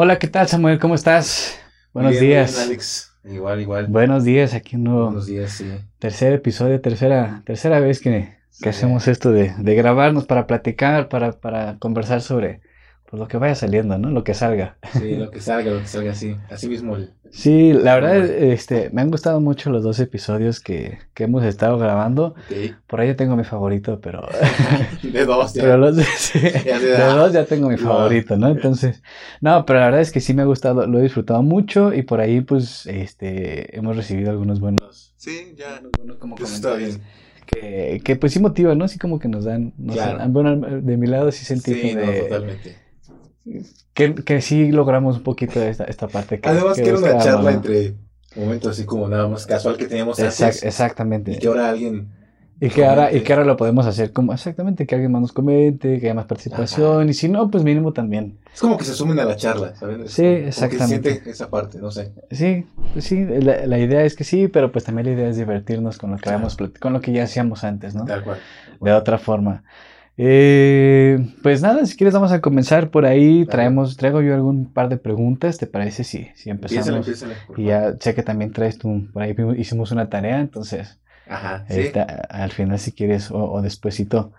Hola, 0.00 0.20
¿qué 0.20 0.28
tal 0.28 0.46
Samuel? 0.46 0.78
¿Cómo 0.78 0.94
estás? 0.94 1.58
Buenos 1.92 2.12
Bien, 2.12 2.22
días. 2.22 2.52
bien, 2.54 2.66
Alex. 2.68 3.18
Igual, 3.24 3.60
igual. 3.60 3.86
Buenos 3.88 4.22
días, 4.22 4.54
aquí 4.54 4.76
un 4.76 4.84
nuevo 4.84 5.06
Buenos 5.06 5.26
días, 5.26 5.50
sí. 5.50 5.66
tercer 5.98 6.34
episodio, 6.34 6.80
tercera, 6.80 7.42
tercera 7.44 7.80
vez 7.80 8.00
que, 8.00 8.38
que 8.62 8.68
Sí. 8.68 8.68
hacemos 8.68 9.08
esto 9.08 9.32
de, 9.32 9.52
de 9.58 9.74
grabarnos 9.74 10.24
para 10.26 10.46
platicar, 10.46 11.08
para, 11.08 11.32
para 11.32 11.78
conversar 11.80 12.20
sobre 12.20 12.60
pues, 13.10 13.18
lo 13.20 13.26
que 13.28 13.36
vaya 13.38 13.54
saliendo, 13.54 13.96
¿no? 13.98 14.10
Lo 14.10 14.22
que 14.24 14.34
salga. 14.34 14.76
Sí, 14.92 15.16
lo 15.16 15.30
que 15.30 15.40
salga, 15.40 15.70
lo 15.70 15.80
que 15.80 15.86
salga 15.86 16.10
así. 16.12 16.36
Así 16.50 16.68
mismo. 16.68 16.96
el- 16.96 17.12
Sí, 17.30 17.74
la 17.74 17.94
verdad, 17.94 18.24
este, 18.24 18.88
me 18.90 19.02
han 19.02 19.10
gustado 19.10 19.38
mucho 19.38 19.68
los 19.68 19.82
dos 19.82 20.00
episodios 20.00 20.60
que, 20.60 20.96
que 21.12 21.24
hemos 21.24 21.44
estado 21.44 21.76
grabando. 21.76 22.28
Ok. 22.28 22.74
Por 22.86 23.00
ahí 23.00 23.08
yo 23.08 23.16
tengo 23.16 23.36
mi 23.36 23.44
favorito, 23.44 24.00
pero, 24.00 24.26
De 25.02 25.26
dos, 25.26 25.52
ya. 25.52 25.62
pero 25.62 25.76
los 25.76 25.96
sí, 25.96 26.38
Ya 26.64 26.78
de 26.80 26.96
dos 26.96 27.32
ya 27.34 27.44
tengo 27.44 27.68
mi 27.68 27.74
No. 27.76 27.82
favorito, 27.82 28.36
¿no? 28.38 28.48
Entonces, 28.48 29.02
no, 29.42 29.66
pero 29.66 29.78
la 29.80 29.84
verdad 29.86 30.00
es 30.00 30.10
que 30.10 30.20
sí 30.20 30.32
me 30.32 30.40
ha 30.40 30.46
gustado, 30.46 30.86
lo 30.86 30.98
he 30.98 31.02
disfrutado 31.02 31.42
mucho 31.42 31.92
y 31.92 32.00
por 32.02 32.20
ahí 32.20 32.40
pues, 32.40 32.86
este, 32.86 33.76
hemos 33.76 33.94
recibido 33.94 34.30
algunos 34.30 34.58
buenos, 34.58 35.12
Sí, 35.18 35.54
ya. 35.54 35.82
buenos 35.98 36.16
como 36.16 36.36
está 36.36 36.70
comentarios 36.70 36.96
bien. 36.98 37.08
que, 37.46 38.00
que 38.04 38.16
pues 38.16 38.32
sí 38.32 38.40
motivan, 38.40 38.78
¿no? 38.78 38.88
Sí 38.88 38.98
como 38.98 39.18
que 39.18 39.28
nos 39.28 39.44
dan, 39.44 39.74
nos 39.76 39.96
Claro. 39.96 40.16
dan- 40.18 40.32
bueno, 40.32 40.56
de 40.56 40.96
mi 40.96 41.06
lado 41.06 41.30
sí 41.30 41.44
sentí 41.44 41.74
Sí, 41.74 41.94
no, 41.94 42.10
totalmente. 42.10 42.87
Que, 43.94 44.14
que 44.14 44.40
sí 44.40 44.70
logramos 44.72 45.18
un 45.18 45.22
poquito 45.22 45.60
esta, 45.62 45.84
esta 45.84 46.08
parte 46.08 46.40
que, 46.40 46.48
Además, 46.48 46.76
que 46.76 46.82
que 46.82 46.88
era 46.90 46.98
una 46.98 47.18
charla 47.18 47.52
entre 47.52 47.94
momentos 48.36 48.72
así 48.72 48.84
como 48.84 49.08
nada 49.08 49.26
más 49.28 49.46
casual 49.46 49.76
que 49.76 49.86
teníamos 49.86 50.18
Exact- 50.18 50.44
antes. 50.46 50.62
exactamente. 50.64 51.32
Y 51.32 51.38
que 51.38 51.48
ahora 51.48 51.68
alguien. 51.70 52.08
Y 52.60 52.70
que 52.70 52.84
ahora, 52.84 53.12
y 53.12 53.20
que 53.22 53.32
ahora 53.32 53.44
lo 53.44 53.56
podemos 53.56 53.86
hacer 53.86 54.12
como 54.12 54.32
exactamente, 54.32 54.84
que 54.84 54.96
alguien 54.96 55.12
más 55.12 55.20
nos 55.22 55.32
comente, 55.32 56.00
que 56.00 56.06
haya 56.06 56.14
más 56.14 56.26
participación, 56.26 57.08
y 57.08 57.14
si 57.14 57.28
no, 57.28 57.48
pues 57.52 57.62
mínimo 57.62 57.92
también. 57.92 58.36
Es 58.52 58.60
como 58.60 58.76
que 58.76 58.84
se 58.84 58.94
sumen 58.94 59.16
a 59.20 59.24
la 59.24 59.36
charla, 59.36 59.76
¿saben? 59.76 60.02
Es 60.02 60.12
Sí, 60.14 60.24
exactamente. 60.24 60.78
se 61.10 61.14
siente 61.14 61.30
esa 61.30 61.50
parte, 61.50 61.78
no 61.78 61.92
sé. 61.92 62.12
Sí, 62.32 62.66
pues 62.92 63.04
sí, 63.04 63.24
la, 63.24 63.64
la 63.64 63.78
idea 63.78 64.02
es 64.02 64.16
que 64.16 64.24
sí, 64.24 64.48
pero 64.48 64.72
pues 64.72 64.84
también 64.84 65.06
la 65.06 65.12
idea 65.12 65.28
es 65.28 65.36
divertirnos 65.36 65.98
con 65.98 66.10
lo 66.10 66.16
que 66.16 66.22
Claro. 66.22 66.38
habíamos 66.38 66.56
con 66.80 66.92
lo 66.92 67.00
que 67.00 67.12
ya 67.12 67.22
hacíamos 67.22 67.62
antes, 67.62 67.94
¿no? 67.94 68.04
Tal 68.06 68.24
cual. 68.24 68.38
De 68.80 68.92
otra 68.92 69.18
forma. 69.18 69.62
Eh, 70.20 71.32
pues 71.44 71.62
nada, 71.62 71.86
si 71.86 71.96
quieres 71.96 72.12
vamos 72.12 72.32
a 72.32 72.40
comenzar 72.40 72.90
por 72.90 73.06
ahí. 73.06 73.46
Traemos, 73.46 73.96
traigo 73.96 74.20
yo 74.20 74.34
algún 74.34 74.72
par 74.72 74.88
de 74.88 74.96
preguntas, 74.96 75.58
¿te 75.58 75.66
parece? 75.66 76.02
si 76.02 76.28
si 76.34 76.50
Empiézale, 76.50 76.98
empezamos. 76.98 77.36
Y 77.56 77.64
ya 77.66 77.94
sé 78.00 78.14
que 78.14 78.24
también 78.24 78.52
traes 78.52 78.78
tú, 78.78 79.06
por 79.12 79.22
ahí 79.22 79.34
hicimos 79.56 79.92
una 79.92 80.10
tarea, 80.10 80.40
entonces. 80.40 80.98
Ajá, 81.28 81.64
sí. 81.68 81.92
Al 82.30 82.50
final 82.50 82.78
si 82.78 82.92
quieres 82.92 83.30
o, 83.30 83.52
o 83.52 83.62
despuesito 83.62 84.32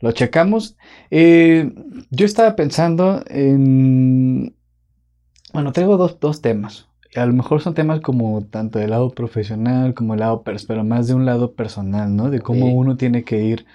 lo 0.00 0.12
checamos. 0.12 0.76
Eh, 1.10 1.72
yo 2.10 2.26
estaba 2.26 2.56
pensando 2.56 3.22
en... 3.28 4.54
Bueno, 5.52 5.72
traigo 5.72 5.96
dos, 5.96 6.20
dos 6.20 6.42
temas. 6.42 6.88
A 7.14 7.24
lo 7.24 7.32
mejor 7.32 7.62
son 7.62 7.74
temas 7.74 8.00
como 8.00 8.44
tanto 8.44 8.78
del 8.78 8.90
lado 8.90 9.10
profesional 9.10 9.94
como 9.94 10.14
el 10.14 10.20
lado, 10.20 10.42
pero 10.42 10.84
más 10.84 11.08
de 11.08 11.14
un 11.14 11.24
lado 11.24 11.54
personal, 11.54 12.14
¿no? 12.14 12.30
De 12.30 12.40
cómo 12.40 12.66
uno 12.74 12.96
tiene 12.96 13.24
que 13.24 13.42
ir... 13.42 13.66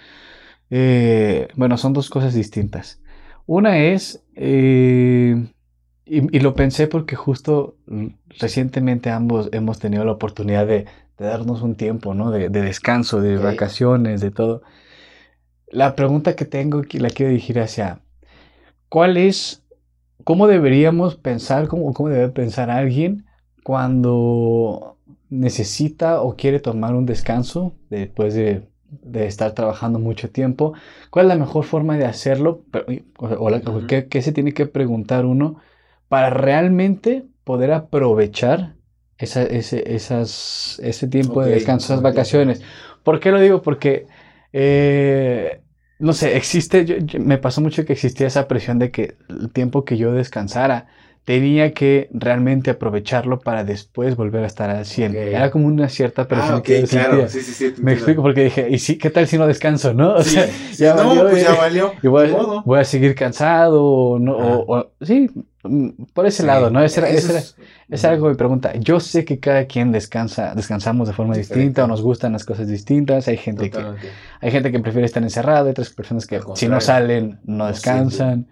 eh, 0.72 1.50
bueno, 1.56 1.78
son 1.78 1.94
dos 1.94 2.10
cosas 2.10 2.34
distintas. 2.34 3.02
Una 3.46 3.78
es... 3.78 4.24
eh, 4.36 5.36
y, 6.06 6.36
y 6.38 6.40
lo 6.42 6.56
pensé 6.56 6.88
porque 6.88 7.16
justo 7.16 7.78
recientemente 8.40 9.10
ambos 9.12 9.50
hemos 9.54 9.80
tenido 9.80 10.04
la 10.04 10.14
oportunidad 10.14 10.68
de, 10.68 10.86
de 11.18 11.26
darnos 11.26 11.62
un 11.62 11.76
tiempo, 11.76 12.14
¿no? 12.16 12.32
De, 12.32 12.50
de 12.50 12.62
descanso, 12.62 13.22
de 13.22 13.38
vacaciones, 13.38 14.20
de 14.22 14.32
todo. 14.32 14.62
La 15.70 15.96
pregunta 15.96 16.36
que 16.36 16.46
tengo, 16.46 16.82
que 16.82 17.00
la 17.00 17.10
quiero 17.10 17.32
dirigir 17.32 17.60
hacia, 17.60 18.02
¿cuál 18.90 19.18
es, 19.18 19.64
cómo 20.26 20.48
deberíamos 20.48 21.16
pensar, 21.18 21.68
cómo, 21.68 21.94
cómo 21.94 22.10
debe 22.10 22.30
pensar 22.30 22.70
alguien 22.72 23.26
cuando 23.64 24.98
necesita 25.30 26.22
o 26.22 26.36
quiere 26.36 26.60
tomar 26.60 26.96
un 26.96 27.06
descanso 27.06 27.76
después 27.90 28.34
de, 28.34 28.71
de 28.92 29.26
estar 29.26 29.54
trabajando 29.54 30.00
mucho 30.00 30.30
tiempo? 30.30 30.74
¿Cuál 31.10 31.26
es 31.26 31.30
la 31.30 31.38
mejor 31.38 31.64
forma 31.64 31.98
de 31.98 32.06
hacerlo? 32.06 32.64
Pero- 32.72 32.86
O, 33.18 33.50
la-. 33.50 33.62
¿qué, 33.88 34.08
qué 34.08 34.22
se 34.22 34.32
tiene 34.34 34.54
que 34.54 34.66
preguntar 34.66 35.26
uno 35.26 35.58
para 36.10 36.30
realmente 36.30 37.26
poder 37.44 37.72
aprovechar 37.72 38.76
esa- 39.18 39.44
ese, 39.44 39.96
esas, 39.96 40.80
ese 40.84 41.08
tiempo 41.08 41.42
de 41.42 41.52
descanso, 41.56 41.86
esas 41.94 42.02
vacaciones? 42.04 42.62
¿Por 43.04 43.20
qué 43.20 43.32
lo 43.32 43.40
digo? 43.40 43.62
Porque, 43.62 44.08
eh, 44.54 45.62
no 46.00 46.14
sé, 46.14 46.36
existe, 46.36 46.86
yo- 46.86 46.98
yo- 46.98 47.20
me 47.20 47.38
pasó 47.38 47.62
mucho 47.62 47.86
que 47.86 47.94
existía 47.94 48.28
esa 48.28 48.48
presión 48.48 48.78
de 48.80 48.92
que 48.92 49.16
el 49.30 49.52
tiempo 49.52 49.86
que 49.86 49.98
yo 49.98 50.12
descansara 50.12 50.88
tenía 51.24 51.72
que 51.74 52.10
realmente 52.12 52.72
aprovecharlo 52.72 53.40
para 53.40 53.64
después 53.64 54.16
volver 54.16 54.44
a 54.44 54.48
estar 54.48 54.70
al 54.70 54.86
100. 54.86 55.12
Ok. 55.12 55.18
Era 55.18 55.52
como 55.52 55.68
una 55.68 55.88
cierta 55.88 56.28
presión 56.28 56.56
Ah, 56.56 56.58
ok, 56.58 56.64
que 56.64 56.84
claro. 56.84 57.30
Sí, 57.30 57.42
sí, 57.42 57.54
sí. 57.54 57.74
Me 57.82 57.94
explico 57.94 58.22
porque 58.24 58.46
dije, 58.46 58.68
¿y 58.72 58.80
sí, 58.80 58.98
qué 58.98 59.10
tal 59.12 59.28
si 59.28 59.38
no 59.38 59.46
descanso, 59.48 59.94
no? 59.94 60.16
O 60.16 60.24
sea, 60.24 60.48
ya 60.76 60.96
no, 60.96 61.10
valió, 61.10 61.22
pues 61.30 61.44
eh. 61.44 61.46
ya 61.48 61.56
valió. 61.56 61.94
y 62.02 62.08
voy, 62.08 62.80
a 62.80 62.84
seguir 62.84 63.14
cansado 63.16 63.84
o 63.84 64.20
no, 64.20 64.36
Ajá. 64.40 64.48
o, 64.48 64.78
o- 64.80 64.92
sí, 65.02 65.30
mm, 65.64 65.90
por 66.14 66.26
ese 66.26 66.44
lado, 66.44 66.72
¿no? 66.72 66.84
Ese 66.84 67.02
era, 67.02 67.10
es- 67.10 67.56
esa 67.90 68.08
era 68.08 68.16
algo 68.16 68.28
mi 68.30 68.36
pregunta. 68.36 68.74
Yo 68.80 69.00
sé 69.00 69.24
que 69.24 69.40
cada 69.40 69.66
quien 69.66 69.92
descansa, 69.92 70.56
descansamos 70.56 71.08
de 71.08 71.14
forma 71.14 71.36
Diferente. 71.36 71.60
distinta 71.60 71.84
o 71.84 71.88
nos 71.88 72.02
gustan 72.02 72.34
las 72.34 72.46
cosas 72.46 72.68
distintas. 72.68 73.28
Hay 73.28 73.38
gente 73.38 73.70
que, 73.70 73.84
hay 74.40 74.52
gente 74.52 74.72
que 74.72 74.80
prefiere 74.80 75.06
estar 75.06 75.22
encerrada, 75.22 75.66
hay 75.66 75.72
otras 75.72 75.92
personas 75.92 76.26
que 76.26 76.40
si 76.56 76.68
no 76.68 76.82
salen 76.82 77.40
no 77.46 77.58
No 77.58 77.68
descansan. 77.68 78.48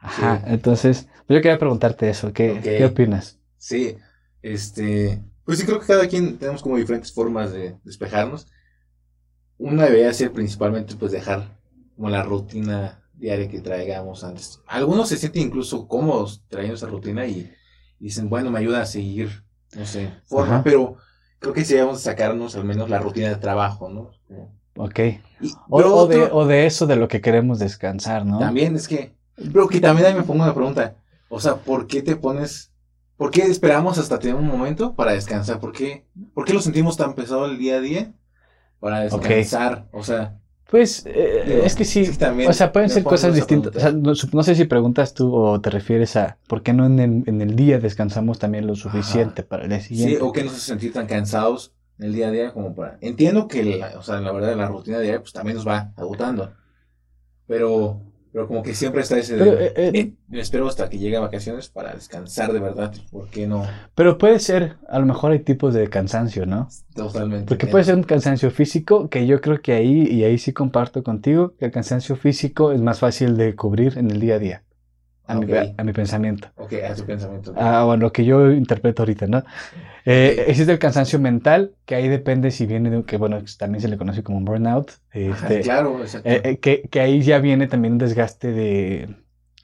Ajá, 0.00 0.38
Sí. 0.38 0.44
entonces 0.46 1.08
pues 1.26 1.36
yo 1.38 1.42
quería 1.42 1.58
preguntarte 1.58 2.08
eso. 2.10 2.32
¿Qué. 2.32 2.60
¿qué 2.62 2.84
opinas? 2.84 3.38
Sí, 3.58 3.96
este, 4.42 5.22
pues 5.44 5.58
sí 5.58 5.66
creo 5.66 5.80
que 5.80 5.86
cada 5.86 6.08
quien 6.08 6.38
tenemos 6.38 6.62
como 6.62 6.76
diferentes 6.76 7.12
formas 7.12 7.52
de 7.52 7.76
despejarnos. 7.84 8.46
Una 9.58 9.84
debería 9.84 10.12
ser 10.14 10.32
principalmente 10.32 10.94
pues 10.96 11.12
dejar 11.12 11.58
como 11.96 12.08
la 12.08 12.22
rutina 12.22 13.02
diaria 13.12 13.48
que 13.48 13.60
traigamos 13.60 14.24
antes. 14.24 14.60
Algunos 14.66 15.08
se 15.10 15.18
sienten 15.18 15.42
incluso 15.42 15.86
cómodos 15.86 16.42
trayendo 16.48 16.76
esa 16.76 16.86
rutina 16.86 17.26
y, 17.26 17.52
y 17.98 18.04
dicen, 18.04 18.30
bueno, 18.30 18.50
me 18.50 18.58
ayuda 18.58 18.80
a 18.80 18.86
seguir, 18.86 19.44
no 19.76 19.84
sé, 19.84 20.10
forma, 20.24 20.54
Ajá. 20.54 20.64
pero 20.64 20.96
creo 21.38 21.52
que 21.52 21.64
sí 21.64 21.74
debemos 21.74 22.00
sacarnos 22.00 22.56
al 22.56 22.64
menos 22.64 22.88
la 22.88 22.98
rutina 22.98 23.28
de 23.28 23.36
trabajo, 23.36 23.90
¿no? 23.90 24.10
Ok. 24.76 24.98
Y, 25.42 25.52
O, 25.68 26.06
de, 26.06 26.22
o 26.32 26.46
de 26.46 26.64
eso 26.64 26.86
de 26.86 26.96
lo 26.96 27.08
que 27.08 27.20
queremos 27.20 27.58
descansar, 27.58 28.24
¿no? 28.24 28.38
También 28.38 28.74
es 28.76 28.88
que, 28.88 29.14
pero 29.52 29.68
que 29.68 29.80
también 29.80 30.06
ahí 30.06 30.14
me 30.14 30.22
pongo 30.22 30.42
una 30.44 30.54
pregunta. 30.54 30.96
O 31.28 31.40
sea, 31.40 31.56
¿por 31.56 31.86
qué 31.86 32.02
te 32.02 32.16
pones, 32.16 32.72
por 33.16 33.30
qué 33.30 33.42
esperamos 33.42 33.98
hasta 33.98 34.18
tener 34.18 34.36
un 34.36 34.46
momento 34.46 34.94
para 34.94 35.12
descansar? 35.12 35.60
¿Por 35.60 35.72
qué, 35.72 36.06
por 36.34 36.44
qué 36.44 36.52
lo 36.54 36.60
sentimos 36.60 36.96
tan 36.96 37.14
pesado 37.14 37.46
el 37.46 37.58
día 37.58 37.76
a 37.76 37.80
día 37.80 38.12
para 38.80 39.00
descansar? 39.00 39.88
O 39.92 40.02
sea, 40.02 40.38
Pues 40.70 41.04
eh, 41.06 41.44
Digo, 41.46 41.62
es 41.64 41.74
que 41.74 41.84
sí, 41.84 42.06
sí, 42.06 42.16
también 42.16 42.48
o 42.48 42.52
sea, 42.52 42.72
pueden 42.72 42.90
ser 42.90 43.02
cosas 43.02 43.34
distintas. 43.34 43.74
O 43.76 43.80
sea, 43.80 43.92
no, 43.92 44.12
no 44.32 44.42
sé 44.42 44.54
si 44.54 44.64
preguntas 44.66 45.14
tú 45.14 45.34
o 45.34 45.60
te 45.60 45.70
refieres 45.70 46.16
a 46.16 46.38
por 46.46 46.62
qué 46.62 46.72
no 46.72 46.86
en 46.86 46.98
el, 47.00 47.22
en 47.26 47.40
el 47.40 47.56
día 47.56 47.78
descansamos 47.78 48.38
también 48.38 48.66
lo 48.66 48.76
suficiente 48.76 49.42
para 49.42 49.64
el 49.64 49.70
día 49.70 49.80
sí, 49.80 49.88
siguiente. 49.96 50.20
o 50.22 50.32
qué 50.32 50.44
nos 50.44 50.52
hace 50.54 50.62
sentir 50.62 50.92
tan 50.92 51.06
cansados 51.06 51.74
en 51.98 52.06
el 52.06 52.12
día 52.14 52.28
a 52.28 52.30
día 52.30 52.52
como 52.52 52.74
para... 52.74 52.98
Entiendo 53.00 53.48
que, 53.48 53.64
la, 53.64 53.98
o 53.98 54.02
sea, 54.02 54.20
la 54.20 54.32
verdad, 54.32 54.56
la 54.56 54.68
rutina 54.68 55.00
diaria 55.00 55.20
pues 55.20 55.32
también 55.32 55.56
nos 55.56 55.66
va 55.66 55.92
agotando. 55.96 56.52
Pero, 57.46 58.00
pero 58.32 58.46
como 58.46 58.62
que 58.62 58.74
siempre 58.74 59.02
está 59.02 59.18
ese... 59.18 59.36
de, 59.36 59.44
Pero, 59.44 59.60
eh, 59.60 59.72
eh, 59.76 59.90
"Eh, 59.94 60.12
me 60.28 60.40
espero 60.40 60.68
hasta 60.68 60.88
que 60.88 60.98
llegue 60.98 61.16
a 61.16 61.20
vacaciones 61.20 61.68
para 61.68 61.92
descansar 61.94 62.52
de 62.52 62.60
verdad. 62.60 62.92
¿Por 63.10 63.28
qué 63.28 63.46
no? 63.46 63.66
Pero 63.94 64.18
puede 64.18 64.38
ser, 64.38 64.76
a 64.88 64.98
lo 64.98 65.06
mejor 65.06 65.32
hay 65.32 65.40
tipos 65.40 65.74
de 65.74 65.88
cansancio, 65.88 66.46
¿no? 66.46 66.68
Totalmente. 66.94 67.46
Porque 67.46 67.66
puede 67.66 67.84
ser 67.84 67.96
un 67.96 68.02
cansancio 68.04 68.50
físico, 68.50 69.08
que 69.08 69.26
yo 69.26 69.40
creo 69.40 69.60
que 69.60 69.72
ahí, 69.72 70.02
y 70.06 70.24
ahí 70.24 70.38
sí 70.38 70.52
comparto 70.52 71.02
contigo, 71.02 71.54
que 71.58 71.66
el 71.66 71.70
cansancio 71.72 72.16
físico 72.16 72.72
es 72.72 72.80
más 72.80 73.00
fácil 73.00 73.36
de 73.36 73.54
cubrir 73.56 73.98
en 73.98 74.10
el 74.10 74.20
día 74.20 74.36
a 74.36 74.38
día, 74.38 74.62
a, 75.30 75.34
mi, 75.40 75.52
a 75.76 75.84
mi 75.84 75.92
pensamiento. 75.92 76.48
Ok, 76.56 76.72
a 76.88 76.94
tu 76.94 77.04
pensamiento. 77.04 77.52
Ah, 77.56 77.84
bueno, 77.84 78.02
lo 78.02 78.12
que 78.12 78.24
yo 78.24 78.50
interpreto 78.50 79.02
ahorita, 79.02 79.26
¿no? 79.26 79.42
Eh. 80.06 80.44
Existe 80.48 80.72
el 80.72 80.78
cansancio 80.78 81.18
mental, 81.18 81.74
que 81.84 81.94
ahí 81.94 82.08
depende 82.08 82.50
si 82.50 82.66
viene 82.66 82.90
de, 82.90 83.04
que 83.04 83.16
bueno, 83.16 83.42
también 83.58 83.82
se 83.82 83.88
le 83.88 83.96
conoce 83.98 84.22
como 84.22 84.38
un 84.38 84.44
burnout, 84.44 84.92
Ajá, 85.12 85.46
este, 85.48 85.60
claro, 85.60 86.00
exacto. 86.00 86.28
eh, 86.30 86.40
eh, 86.44 86.58
que, 86.58 86.82
que 86.90 87.00
ahí 87.00 87.22
ya 87.22 87.38
viene 87.38 87.66
también 87.66 87.92
un 87.94 87.98
desgaste 87.98 88.52
de, 88.52 89.14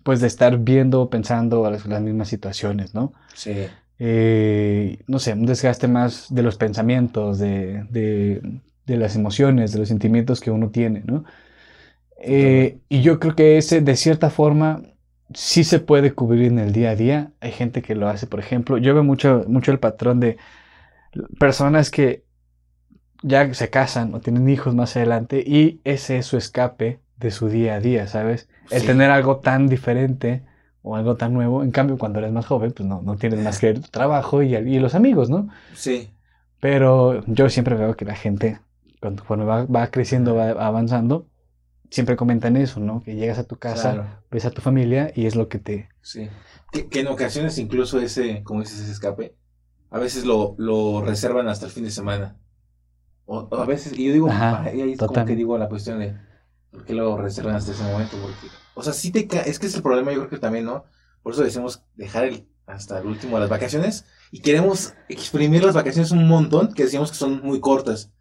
pues 0.02 0.20
de 0.20 0.26
estar 0.26 0.58
viendo, 0.58 1.08
pensando 1.10 1.68
las, 1.70 1.86
las 1.86 2.02
mismas 2.02 2.28
situaciones, 2.28 2.94
¿no? 2.94 3.12
sí. 3.34 3.66
eh, 3.98 4.98
no 5.06 5.18
sé, 5.18 5.32
un 5.32 5.46
desgaste 5.46 5.88
más 5.88 6.26
de 6.34 6.42
los 6.42 6.56
pensamientos, 6.56 7.38
de, 7.38 7.84
de- 7.90 8.60
de 8.86 8.96
las 8.96 9.16
emociones, 9.16 9.72
de 9.72 9.80
los 9.80 9.88
sentimientos 9.88 10.40
que 10.40 10.50
uno 10.52 10.70
tiene, 10.70 11.02
¿no? 11.04 11.24
Eh, 12.18 12.80
y 12.88 13.02
yo 13.02 13.18
creo 13.20 13.34
que 13.34 13.58
ese, 13.58 13.80
de 13.80 13.96
cierta 13.96 14.30
forma, 14.30 14.82
sí 15.34 15.64
se 15.64 15.80
puede 15.80 16.14
cubrir 16.14 16.44
en 16.52 16.58
el 16.58 16.72
día 16.72 16.90
a 16.90 16.96
día. 16.96 17.32
Hay 17.40 17.52
gente 17.52 17.82
que 17.82 17.94
lo 17.94 18.08
hace, 18.08 18.26
por 18.26 18.40
ejemplo, 18.40 18.78
yo 18.78 18.94
veo 18.94 19.04
mucho, 19.04 19.44
mucho 19.48 19.72
el 19.72 19.80
patrón 19.80 20.20
de 20.20 20.38
personas 21.38 21.90
que 21.90 22.24
ya 23.22 23.52
se 23.54 23.70
casan 23.70 24.14
o 24.14 24.20
tienen 24.20 24.48
hijos 24.48 24.74
más 24.74 24.96
adelante 24.96 25.42
y 25.46 25.80
ese 25.84 26.18
es 26.18 26.26
su 26.26 26.36
escape 26.36 27.00
de 27.16 27.30
su 27.30 27.48
día 27.48 27.76
a 27.76 27.80
día, 27.80 28.06
¿sabes? 28.08 28.48
El 28.70 28.82
Sí. 28.82 28.86
tener 28.86 29.10
algo 29.10 29.38
tan 29.40 29.68
diferente 29.68 30.44
o 30.82 30.96
algo 30.96 31.16
tan 31.16 31.32
nuevo. 31.34 31.62
En 31.62 31.70
cambio, 31.72 31.98
cuando 31.98 32.18
eres 32.18 32.32
más 32.32 32.46
joven, 32.46 32.72
pues 32.72 32.88
no, 32.88 33.02
no 33.02 33.16
tienes 33.16 33.40
más 33.40 33.58
que 33.58 33.70
el 33.70 33.90
trabajo 33.90 34.42
y, 34.42 34.54
y 34.54 34.78
los 34.78 34.94
amigos, 34.94 35.30
¿no? 35.30 35.48
Sí. 35.72 36.10
Pero 36.60 37.24
yo 37.26 37.48
siempre 37.50 37.74
veo 37.76 37.96
que 37.96 38.04
la 38.04 38.14
gente, 38.16 38.60
cuando, 39.00 39.24
cuando 39.24 39.46
va, 39.46 39.64
va 39.66 39.90
creciendo, 39.90 40.34
va 40.34 40.50
avanzando, 40.50 41.28
siempre 41.90 42.16
comentan 42.16 42.56
eso, 42.56 42.80
¿no? 42.80 43.02
Que 43.02 43.14
llegas 43.16 43.38
a 43.38 43.44
tu 43.46 43.56
casa, 43.58 43.92
Claro. 43.92 44.24
ves 44.30 44.44
a 44.44 44.50
tu 44.50 44.60
familia 44.62 45.12
y 45.14 45.26
es 45.26 45.34
lo 45.36 45.48
que 45.48 45.58
te... 45.58 45.88
Sí. 46.02 46.28
Que, 46.72 46.88
que 46.88 47.00
en 47.00 47.08
ocasiones 47.08 47.58
incluso 47.58 48.00
ese, 48.00 48.42
como 48.44 48.60
dices, 48.60 48.80
ese 48.80 48.92
escape, 48.92 49.36
a 49.90 49.98
veces 49.98 50.24
lo, 50.24 50.54
lo 50.58 51.02
reservan 51.02 51.48
hasta 51.48 51.66
el 51.66 51.72
fin 51.72 51.84
de 51.84 51.90
semana. 51.90 52.38
O, 53.24 53.38
o 53.50 53.56
a 53.56 53.66
veces, 53.66 53.92
y 53.98 54.06
yo 54.06 54.12
digo, 54.12 54.28
Ajá, 54.28 54.62
ay, 54.64 54.80
ahí 54.82 54.92
es 54.92 54.98
como 54.98 55.08
total. 55.08 55.26
que 55.26 55.36
digo 55.36 55.58
la 55.58 55.68
cuestión 55.68 55.98
de 55.98 56.16
por 56.70 56.84
qué 56.84 56.94
lo 56.94 57.16
reservan 57.16 57.56
hasta 57.56 57.72
ese 57.72 57.82
momento, 57.84 58.16
porque, 58.20 58.46
o 58.74 58.82
sea, 58.82 58.92
sí 58.92 59.10
te 59.10 59.26
es 59.48 59.58
que 59.58 59.66
es 59.66 59.74
el 59.74 59.82
problema, 59.82 60.12
yo 60.12 60.18
creo 60.18 60.30
que 60.30 60.38
también, 60.38 60.64
¿no? 60.66 60.84
Por 61.22 61.32
eso 61.32 61.42
decimos 61.42 61.82
dejar 61.94 62.24
el, 62.24 62.48
hasta 62.66 62.98
el 62.98 63.06
último 63.06 63.38
las 63.38 63.48
vacaciones 63.48 64.04
y 64.30 64.40
queremos 64.42 64.94
exprimir 65.08 65.64
las 65.64 65.74
vacaciones 65.74 66.10
un 66.12 66.28
montón, 66.28 66.72
que 66.74 66.84
decíamos 66.84 67.10
que 67.10 67.16
son 67.16 67.42
muy 67.42 67.60
cortas, 67.60 68.12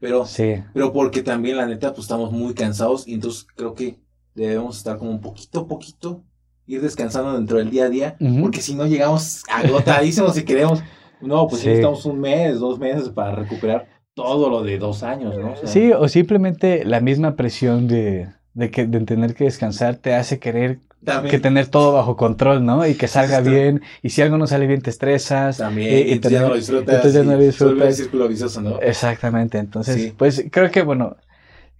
pero 0.00 0.24
Sí, 0.26 0.54
pero 0.74 0.92
porque 0.92 1.22
también, 1.22 1.56
la 1.56 1.66
neta, 1.66 1.90
pues 1.92 2.04
estamos 2.04 2.32
muy 2.32 2.54
cansados 2.54 3.06
y 3.08 3.14
entonces 3.14 3.46
creo 3.56 3.74
que 3.74 3.98
debemos 4.34 4.76
estar 4.78 4.98
como 4.98 5.10
un 5.10 5.20
poquito 5.20 5.60
a 5.60 5.66
poquito, 5.68 6.22
ir 6.66 6.80
descansando 6.82 7.34
dentro 7.34 7.58
del 7.58 7.70
día 7.70 7.84
a 7.84 7.88
día, 7.88 8.16
porque 8.40 8.60
si 8.60 8.74
no 8.74 8.86
llegamos 8.86 9.42
agotadísimos 9.50 10.36
y 10.38 10.44
queremos, 10.44 10.82
no, 11.20 11.46
pues 11.48 11.62
Sí. 11.62 11.68
necesitamos 11.68 12.04
un 12.04 12.20
mes, 12.20 12.58
dos 12.60 12.78
meses 12.78 13.08
para 13.08 13.34
recuperar 13.34 13.88
todo 14.14 14.50
lo 14.50 14.62
de 14.62 14.78
dos 14.78 15.02
años, 15.02 15.36
¿no? 15.36 15.52
O 15.52 15.56
sea, 15.56 15.68
Sí, 15.68 15.92
o 15.92 16.08
simplemente 16.08 16.84
la 16.84 17.00
misma 17.00 17.36
presión 17.36 17.88
de, 17.88 18.28
de, 18.54 18.70
que, 18.70 18.86
de 18.86 19.00
tener 19.00 19.34
que 19.34 19.44
descansar 19.44 19.96
te 19.96 20.14
hace 20.14 20.38
querer 20.38 20.80
también, 21.04 21.30
que 21.30 21.38
tener 21.38 21.66
todo 21.68 21.92
bajo 21.92 22.16
control, 22.16 22.64
¿no? 22.64 22.86
Y 22.86 22.94
que 22.94 23.08
salga 23.08 23.40
bien. 23.40 23.82
Y 24.02 24.10
si 24.10 24.22
algo 24.22 24.36
no 24.38 24.46
sale 24.46 24.66
bien, 24.66 24.80
te 24.82 24.90
estresas. 24.90 25.58
también, 25.58 25.92
y- 25.94 26.10
y, 26.10 26.12
entonces 26.12 26.32
ya 26.38 26.42
no 26.42 26.48
lo 26.50 26.56
disfrutas, 26.56 26.94
entonces 26.94 27.12
ya 27.14 27.20
no 27.20 27.26
vuelve 27.26 27.44
el 27.44 27.50
disfrutas. 27.50 27.96
círculo 27.96 28.28
vicioso, 28.28 28.60
¿no? 28.60 28.80
Exactamente. 28.80 29.58
Entonces, 29.58 29.94
Sí. 29.96 30.14
pues 30.16 30.44
creo 30.50 30.70
que, 30.70 30.82
bueno, 30.82 31.16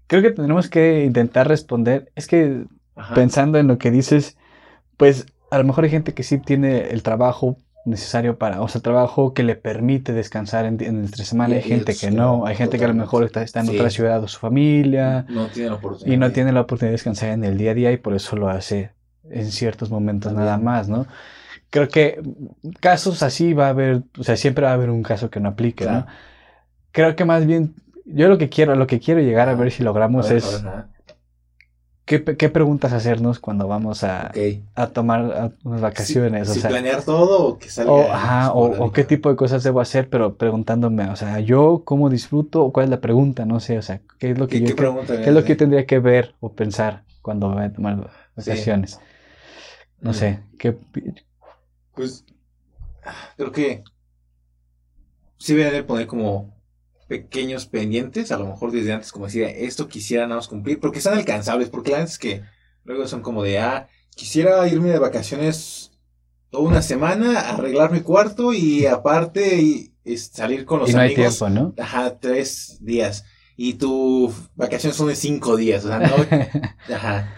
creo 0.07 0.23
que 0.23 0.31
tenemos 0.31 0.69
que 0.69 1.05
intentar 1.05 1.49
responder. 1.49 2.11
Es 2.15 2.27
que 2.27 2.65
Ajá. 2.97 3.15
pensando 3.15 3.59
en 3.59 3.67
lo 3.67 3.79
que 3.79 3.91
dices, 3.91 4.37
pues 4.97 5.27
a 5.51 5.59
lo 5.59 5.65
mejor 5.65 5.85
hay 5.85 5.91
gente 5.91 6.15
que 6.15 6.23
sí 6.23 6.39
tiene 6.39 6.89
el 6.91 7.03
trabajo 7.03 7.57
necesario 7.85 8.37
para, 8.37 8.61
o 8.61 8.69
sea, 8.69 8.83
trabajo 8.83 9.33
que 9.33 9.43
le 9.43 9.55
permite 9.57 10.13
descansar 10.13 10.67
en, 10.67 10.75
en 10.83 10.99
entre 11.05 11.25
semana. 11.25 11.55
Hay 11.55 11.63
gente 11.63 11.95
que 11.95 12.11
no, 12.11 12.45
hay 12.45 12.55
gente 12.55 12.79
que 12.79 12.85
a 12.85 12.89
lo 12.89 12.95
mejor 12.95 13.25
está, 13.25 13.43
está 13.43 13.61
en 13.61 13.67
Sí. 13.67 13.77
otra 13.77 13.89
ciudad 13.89 14.23
o 14.23 14.29
su 14.29 14.39
familia 14.39 15.25
No 15.29 15.47
tiene 15.47 15.71
la 15.71 15.77
oportunidad. 15.77 16.15
y 16.15 16.17
no 16.19 16.31
tiene 16.33 16.53
la 16.53 16.61
oportunidad 16.63 16.91
de 16.91 16.95
descansar 16.97 17.31
en 17.31 17.45
el 17.45 17.57
día 17.57 17.71
a 17.71 17.75
día 17.75 17.93
y 17.93 17.97
por 17.97 18.15
eso 18.15 18.37
lo 18.37 18.51
hace 18.51 18.91
en 19.31 19.51
ciertos 19.51 19.91
momentos 19.91 20.31
También. 20.33 20.47
nada 20.47 20.59
más, 20.59 20.89
¿no? 20.89 21.07
Creo 21.71 21.89
que 21.89 22.21
casos 22.81 23.23
así 23.23 23.53
va 23.53 23.67
a 23.67 23.71
haber, 23.71 24.03
o 24.19 24.25
sea, 24.25 24.37
siempre 24.37 24.65
va 24.65 24.71
a 24.71 24.75
haber 24.75 24.91
un 24.91 25.03
caso 25.03 25.31
que 25.31 25.41
no 25.41 25.51
aplique, 25.51 25.85
Claro. 25.85 26.01
¿no? 26.01 26.07
Creo 26.93 27.15
que 27.15 27.25
más 27.25 27.45
bien, 27.47 27.75
yo 28.07 28.29
lo 28.29 28.39
que 28.39 28.49
quiero, 28.49 28.75
lo 28.75 28.87
que 28.87 28.99
quiero 29.01 29.21
llegar 29.21 29.49
a 29.49 29.55
ver 29.55 29.71
si 29.71 29.83
A 29.83 29.87
logramos 29.87 30.29
ver, 30.29 30.39
es. 30.39 30.65
¿qué, 32.07 32.49
preguntas 32.49 32.95
hacernos 32.95 33.39
cuando 33.39 33.69
vamos 33.69 34.03
a, 34.03 34.33
tomar 34.95 35.53
unas 35.63 35.81
vacaciones, 35.83 36.47
Si, 36.47 36.53
o 36.53 36.55
si 36.55 36.61
sea, 36.63 36.71
planear 36.71 37.03
todo 37.03 37.49
o 37.49 37.59
que 37.59 37.69
salga. 37.69 37.93
o, 37.93 38.11
ajá, 38.11 38.53
o- 38.53 38.61
o, 38.61 38.65
esporádico. 38.65 38.93
qué 38.93 39.05
tipo 39.05 39.29
de 39.29 39.37
cosas 39.37 39.63
debo 39.63 39.81
hacer, 39.83 40.09
pero 40.09 40.37
preguntándome, 40.37 41.11
o 41.11 41.17
sea, 41.17 41.39
yo 41.41 41.83
cómo 41.85 42.09
disfruto, 42.09 42.65
o 42.65 42.73
cuál 42.73 42.85
es 42.85 42.91
la 42.91 43.01
pregunta, 43.01 43.45
no 43.45 43.61
sé, 43.61 43.77
o 43.77 43.83
sea, 43.83 44.01
qué 44.19 44.31
es 44.31 44.39
lo 44.39 44.49
que 44.49 44.57
¿Qué, 44.57 44.61
yo 44.61 44.67
qué 44.69 44.75
creo- 44.77 44.93
pregunta 44.95 45.23
¿Qué 45.23 45.29
es 45.29 45.35
lo 45.35 45.45
que 45.45 45.51
yo 45.51 45.57
tendría 45.59 45.85
que 45.85 45.99
ver 45.99 46.35
o 46.41 46.53
pensar 46.53 47.03
cuando 47.21 47.51
voy 47.53 47.65
a 47.65 47.73
tomar 47.73 48.11
Sí. 48.39 48.53
No 50.01 50.15
sé, 50.15 50.41
¿qué, 50.59 50.77
Pues 51.95 52.25
creo 53.37 53.53
que 53.53 53.83
sí 55.39 55.55
deben 55.55 55.73
de 55.73 55.83
poner 55.83 56.07
como 56.07 56.57
pequeños 57.09 57.67
pendientes, 57.67 58.31
a 58.31 58.39
lo 58.39 58.47
mejor 58.47 58.71
desde 58.71 58.93
antes, 58.93 59.13
como 59.13 59.27
decía, 59.27 59.49
esto 59.49 59.89
quisiera 59.89 60.25
nada 60.25 60.37
más 60.37 60.49
cumplir, 60.49 60.79
porque 60.79 60.99
están 60.99 61.17
alcanzables, 61.17 61.71
porque 61.71 61.93
la 61.93 62.03
es 62.03 62.19
que 62.19 62.43
luego 62.85 63.09
son 63.09 63.23
como 63.23 63.43
de, 63.43 63.59
ah, 63.59 63.89
quisiera 64.15 64.67
irme 64.69 64.91
de 64.91 64.99
vacaciones 64.99 65.93
toda 66.51 66.69
una 66.69 66.83
semana, 66.83 67.41
arreglar 67.41 67.91
mi 67.91 68.01
cuarto 68.01 68.53
y 68.53 68.87
aparte 68.87 69.61
y, 69.61 69.95
salir 70.17 70.65
con 70.65 70.81
los 70.81 70.91
y 70.91 70.95
no 70.95 71.01
hay 71.01 71.15
amigos. 71.15 71.39
tiempo, 71.39 71.61
¿no? 71.61 71.83
Ajá, 71.83 72.19
tres 72.19 72.79
días. 72.81 73.25
Y 73.57 73.75
tu 73.75 74.33
vacaciones 74.55 74.97
son 74.97 75.09
de 75.09 75.17
cinco 75.17 75.57
días, 75.57 75.85
o 75.85 75.89
sea, 75.89 75.99
no, 75.99 76.15
ajá. 76.95 77.38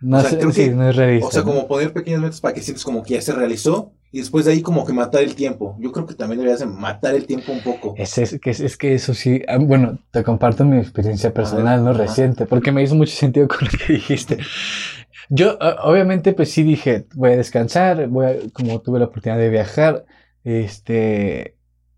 No, 0.00 0.18
o 0.18 0.20
sea, 0.20 0.30
sé, 0.30 0.38
creo 0.38 0.52
sí, 0.52 0.64
que- 0.64 0.70
no 0.70 0.88
es 0.88 0.96
realista. 0.96 1.28
O 1.28 1.30
sea, 1.30 1.42
como 1.42 1.66
poner 1.68 1.92
pequeños 1.92 2.20
metas 2.20 2.40
para 2.40 2.54
que 2.54 2.62
sientes 2.62 2.84
como 2.84 3.02
que 3.02 3.14
ya 3.14 3.20
se 3.22 3.32
realizó 3.32 3.92
y 4.12 4.18
después 4.18 4.44
de 4.44 4.52
ahí 4.52 4.62
como 4.62 4.84
que 4.84 4.92
matar 4.92 5.22
el 5.22 5.34
tiempo. 5.34 5.76
Yo 5.80 5.92
creo 5.92 6.06
que 6.06 6.14
también 6.14 6.38
deberías 6.38 6.60
de 6.60 6.66
matar 6.66 7.14
el 7.14 7.26
tiempo 7.26 7.52
un 7.52 7.60
poco. 7.60 7.94
Es, 7.96 8.18
es, 8.18 8.38
que, 8.40 8.50
es 8.50 8.76
que 8.76 8.94
eso 8.94 9.14
sí, 9.14 9.42
ah, 9.46 9.58
bueno, 9.58 9.98
te 10.10 10.24
comparto 10.24 10.64
mi 10.64 10.78
experiencia 10.78 11.32
personal, 11.32 11.84
¿no? 11.84 11.92
Reciente, 11.92 12.46
porque 12.46 12.72
me 12.72 12.82
hizo 12.82 12.94
mucho 12.94 13.12
sentido 13.16 13.46
con 13.46 13.58
lo 13.70 13.70
que 13.78 13.92
dijiste. 13.94 14.38
Yo, 15.28 15.56
obviamente, 15.84 16.32
pues 16.32 16.50
sí 16.50 16.62
dije, 16.64 17.06
voy 17.14 17.32
a 17.32 17.36
descansar, 17.36 18.08
voy 18.08 18.26
a, 18.26 18.36
como 18.52 18.80
tuve 18.80 18.98
la 18.98 19.04
oportunidad 19.06 19.38
de 19.40 19.48
viajar, 19.48 20.04
este, 20.42 21.56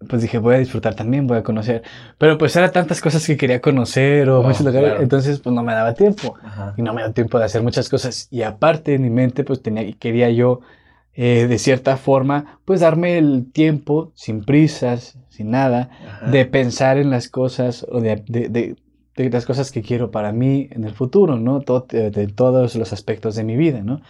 pues 0.09 0.23
dije, 0.23 0.39
voy 0.39 0.55
a 0.55 0.59
disfrutar 0.59 0.95
también, 0.95 1.27
voy 1.27 1.39
a 1.39 1.43
conocer, 1.43 1.83
pero 2.19 2.37
pues 2.39 2.55
eran 2.57 2.73
tantas 2.73 3.01
cosas 3.01 3.27
que 3.27 3.37
quería 3.37 3.61
conocer 3.61 4.29
o 4.29 4.41
Oh, 4.41 4.43
muchos 4.43 4.61
lugares, 4.63 4.89
claro. 4.91 5.03
entonces 5.03 5.39
pues 5.41 5.55
no 5.55 5.63
me 5.63 5.73
daba 5.73 5.95
tiempo. 5.95 6.35
Ajá. 6.43 6.75
y 6.77 6.83
no 6.83 6.93
me 6.95 7.03
da 7.03 7.13
tiempo 7.13 7.39
de 7.39 7.45
hacer 7.45 7.63
muchas 7.63 7.89
cosas. 7.89 8.29
Y 8.31 8.43
aparte 8.43 8.95
en 8.95 9.03
mi 9.03 9.11
mente, 9.11 9.45
pues 9.45 9.63
tenía, 9.63 9.91
quería 9.99 10.31
yo, 10.31 10.61
eh, 11.15 11.47
de 11.47 11.59
cierta 11.59 11.97
forma, 11.97 12.59
pues 12.65 12.81
darme 12.81 13.19
el 13.19 13.51
tiempo, 13.53 14.13
sin 14.15 14.45
prisas, 14.45 15.19
sin 15.29 15.51
nada, 15.51 15.91
Ajá. 16.07 16.31
de 16.31 16.45
pensar 16.47 16.97
en 16.99 17.11
las 17.11 17.29
cosas 17.29 17.85
o 17.91 18.01
de, 18.01 18.17
de- 18.27 18.49
de- 18.49 18.77
de 19.15 19.29
las 19.31 19.45
cosas 19.45 19.71
que 19.71 19.83
quiero 19.83 20.11
para 20.11 20.33
mí 20.33 20.69
en 20.71 20.85
el 20.85 20.95
futuro, 20.95 21.37
¿no? 21.37 21.61
Todo- 21.61 21.87
de, 21.89 22.11
de 22.11 22.29
todos 22.29 22.75
los 22.77 22.93
aspectos 22.95 23.35
de 23.35 23.45
mi 23.45 23.57
vida, 23.59 23.83
¿no? 23.83 24.01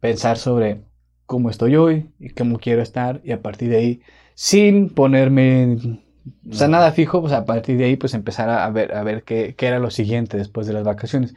Pensar 0.00 0.36
sobre 0.36 0.80
cómo 1.26 1.48
estoy 1.50 1.76
hoy 1.76 2.06
y 2.18 2.30
cómo 2.30 2.58
quiero 2.58 2.82
estar 2.82 3.20
y 3.22 3.30
a 3.32 3.40
partir 3.42 3.68
de 3.70 3.76
ahí, 3.76 4.00
sin 4.38 4.90
ponerme... 4.90 5.78
O 6.48 6.54
sea, 6.54 6.68
nada 6.68 6.92
fijo, 6.92 7.20
pues 7.20 7.32
a 7.32 7.44
partir 7.44 7.76
de 7.76 7.86
ahí, 7.86 7.96
pues 7.96 8.14
empezar 8.14 8.48
a, 8.48 8.70
ver, 8.70 8.94
a 8.94 9.02
ver 9.02 9.24
qué, 9.24 9.56
qué 9.56 9.66
era 9.66 9.80
lo 9.80 9.90
siguiente 9.90 10.36
después 10.36 10.68
de 10.68 10.74
las 10.74 10.84
vacaciones. 10.84 11.34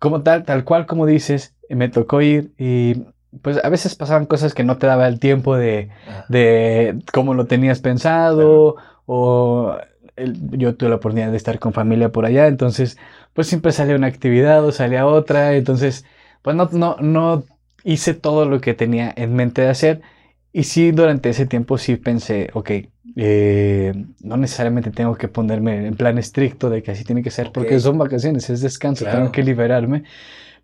Como 0.00 0.22
tal, 0.22 0.44
tal 0.44 0.64
cual 0.64 0.86
como 0.86 1.06
dices, 1.06 1.54
me 1.68 1.88
tocó 1.88 2.20
ir 2.20 2.52
y 2.58 3.04
pues 3.42 3.64
a 3.64 3.68
veces 3.68 3.94
pasaban 3.94 4.26
cosas 4.26 4.52
que 4.52 4.64
no 4.64 4.78
te 4.78 4.88
daba 4.88 5.06
el 5.06 5.20
tiempo 5.20 5.56
de, 5.56 5.90
Ajá. 6.08 6.26
de 6.28 6.98
cómo 7.12 7.34
lo 7.34 7.46
tenías 7.46 7.80
pensado 7.80 8.74
o 9.06 9.76
el- 10.16 10.58
yo 10.58 10.74
tuve 10.74 10.88
la 10.90 10.96
oportunidad 10.96 11.30
de 11.30 11.36
estar 11.36 11.60
con 11.60 11.72
familia 11.72 12.10
por 12.10 12.26
allá, 12.26 12.48
entonces 12.48 12.98
pues 13.34 13.46
siempre 13.46 13.70
salía 13.70 13.94
una 13.94 14.08
actividad 14.08 14.64
o 14.64 14.72
salía 14.72 15.06
otra, 15.06 15.54
entonces 15.54 16.04
pues 16.42 16.56
no, 16.56 16.68
no, 16.72 16.96
no 17.00 17.44
hice 17.84 18.14
todo 18.14 18.46
lo 18.46 18.60
que 18.60 18.74
tenía 18.74 19.12
en 19.16 19.34
mente 19.36 19.62
de 19.62 19.68
hacer 19.68 20.02
y 20.52 20.64
sí 20.64 20.90
durante 20.92 21.28
ese 21.30 21.46
tiempo 21.46 21.78
sí 21.78 21.96
pensé, 21.96 22.50
ok, 22.54 22.70
eh, 23.16 23.92
no 24.22 24.36
necesariamente 24.36 24.90
tengo 24.90 25.14
que 25.16 25.28
ponerme 25.28 25.86
en 25.86 25.96
plan 25.96 26.18
estricto 26.18 26.70
de 26.70 26.82
que 26.82 26.92
así 26.92 27.04
tiene 27.04 27.22
que 27.22 27.30
ser 27.30 27.52
porque 27.52 27.74
Ok. 27.76 27.80
son 27.80 27.98
vacaciones, 27.98 28.48
es 28.50 28.60
descanso, 28.60 29.04
Claro. 29.04 29.18
tengo 29.18 29.32
que 29.32 29.42
liberarme, 29.42 30.04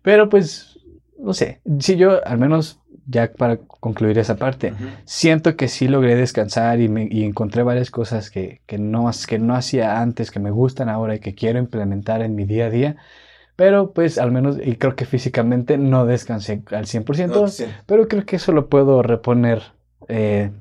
pero 0.01 0.29
pues 0.29 0.79
no 1.17 1.33
sé, 1.33 1.61
si 1.79 1.95
yo 1.95 2.25
al 2.25 2.37
menos 2.37 2.79
ya 3.07 3.31
para 3.31 3.57
concluir 3.57 4.17
esa 4.17 4.35
parte, 4.35 4.71
Ujú. 4.71 4.85
siento 5.05 5.55
que 5.55 5.67
sí 5.67 5.87
logré 5.87 6.15
descansar 6.15 6.81
y, 6.81 6.89
me, 6.89 7.07
y 7.09 7.23
encontré 7.23 7.63
varias 7.63 7.91
cosas 7.91 8.29
que, 8.31 8.61
que, 8.65 8.77
no, 8.79 9.09
que 9.27 9.39
no 9.39 9.55
hacía 9.55 10.01
antes, 10.01 10.31
que 10.31 10.39
me 10.39 10.51
gustan 10.51 10.89
ahora 10.89 11.15
y 11.15 11.19
que 11.19 11.35
quiero 11.35 11.59
implementar 11.59 12.21
en 12.21 12.35
mi 12.35 12.45
día 12.45 12.65
a 12.65 12.69
día. 12.69 12.95
Pero 13.55 13.93
pues 13.93 14.17
al 14.17 14.31
menos, 14.31 14.57
y 14.63 14.75
creo 14.75 14.95
que 14.95 15.05
físicamente 15.05 15.77
no 15.77 16.05
descansé 16.05 16.63
al 16.71 16.87
100%, 16.87 17.41
No, 17.41 17.47
sí. 17.47 17.65
pero 17.85 18.07
creo 18.07 18.25
que 18.25 18.35
eso 18.35 18.51
lo 18.51 18.67
puedo 18.67 19.01
reponer 19.01 19.74
eh, 20.07 20.51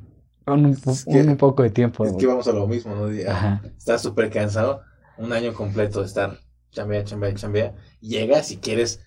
un, 0.46 0.72
Es 0.72 1.04
que- 1.04 1.20
un 1.20 1.36
poco 1.36 1.62
de 1.62 1.70
tiempo. 1.70 2.04
Es 2.04 2.12
que 2.16 2.26
vamos 2.26 2.48
a 2.48 2.52
lo 2.52 2.66
mismo, 2.66 2.94
¿no? 2.94 3.06
Ajá. 3.30 3.62
Estás 3.76 4.02
súper 4.02 4.30
cansado, 4.30 4.82
un 5.16 5.32
año 5.32 5.52
completo 5.54 6.00
de 6.00 6.06
estar 6.06 6.38
chambea, 6.70 7.04
chambea, 7.04 7.34
chambea. 7.34 7.74
Llegas 8.00 8.50
y 8.50 8.58
quieres 8.58 9.00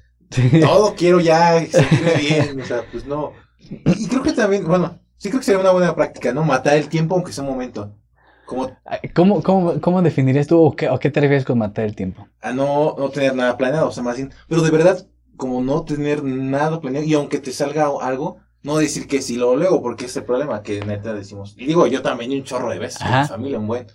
todo 0.62 0.96
quiero 0.96 1.20
ya 1.20 1.60
sentirme 1.65 2.15
bien, 2.15 2.62
o 2.62 2.65
sea, 2.65 2.84
pues 2.91 3.06
no. 3.06 3.34
Y, 3.60 4.06
y 4.06 4.08
creo 4.08 4.24
que 4.24 4.34
también, 4.34 4.65
bueno, 4.65 5.00
sí 5.17 5.29
creo 5.29 5.39
que 5.39 5.46
sería 5.46 5.62
una 5.62 5.72
buena 5.72 5.96
práctica, 5.96 6.34
¿no? 6.34 6.44
Matar 6.44 6.77
el 6.77 6.89
tiempo 6.89 7.15
aunque 7.15 7.32
sea 7.34 7.44
un 7.44 7.50
momento. 7.51 7.96
Como 8.46 8.77
¿Cómo, 9.13 9.41
cómo, 9.44 9.82
cómo 9.82 10.01
definirías 10.01 10.48
tú 10.48 10.60
o 10.62 10.75
qué, 10.75 10.89
o 10.89 11.00
qué 11.00 11.10
te 11.12 11.20
refieres 11.20 11.46
con 11.46 11.58
matar 11.58 11.86
el 11.86 11.96
tiempo? 11.96 12.27
a 12.41 12.51
no, 12.53 12.96
no 12.98 13.10
tener 13.10 13.36
nada 13.36 13.58
planeado, 13.58 13.88
o 13.89 13.91
sea, 13.91 14.03
más 14.03 14.17
bien, 14.17 14.32
pero 14.48 14.62
de 14.62 14.72
verdad, 14.72 15.08
como 15.36 15.62
no 15.62 15.84
tener 15.86 16.24
nada 16.24 16.79
planeado, 16.82 17.06
y 17.06 17.13
aunque 17.13 17.39
te 17.39 17.51
salga 17.51 17.89
algo, 18.01 18.38
no 18.63 18.77
decir 18.77 19.07
que 19.07 19.21
sí 19.21 19.35
lo 19.37 19.55
luego, 19.55 19.81
porque 19.81 20.05
es 20.05 20.17
el 20.17 20.25
problema 20.25 20.61
que 20.63 20.81
neta 20.85 21.13
decimos. 21.13 21.53
Y 21.57 21.65
digo, 21.65 21.87
yo 21.87 22.01
también 22.01 22.31
un 22.31 22.43
chorro 22.43 22.69
de 22.69 22.79
veces, 22.79 23.01
mi 23.21 23.27
familia, 23.27 23.59
un 23.59 23.67
buen. 23.67 23.87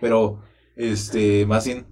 Pero, 0.00 0.40
este, 0.76 1.46
más 1.46 1.66
bien, 1.66 1.86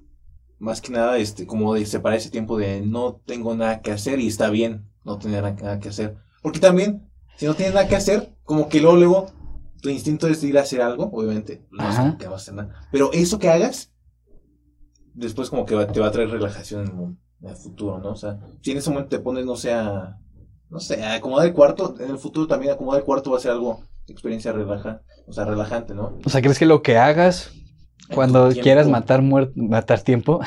más 0.59 0.81
que 0.81 0.93
nada, 0.93 1.19
este, 1.19 1.47
como 1.47 1.75
de 1.75 1.85
separar 1.87 2.19
ese 2.19 2.31
tiempo 2.31 2.57
de 2.57 2.81
no 2.81 3.21
tengo 3.27 3.55
nada 3.55 3.81
que 3.83 3.93
hacer 3.93 4.19
y 4.21 4.27
está 4.29 4.49
bien 4.51 4.89
no 5.05 5.19
tener 5.19 5.43
nada 5.43 5.79
que 5.81 5.89
hacer. 5.89 6.17
Porque 6.43 6.59
también, 6.61 7.09
si 7.37 7.47
no 7.47 7.55
tienes 7.55 7.75
nada 7.75 7.89
que 7.89 7.97
hacer, 7.97 8.35
como 8.45 8.69
que 8.69 8.81
luego, 8.81 8.97
luego, 8.97 9.27
tu 9.83 9.89
instinto 9.91 10.27
es 10.27 10.43
ir 10.43 10.57
a 10.59 10.63
hacer 10.63 10.81
algo, 10.83 11.11
obviamente, 11.13 11.67
no 11.71 11.87
como 11.97 12.19
que 12.19 12.27
vas 12.27 12.35
a 12.35 12.43
hacer 12.43 12.55
nada. 12.55 12.89
Pero 12.91 13.11
eso 13.13 13.39
que 13.39 13.51
hagas, 13.51 13.93
después 15.15 15.51
como 15.51 15.65
que 15.67 15.75
va- 15.75 15.87
te 15.87 16.01
va 16.01 16.07
a 16.09 16.11
traer 16.11 16.31
relajación 16.31 16.87
en 16.87 16.99
el, 16.99 17.17
en 17.43 17.49
el 17.51 17.57
futuro, 17.57 17.99
¿no? 17.99 18.11
O 18.11 18.17
sea, 18.17 18.39
si 18.63 18.73
en 18.73 18.79
ese 18.79 18.91
momento 18.91 19.11
te 19.17 19.23
pones, 19.23 19.45
no 19.45 19.57
sé, 19.57 19.73
a, 19.73 20.19
no 20.71 20.81
sé, 20.81 21.05
acomodar 21.05 21.47
el 21.47 21.53
cuarto, 21.53 21.95
en 22.01 22.11
el 22.11 22.19
futuro 22.19 22.47
también 22.47 22.73
acomodar 22.73 23.01
el 23.01 23.07
cuarto 23.07 23.31
va 23.31 23.39
a 23.39 23.41
ser 23.41 23.53
algo, 23.53 23.81
experiencia 24.09 24.53
relaja, 24.53 25.03
o 25.27 25.33
sea, 25.33 25.45
relajante, 25.45 25.95
¿no? 25.95 26.19
O 26.25 26.31
sea, 26.31 26.41
¿crees 26.41 26.59
que 26.59 26.67
lo 26.67 26.83
que 26.83 26.99
hagas 26.99 27.53
cuando 28.15 28.51
quieras 28.51 28.89
matar, 28.89 29.23
matar 29.23 30.01
tiempo, 30.03 30.41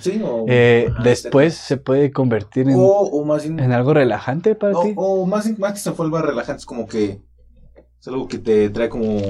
Sí, 0.00 0.20
o, 0.24 0.44
eh, 0.48 0.88
ajá, 0.90 1.02
después 1.02 1.54
se 1.54 1.76
puede 1.76 2.12
convertir 2.12 2.68
en, 2.68 2.76
o, 2.76 2.82
o 2.82 3.24
más 3.24 3.46
en 3.46 3.72
algo 3.72 3.94
relajante 3.94 4.54
para 4.54 4.80
ti? 4.82 4.92
o 4.96 5.26
más, 5.26 5.58
más 5.58 5.72
que 5.72 5.78
se 5.78 5.90
vuelva 5.90 6.22
relajante, 6.22 6.60
es 6.60 6.66
como 6.66 6.86
que 6.86 7.22
es 8.00 8.08
algo 8.08 8.28
que 8.28 8.38
te 8.38 8.68
trae 8.70 8.88
como, 8.88 9.20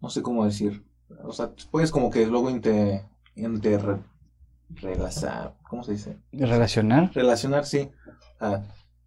no 0.00 0.10
sé 0.10 0.22
cómo 0.22 0.44
decir, 0.44 0.84
o 1.24 1.32
sea, 1.32 1.50
puedes 1.70 1.90
como 1.90 2.10
que 2.10 2.26
luego 2.26 2.50
relazar, 4.68 5.56
¿cómo 5.68 5.82
se 5.84 5.92
dice? 5.92 6.18
Relacionar. 6.32 7.10
Relacionar, 7.14 7.64
sí. 7.64 7.90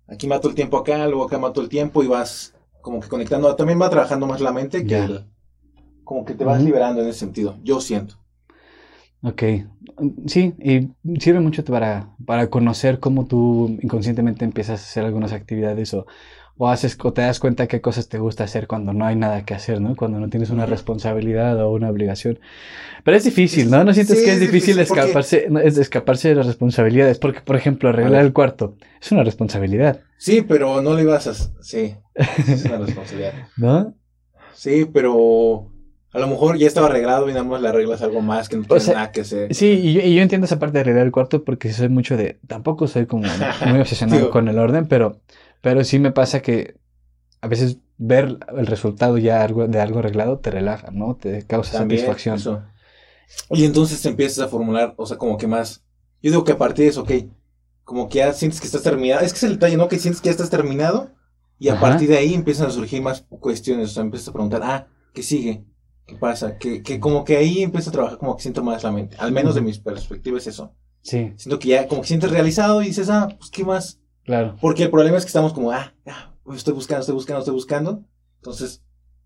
Aquí 0.08 0.28
mato 0.28 0.50
el 0.50 0.56
tiempo 0.56 0.78
acá, 0.78 1.08
luego 1.08 1.26
acá 1.26 1.38
mato 1.38 1.62
el 1.62 1.70
tiempo 1.70 2.04
y 2.04 2.08
vas 2.08 2.54
como 2.82 3.00
que 3.00 3.08
conectando, 3.08 3.56
también 3.56 3.82
va 3.82 3.90
trabajando 3.90 4.26
más 4.28 4.42
la 4.42 4.52
mente 4.52 4.86
que 4.86 4.98
el- 4.98 5.26
como 6.04 6.26
que 6.26 6.34
te 6.36 6.46
vas 6.46 6.64
liberando 6.64 7.02
en 7.02 7.08
ese 7.10 7.20
sentido, 7.20 7.58
yo 7.64 7.82
siento. 7.82 8.16
Ok, 9.22 9.44
sí, 10.28 10.54
y 10.60 10.90
sirve 11.20 11.42
mucho 11.42 11.64
para, 11.66 12.16
para 12.26 12.50
conocer 12.50 13.00
cómo 13.02 13.28
tú 13.28 13.78
inconscientemente 13.82 14.46
empiezas 14.46 14.80
a 14.80 14.84
hacer 14.84 15.04
algunas 15.06 15.34
actividades 15.34 15.94
o, 15.94 16.06
o 16.62 16.68
haces 16.68 16.98
o 17.02 17.14
te 17.14 17.22
das 17.22 17.40
cuenta 17.40 17.68
qué 17.68 17.80
cosas 17.80 18.10
te 18.10 18.20
gusta 18.20 18.44
hacer 18.44 18.68
cuando 18.68 18.92
no 18.92 19.06
hay 19.06 19.16
nada 19.16 19.46
que 19.46 19.54
hacer, 19.54 19.80
¿no? 19.80 19.96
Cuando 19.96 20.20
no 20.20 20.28
tienes 20.30 20.50
una 20.50 20.66
responsabilidad 20.66 21.58
o 21.64 21.72
una 21.72 21.90
obligación. 21.90 22.38
Pero 23.06 23.16
es 23.16 23.24
difícil, 23.24 23.72
¿no? 23.72 23.86
¿No 23.86 23.94
sientes 23.94 24.20
Sí, 24.20 24.26
que 24.26 24.32
es 24.32 24.42
es 24.42 24.42
difícil 24.52 24.76
porque- 24.86 25.00
escaparse, 25.02 25.48
es 25.64 25.78
escaparse 25.78 26.28
de 26.30 26.36
las 26.36 26.46
responsabilidades? 26.48 27.18
Porque, 27.18 27.40
por 27.40 27.56
ejemplo, 27.56 27.88
arreglar 27.88 28.26
el 28.26 28.34
cuarto 28.34 28.76
es 29.02 29.10
una 29.14 29.24
responsabilidad, 29.24 30.02
Sí, 30.18 30.42
pero 30.42 30.82
no 30.82 30.96
le 30.96 31.04
ibas 31.04 31.28
a... 31.28 31.34
Sí, 31.64 31.96
es 32.14 32.66
una 32.66 32.78
responsabilidad. 32.86 33.34
¿no? 33.56 33.94
Sí, 34.54 34.86
pero 34.94 35.72
a 36.12 36.20
lo 36.20 36.28
mejor 36.28 36.58
ya 36.58 36.68
estaba 36.68 36.88
arreglado 36.88 37.30
y 37.30 37.32
nada 37.32 37.46
más 37.46 37.62
le 37.62 37.70
arreglas 37.70 38.02
algo 38.02 38.20
más 38.22 38.50
que 38.50 38.58
no 38.58 38.64
tiene 38.64 38.82
sea, 38.82 38.96
nada 38.96 39.12
que 39.14 39.22
hacer. 39.22 39.54
Sí, 39.56 39.68
y 39.82 39.94
yo, 39.94 40.02
y 40.02 40.14
yo 40.16 40.22
entiendo 40.22 40.44
esa 40.44 40.60
parte 40.60 40.74
de 40.74 40.80
arreglar 40.82 41.06
el 41.06 41.14
cuarto 41.14 41.46
porque 41.46 41.72
soy 41.72 41.88
mucho 41.88 42.18
de... 42.18 42.38
Tampoco 42.48 42.86
soy 42.88 43.06
como 43.06 43.24
muy 43.66 43.80
obsesionado 43.80 44.30
con 44.30 44.50
el 44.50 44.60
orden, 44.60 44.88
pero, 44.90 45.22
pero 45.62 45.84
sí 45.84 46.00
me 46.00 46.12
pasa 46.12 46.42
que 46.42 46.76
a 47.42 47.48
veces 47.48 47.78
ver 47.98 48.38
el 48.58 48.68
resultado 48.68 49.18
ya 49.18 49.44
algo, 49.44 49.68
de 49.68 49.80
algo 49.82 50.00
arreglado 50.00 50.40
te 50.40 50.52
relaja, 50.52 50.92
¿no? 50.92 51.16
Te 51.16 51.46
causa 51.46 51.78
También, 51.80 52.00
satisfacción. 52.02 52.36
eso. 52.36 52.64
Y 53.52 53.66
entonces 53.66 54.02
te 54.02 54.10
empiezas 54.10 54.40
a 54.46 54.48
formular, 54.48 54.94
o 54.98 55.06
sea, 55.06 55.18
como 55.18 55.38
que 55.38 55.48
más. 55.48 55.84
Yo 56.22 56.32
digo 56.32 56.44
que 56.44 56.54
a 56.54 56.58
partir 56.58 56.86
de 56.86 56.90
eso, 56.92 57.02
ok, 57.02 57.12
como 57.84 58.10
que 58.10 58.20
ya 58.20 58.34
sientes 58.34 58.60
que 58.60 58.68
estás 58.68 58.84
terminado. 58.84 59.22
Es 59.22 59.34
que 59.34 59.38
es 59.38 59.44
el 59.44 59.54
detalle, 59.54 59.78
¿no? 59.78 59.88
Que 59.88 60.00
sientes 60.00 60.22
que 60.22 60.28
ya 60.28 60.32
estás 60.32 60.50
terminado. 60.50 61.12
Y 61.58 61.70
a 61.70 61.74
Ajá. 61.74 61.82
partir 61.82 62.08
de 62.10 62.18
ahí 62.18 62.34
empiezan 62.34 62.68
a 62.68 62.72
surgir 62.72 63.02
más 63.02 63.26
cuestiones. 63.30 63.90
O 63.92 63.94
sea, 63.94 64.04
empiezas 64.04 64.30
a 64.30 64.34
preguntar, 64.34 64.62
ah, 64.64 64.88
¿qué 65.14 65.24
sigue? 65.24 65.66
¿Qué 66.06 66.16
pasa? 66.16 66.58
Que, 66.58 66.82
que 66.82 67.00
como 67.00 67.24
que 67.24 67.38
ahí 67.38 67.62
empieza 67.62 67.90
a 67.90 67.94
trabajar 67.94 68.18
como 68.18 68.36
que 68.36 68.42
siento 68.44 68.64
más 68.64 68.84
la 68.84 68.92
mente. 68.92 69.18
Al 69.20 69.32
menos 69.32 69.56
de 69.56 69.62
mis 69.62 69.80
perspectivas 69.80 70.44
es 70.48 70.56
eso. 70.56 70.74
Sí, 71.02 71.34
Siento 71.38 71.60
que 71.60 71.70
ya 71.70 71.88
como 71.88 72.02
que 72.02 72.08
sientes 72.08 72.32
realizado 72.32 72.82
y 72.82 72.88
dices, 72.88 73.10
ah, 73.10 73.28
pues 73.38 73.52
qué 73.52 73.64
más. 73.64 73.99
Claro, 74.30 74.56
Porque 74.62 74.84
el 74.84 74.92
problema 74.92 75.18
es 75.18 75.24
que 75.24 75.30
estamos 75.30 75.54
como, 75.54 75.72
ah, 75.72 75.94
ah, 76.08 76.34
estoy 76.56 76.74
buscando, 76.74 77.02
estoy 77.02 77.16
buscando, 77.16 77.40
estoy 77.40 77.54
buscando. 77.54 78.04
Entonces, 78.38 78.82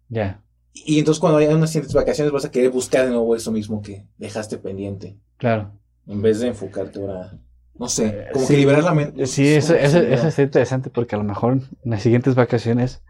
ya, 0.09 0.41
y 0.73 0.97
entonces 0.99 1.19
cuando 1.19 1.37
hay 1.37 1.47
unas 1.47 1.69
siguientes 1.69 1.93
vacaciones 1.93 2.31
vas 2.33 2.45
a 2.45 2.51
querer 2.51 2.71
buscar 2.71 3.05
de 3.05 3.11
nuevo 3.11 3.35
eso 3.35 3.51
mismo 3.51 3.81
que 3.81 4.05
dejaste 4.17 4.57
pendiente. 4.57 5.17
claro. 5.37 5.71
En 6.05 6.21
vez 6.21 6.39
de 6.41 6.47
enfocarte 6.47 6.99
ahora, 6.99 7.39
no 7.75 7.87
sé, 7.87 8.25
como 8.33 8.45
Sí, 8.45 8.53
que 8.55 8.59
liberar 8.59 8.83
la 8.83 8.93
mente. 8.93 9.25
Sí, 9.25 9.47
Es 9.47 9.65
eso, 9.65 9.73
como- 9.73 9.85
eso, 9.85 9.99
sí, 10.01 10.05
eso 10.11 10.27
es 10.27 10.39
interesante 10.39 10.89
porque 10.89 11.15
a 11.15 11.17
lo 11.19 11.23
mejor 11.23 11.53
en 11.53 11.91
las 11.91 12.01
siguientes 12.01 12.35
vacaciones, 12.35 13.01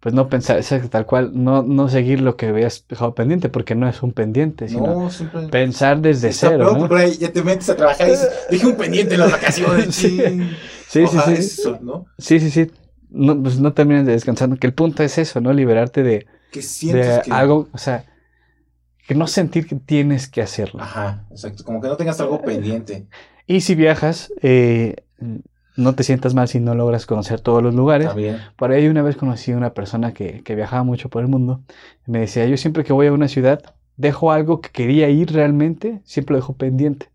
pues 0.00 0.14
no 0.14 0.28
pensar, 0.28 0.56
exacto, 0.58 0.90
tal 0.90 1.06
cual, 1.06 1.30
no, 1.32 1.62
no 1.62 1.88
seguir 1.88 2.20
lo 2.20 2.36
que 2.36 2.46
habías 2.48 2.84
dejado 2.88 3.14
pendiente 3.14 3.48
porque 3.48 3.74
no 3.74 3.88
es 3.88 4.02
un 4.02 4.12
pendiente, 4.12 4.68
sino 4.68 5.08
No, 5.08 5.48
pensar 5.50 6.00
desde 6.00 6.32
cero, 6.32 6.58
peor, 6.58 6.72
¿no? 6.74 6.78
porque 6.88 6.96
ahí 7.04 7.16
ya 7.16 7.32
te 7.32 7.42
metes 7.42 7.70
a 7.70 7.76
trabajar 7.76 8.08
y 8.08 8.10
dices, 8.10 8.28
dije 8.50 8.66
un 8.66 8.76
pendiente 8.76 9.14
en 9.14 9.20
las 9.20 9.30
vacaciones. 9.32 9.94
Sí. 9.94 10.18
Sí. 10.92 11.06
Sí, 11.06 11.06
sí, 11.06 11.16
Ojalá 11.16 11.36
sí. 11.36 11.42
eso, 11.42 11.78
¿no? 11.80 12.06
Sí, 12.18 12.40
sí, 12.40 12.50
sí. 12.50 12.70
No, 13.08 13.42
pues 13.42 13.58
no 13.58 13.72
termines 13.72 14.06
de 14.06 14.12
descansando. 14.12 14.56
Que 14.56 14.66
el 14.66 14.74
punto 14.74 15.02
es 15.02 15.18
eso, 15.18 15.40
¿no? 15.40 15.52
Liberarte 15.52 16.02
de, 16.02 16.26
que... 16.50 17.22
algo, 17.30 17.68
o 17.72 17.78
sea, 17.78 18.04
que 19.06 19.14
no 19.14 19.26
sentir 19.26 19.66
que 19.66 19.76
tienes 19.76 20.28
que 20.28 20.42
hacerlo. 20.42 20.82
Ajá, 20.82 21.26
exacto, 21.30 21.64
como 21.64 21.80
que 21.80 21.88
no 21.88 21.96
tengas 21.96 22.20
algo 22.20 22.42
pendiente. 22.42 23.06
Y 23.46 23.62
si 23.62 23.74
viajas, 23.74 24.32
eh, 24.42 24.96
no 25.76 25.94
te 25.94 26.04
sientas 26.04 26.34
mal 26.34 26.48
si 26.48 26.60
no 26.60 26.74
logras 26.74 27.06
conocer 27.06 27.40
todos 27.40 27.62
los 27.62 27.74
lugares. 27.74 28.08
También. 28.08 28.38
Por 28.56 28.70
ahí 28.70 28.86
una 28.88 29.02
vez 29.02 29.16
conocí 29.16 29.52
a 29.52 29.56
una 29.56 29.74
persona 29.74 30.12
que, 30.12 30.42
que 30.42 30.54
viajaba 30.54 30.84
mucho 30.84 31.08
por 31.08 31.22
el 31.22 31.28
mundo. 31.28 31.62
Y 32.06 32.10
me 32.10 32.20
decía, 32.20 32.46
yo 32.46 32.56
siempre 32.56 32.84
que 32.84 32.92
voy 32.92 33.08
a 33.08 33.12
una 33.12 33.28
ciudad, 33.28 33.62
dejo 33.96 34.32
algo 34.32 34.60
que 34.60 34.70
quería 34.70 35.08
ir 35.08 35.32
realmente, 35.32 36.00
siempre 36.04 36.34
lo 36.34 36.40
dejo 36.40 36.54
pendiente. 36.54 37.11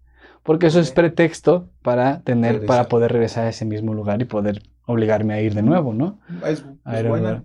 Porque 0.47 0.67
eso 0.67 0.79
es 0.79 0.91
pretexto 0.91 1.69
para 1.81 2.21
tener, 2.21 2.65
para 2.65 2.87
poder 2.87 3.11
regresar 3.11 3.45
a 3.45 3.49
ese 3.49 3.65
mismo 3.65 3.93
lugar 3.93 4.21
y 4.21 4.25
poder 4.25 4.63
obligarme 4.85 5.33
a 5.33 5.41
ir 5.41 5.53
de 5.53 5.61
nuevo, 5.61 5.93
¿no? 5.93 6.19
Es, 6.45 6.63
A 6.85 7.01
buena. 7.03 7.43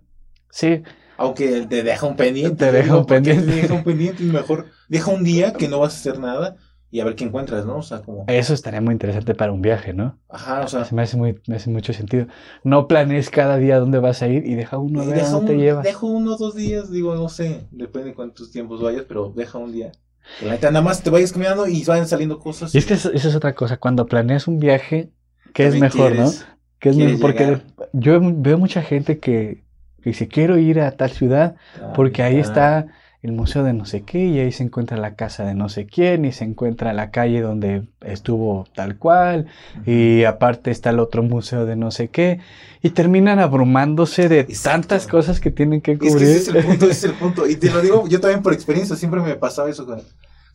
Sí, 0.51 0.83
Aunque 1.19 1.67
te 1.67 1.83
deja 1.83 2.07
un 2.07 2.15
pendiente. 2.15 2.65
Te 2.65 2.71
deja 2.71 2.97
un 2.97 3.05
¿por 3.05 3.23
qué 3.23 3.35
pendiente. 3.35 3.53
Te 3.53 3.61
deja 3.63 3.75
un 3.75 3.83
pendiente 3.83 4.23
y 4.23 4.27
mejor 4.27 4.67
deja 4.89 5.11
un 5.11 5.25
día 5.25 5.53
que 5.53 5.67
no 5.67 5.81
vas 5.81 5.95
a 5.95 5.97
hacer 5.97 6.21
nada 6.21 6.57
y 6.93 7.01
a 7.01 7.05
ver 7.05 7.17
qué 7.17 7.25
encuentras, 7.25 7.67
¿no? 7.67 7.79
O 7.79 7.83
sea, 7.83 8.03
como... 8.03 8.25
eso 8.29 8.55
estaría 8.55 8.81
muy 8.81 8.93
interesante 8.93 9.35
para 9.35 9.51
un 9.51 9.63
viaje, 9.63 9.95
¿no? 9.95 10.21
Ajá, 10.29 10.61
o 10.61 10.69
sea... 10.69 10.85
Se 10.85 10.95
me 10.95 11.03
hace, 11.03 11.17
muy, 11.17 11.41
me 11.49 11.57
hace 11.57 11.71
mucho 11.71 11.93
sentido. 11.93 12.27
No 12.63 12.87
planees 12.87 13.31
cada 13.31 13.57
día 13.57 13.81
dónde 13.81 13.99
vas 13.99 14.23
a 14.23 14.29
ir 14.29 14.47
y 14.47 14.55
deja 14.55 14.79
uno 14.79 15.03
y 15.03 15.07
ver 15.07 15.15
a 15.15 15.17
deja 15.17 15.31
dónde 15.33 15.53
un- 15.53 15.59
te 15.59 15.65
llevas. 15.65 15.85
Dejo 15.85 16.07
uno 16.07 16.35
o 16.35 16.37
dos 16.39 16.55
días, 16.55 16.91
digo, 16.93 17.17
no 17.17 17.29
sé, 17.29 17.67
depende 17.73 18.11
de 18.11 18.15
cuántos 18.15 18.53
tiempos 18.53 18.81
vayas, 18.81 19.07
pero 19.09 19.33
deja 19.35 19.59
un 19.59 19.73
día. 19.73 19.91
Que 20.39 20.47
la 20.47 20.53
neta, 20.53 20.71
nada 20.71 20.85
más 20.85 21.03
te 21.03 21.11
vayas 21.11 21.33
caminando 21.33 21.67
y 21.67 21.85
vayan 21.85 22.07
saliendo 22.09 22.39
cosas. 22.39 22.75
Y 22.75 22.79
es 22.79 22.87
que 22.87 22.95
eso 22.95 23.11
es 23.13 23.35
otra 23.35 23.55
cosa. 23.55 23.77
Cuando 23.79 24.07
planeas 24.07 24.49
un 24.49 24.59
viaje, 24.59 25.11
¿qué 25.53 25.67
es 25.67 25.77
mejor, 25.77 26.15
no? 26.17 26.31
¿Qué 26.79 26.91
es 26.91 26.97
mejor? 26.97 27.21
Porque 27.21 27.45
llegar. 27.45 27.63
yo 27.93 28.21
veo 28.23 28.59
mucha 28.59 28.83
gente 28.83 29.19
que, 29.19 29.65
que 30.03 30.11
dice, 30.11 30.29
quiero 30.29 30.59
ir 30.59 30.81
a 30.81 30.93
tal 30.97 31.11
ciudad 31.11 31.57
porque 31.95 32.23
ahí 32.23 32.39
Ah, 32.39 32.41
está 32.41 32.87
el 33.23 33.33
museo 33.33 33.63
de 33.63 33.73
no 33.73 33.85
sé 33.87 34.03
qué 34.03 34.19
y 34.27 34.41
ahí 34.41 34.51
se 34.51 34.65
encuentra 34.65 34.97
la 34.97 35.15
casa 35.15 35.45
de 35.45 35.55
no 35.55 35.69
sé 35.69 35.87
quién 35.87 36.25
y 36.25 36.33
se 36.33 36.43
encuentra 36.45 36.93
la 36.93 37.11
calle 37.13 37.41
donde 37.41 37.85
estuvo 38.01 38.67
tal 38.75 38.99
cual 38.99 39.47
y 39.87 40.25
aparte 40.25 40.73
está 40.73 40.91
el 40.91 40.99
otro 40.99 41.23
museo 41.23 41.65
de 41.65 41.77
no 41.77 41.93
sé 41.93 42.09
qué 42.09 42.41
y 42.83 42.91
terminan 42.91 43.39
abrumándose 43.39 44.29
de 44.29 44.41
Exacto. 44.41 44.71
tantas 44.81 45.07
cosas 45.07 45.39
que 45.39 45.53
tienen 45.53 45.81
que 45.81 45.93
Es 45.93 45.99
que 46.01 46.09
cubrir. 46.09 46.29
ese 46.29 46.37
es 46.39 46.49
el 46.49 46.65
punto, 46.65 46.85
ese 46.87 46.93
es 46.93 47.05
el 47.05 47.13
punto. 47.19 47.47
Y 47.47 47.55
te 47.57 47.71
lo 47.71 47.81
digo 47.81 48.09
yo 48.09 48.21
también 48.21 48.43
por 48.43 48.53
experiencia, 48.53 48.97
siempre 48.97 49.21
me 49.21 49.37
pasaba 49.37 49.71
eso. 49.71 49.85
O 49.85 49.87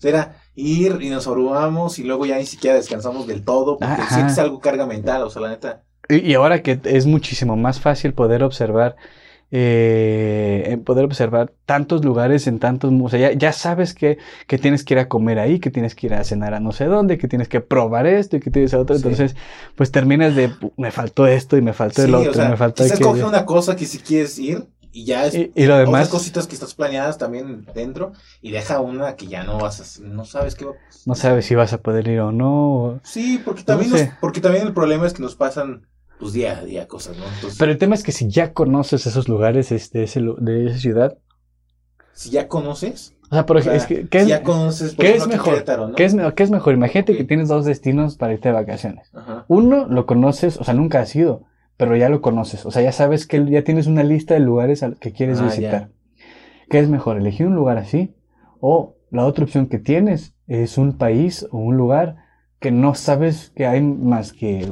sea, 0.01 0.09
era 0.09 0.35
ir 0.55 0.97
y 1.01 1.09
nos 1.09 1.25
abrumamos 1.25 1.99
y 1.99 2.03
luego 2.03 2.25
ya 2.25 2.37
ni 2.37 2.45
siquiera 2.45 2.75
descansamos 2.75 3.27
del 3.27 3.43
todo 3.43 3.77
porque 3.79 3.93
Ajá. 4.01 4.13
sientes 4.13 4.37
algo 4.39 4.59
carga 4.59 4.85
mental, 4.85 5.23
o 5.23 5.29
sea, 5.29 5.41
la 5.41 5.49
neta. 5.49 5.83
Y, 6.09 6.17
y 6.17 6.33
ahora 6.33 6.61
que 6.61 6.79
es 6.83 7.05
muchísimo 7.05 7.55
más 7.55 7.79
fácil 7.79 8.13
poder 8.13 8.43
observar, 8.43 8.97
eh, 9.51 10.63
eh, 10.67 10.77
poder 10.77 11.05
observar 11.05 11.53
tantos 11.65 12.03
lugares 12.03 12.47
en 12.47 12.59
tantos, 12.59 12.91
mu- 12.91 13.05
o 13.05 13.09
sea, 13.09 13.19
ya, 13.19 13.31
ya 13.33 13.53
sabes 13.53 13.93
que, 13.93 14.17
que 14.47 14.57
tienes 14.57 14.83
que 14.83 14.93
ir 14.95 14.99
a 14.99 15.07
comer 15.07 15.39
ahí, 15.39 15.59
que 15.59 15.71
tienes 15.71 15.95
que 15.95 16.07
ir 16.07 16.13
a 16.13 16.23
cenar 16.23 16.53
a 16.53 16.59
no 16.59 16.71
sé 16.71 16.85
dónde, 16.85 17.17
que 17.17 17.27
tienes 17.27 17.47
que 17.47 17.61
probar 17.61 18.07
esto 18.07 18.37
y 18.37 18.39
que 18.39 18.51
tienes 18.51 18.73
otro, 18.73 18.95
Sí. 18.95 19.03
entonces, 19.03 19.35
pues 19.75 19.91
terminas 19.91 20.35
de, 20.35 20.49
"Pu- 20.49 20.73
me 20.77 20.91
faltó 20.91 21.27
esto 21.27 21.57
y 21.57 21.61
me 21.61 21.73
faltó 21.73 22.01
el 22.01 22.07
Sí, 22.09 22.13
otro, 22.15 22.31
o 22.31 22.33
sea, 22.33 22.49
me 22.49 22.57
faltó 22.57 22.83
quizás 22.83 22.99
aquello". 22.99 23.11
coge 23.11 23.23
una 23.25 23.45
cosa 23.45 23.75
que 23.75 23.85
si 23.85 23.99
quieres 23.99 24.37
ir 24.39 24.65
y 24.91 25.05
ya 25.05 25.25
es 25.25 25.35
Y, 25.35 25.51
y 25.55 25.65
lo 25.65 25.75
otras 25.75 25.85
demás, 25.87 26.09
cositas 26.09 26.47
que 26.47 26.55
estás 26.55 26.73
planeadas 26.73 27.17
también 27.17 27.65
dentro 27.73 28.13
y 28.41 28.51
deja 28.51 28.79
una 28.81 29.15
que 29.15 29.27
ya 29.27 29.43
no 29.43 29.59
vas 29.59 29.99
a 29.99 30.03
no 30.03 30.25
sabes 30.25 30.55
qué 30.55 30.65
va 30.65 30.73
no 31.05 31.15
sabes 31.15 31.45
si 31.45 31.55
vas 31.55 31.71
a 31.73 31.81
poder 31.81 32.07
ir 32.07 32.19
o 32.19 32.31
no. 32.31 32.99
Sí, 33.03 33.41
porque 33.45 33.63
también, 33.63 33.91
No 33.91 33.97
nos- 33.97 34.07
porque 34.19 34.41
también 34.41 34.67
el 34.67 34.73
problema 34.73 35.07
es 35.07 35.13
que 35.13 35.21
nos 35.21 35.35
pasan 35.35 35.87
pues 36.19 36.33
día 36.33 36.57
a 36.59 36.63
día 36.65 36.87
cosas, 36.87 37.17
¿no? 37.17 37.25
Entonces, 37.25 37.57
Pero 37.59 37.71
el 37.71 37.77
tema 37.77 37.95
es 37.95 38.03
que 38.03 38.11
si 38.11 38.27
ya 38.29 38.53
conoces 38.53 39.05
esos 39.05 39.27
lugares 39.29 39.71
este, 39.71 40.03
ese 40.03 40.21
de 40.39 40.67
esa 40.67 40.77
ciudad, 40.79 41.17
si 42.13 42.31
ya 42.31 42.47
conoces, 42.47 43.13
o 43.29 43.35
sea, 43.35 43.45
por 43.45 43.57
ejemplo, 43.57 43.77
es 43.77 43.85
que, 43.85 44.07
¿qué 44.07 44.19
si 44.19 44.23
es, 44.23 44.29
ya 44.29 44.41
conoces, 44.43 44.95
qué 44.95 45.15
es 45.15 45.27
mejor? 45.27 45.53
Querétaro, 45.53 45.87
¿no? 45.89 45.95
¿qué 45.95 46.05
es, 46.05 46.13
me- 46.15 46.33
qué 46.33 46.43
es 46.43 46.49
mejor? 46.49 46.73
Imagínate 46.73 47.15
que 47.15 47.23
tienes 47.23 47.47
dos 47.49 47.65
destinos 47.65 48.17
para 48.17 48.33
irte 48.33 48.49
de 48.49 48.53
vacaciones. 48.55 49.09
Ajá. 49.13 49.45
Uno 49.47 49.85
lo 49.87 50.05
conoces, 50.05 50.57
o 50.57 50.63
sea, 50.63 50.73
nunca 50.73 51.01
has 51.01 51.15
ido, 51.15 51.43
pero 51.75 51.95
ya 51.95 52.09
lo 52.09 52.21
conoces. 52.21 52.65
O 52.65 52.71
sea, 52.71 52.81
ya 52.81 52.91
sabes 52.91 53.27
que 53.27 53.45
ya 53.49 53.63
tienes 53.63 53.85
una 53.85 54.03
lista 54.03 54.33
de 54.33 54.39
lugares 54.39 54.83
que 54.99 55.11
quieres 55.11 55.39
Ah, 55.41 55.45
visitar. 55.45 55.89
¿Qué 56.69 56.79
es 56.79 56.89
mejor, 56.89 57.17
elegir 57.17 57.45
un 57.47 57.55
lugar 57.55 57.77
así? 57.77 58.15
O 58.59 58.95
la 59.11 59.25
otra 59.25 59.43
opción 59.43 59.67
que 59.67 59.77
tienes 59.77 60.33
es 60.47 60.77
un 60.79 60.93
país 60.97 61.45
o 61.51 61.57
un 61.57 61.77
lugar 61.77 62.15
que 62.59 62.71
no 62.71 62.95
sabes 62.95 63.51
que 63.55 63.67
hay 63.67 63.81
más 63.81 64.33
que 64.33 64.67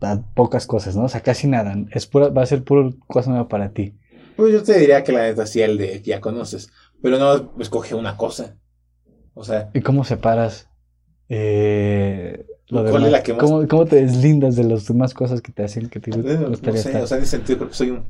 a 0.00 0.22
pocas 0.34 0.66
cosas, 0.66 0.96
¿no? 0.96 1.04
O 1.04 1.08
sea, 1.08 1.20
casi 1.22 1.46
nada. 1.46 1.74
Es 1.90 2.06
pura, 2.06 2.28
va 2.28 2.42
a 2.42 2.46
ser 2.46 2.62
puro 2.64 2.94
cosa 3.06 3.30
nueva 3.30 3.48
para 3.48 3.70
ti. 3.70 3.94
Pues 4.36 4.52
yo 4.52 4.62
te 4.62 4.78
diría 4.78 5.02
que 5.02 5.12
la 5.12 5.22
neta 5.22 5.46
sí 5.46 5.62
el 5.62 5.78
de 5.78 6.02
que 6.02 6.10
ya 6.10 6.20
conoces, 6.20 6.70
pero 7.02 7.18
no 7.18 7.52
escoge 7.60 7.94
una 7.94 8.16
cosa. 8.16 8.56
O 9.34 9.44
sea, 9.44 9.70
¿Y 9.74 9.80
cómo 9.80 10.04
separas 10.04 10.68
eh, 11.28 12.46
lo 12.68 12.84
¿Cuál 12.84 13.04
es 13.06 13.12
la 13.12 13.22
que 13.22 13.32
más- 13.34 13.42
¿Cómo, 13.42 13.66
cómo 13.68 13.84
te 13.86 13.96
deslindas 13.96 14.56
de 14.56 14.64
las 14.64 14.86
demás 14.86 15.14
cosas 15.14 15.40
que 15.40 15.52
te 15.52 15.64
hacen 15.64 15.88
que 15.88 16.00
te 16.00 16.10
no 16.10 16.48
gustaría 16.48 16.80
sé, 16.82 16.88
estar? 16.88 17.02
o 17.02 17.06
sea, 17.06 17.16
en 17.18 17.22
ese 17.24 17.36
sentido 17.36 17.58
creo 17.58 17.68
que 17.70 17.74
soy 17.76 17.90
un, 17.90 18.04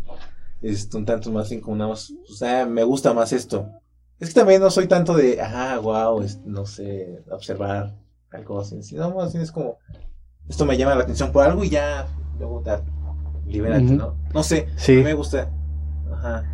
este, 0.63 0.97
un 0.97 1.05
tanto 1.05 1.31
más 1.31 1.51
nada 1.51 1.89
más, 1.89 2.13
o 2.31 2.33
sea, 2.35 2.67
me 2.67 2.85
gusta 2.85 3.13
más 3.13 3.33
esto. 3.33 3.69
Es 4.19 4.29
que 4.31 4.35
también 4.41 4.63
no 4.63 4.71
soy 4.71 4.87
tanto 4.87 5.15
de, 5.15 5.41
ajá, 5.41 5.79
wow, 5.79 6.25
no 6.47 6.65
sé, 6.65 7.23
observar 7.31 7.95
algo 8.31 8.61
así, 8.61 8.83
sino 8.83 9.15
más 9.15 9.33
bien 9.33 9.43
es 9.43 9.53
como, 9.53 9.79
esto 10.49 10.65
me 10.67 10.77
llama 10.77 10.95
la 10.95 11.03
atención 11.03 11.33
por 11.33 11.45
algo 11.45 11.65
y 11.65 11.71
ya, 11.71 12.07
luego 12.39 12.61
da, 12.63 12.83
libérate. 13.47 13.85
¿no? 13.85 14.15
No 14.33 14.43
sé, 14.43 14.69
Sí. 14.77 14.93
me 14.97 15.15
gusta, 15.15 15.51
ajá. 16.13 16.45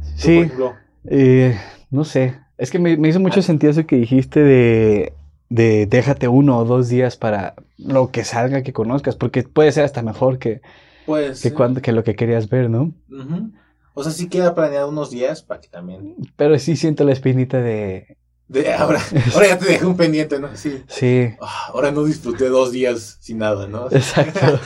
Por 0.00 0.18
Sí, 0.18 0.38
ejemplo, 0.38 0.74
eh, 1.06 1.58
no 1.90 2.04
sé. 2.04 2.38
Es 2.58 2.70
que 2.70 2.78
me, 2.78 2.96
me 2.96 3.08
hizo 3.08 3.20
mucho 3.20 3.40
Ah. 3.40 3.42
sentido 3.42 3.70
eso 3.70 3.86
que 3.86 3.96
dijiste 3.96 4.40
de, 4.42 5.12
de 5.48 5.86
déjate 5.86 6.28
uno 6.28 6.58
o 6.58 6.64
dos 6.64 6.88
días 6.88 7.16
para 7.16 7.54
lo 7.78 8.10
que 8.10 8.24
salga 8.24 8.62
que 8.62 8.72
conozcas, 8.74 9.16
porque 9.16 9.42
puede 9.44 9.72
ser 9.72 9.84
hasta 9.84 10.02
mejor 10.02 10.38
que, 10.38 10.60
pues, 11.06 11.42
que, 11.42 11.54
cuando, 11.54 11.80
que 11.80 11.92
lo 11.92 12.04
que 12.04 12.14
querías 12.16 12.48
ver, 12.50 12.68
¿no? 12.68 12.92
Ujú. 13.10 13.50
O 13.94 14.02
sea, 14.04 14.12
sí 14.12 14.28
queda 14.28 14.54
planeado 14.54 14.88
unos 14.90 15.10
días 15.10 15.42
para 15.42 15.60
que 15.60 15.68
también, 15.68 16.16
Pero 16.36 16.58
sí 16.58 16.76
siento 16.76 17.04
la 17.04 17.12
espinita 17.12 17.60
de... 17.60 18.16
de, 18.50 18.72
ahora, 18.74 19.00
ahora 19.34 19.46
ya 19.48 19.58
te 19.58 19.66
dejé 19.66 19.86
un 19.86 19.96
pendiente, 19.96 20.38
¿no? 20.40 20.54
Sí. 20.56 20.82
Sí, 20.88 21.30
Ah, 21.40 21.68
ahora 21.72 21.90
no 21.92 22.04
disfruté 22.04 22.48
dos 22.48 22.72
días 22.72 23.18
sin 23.20 23.38
nada, 23.38 23.66
¿no? 23.68 23.86
exacto. 23.90 24.60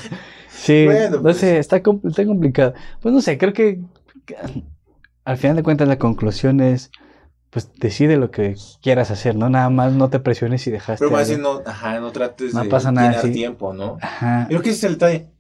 Sí, 0.49 0.87
Bueno, 0.87 1.23
no 1.23 1.23
pues. 1.23 1.37
sé, 1.39 1.59
está, 1.59 1.77
está 1.77 2.25
complicado. 2.27 2.75
Pues 3.01 3.13
no 3.15 3.21
sé, 3.21 3.37
creo 3.39 3.53
que, 3.53 3.81
al 5.25 5.37
final 5.39 5.57
de 5.57 5.63
cuentas 5.63 5.89
la 5.89 5.99
conclusión 5.99 6.61
es, 6.61 6.91
pues 7.51 7.71
decide 7.77 8.17
lo 8.17 8.31
que 8.31 8.57
quieras 8.83 9.11
hacer, 9.11 9.37
¿no? 9.37 9.49
Nada 9.51 9.69
más 9.71 9.93
no 9.93 10.11
te 10.11 10.19
presiones 10.21 10.67
y 10.67 10.71
dejaste... 10.71 11.05
Pero 11.05 11.11
más 11.17 11.29
bien 11.29 11.43
no, 11.43 11.63
ajá, 11.67 12.01
no 12.01 12.11
trates 12.13 12.55
No 12.55 12.65
de 12.65 12.69
pasa 12.71 12.91
nada, 12.91 13.09
llenar 13.11 13.25
sí. 13.27 13.33
tiempo, 13.33 13.73
¿no? 13.75 13.99
Ajá. 14.01 14.47
Creo 14.49 14.63
que 14.63 14.71
ese 14.71 14.79
es 14.79 14.85
el 14.85 14.93
detalle. 14.95 15.34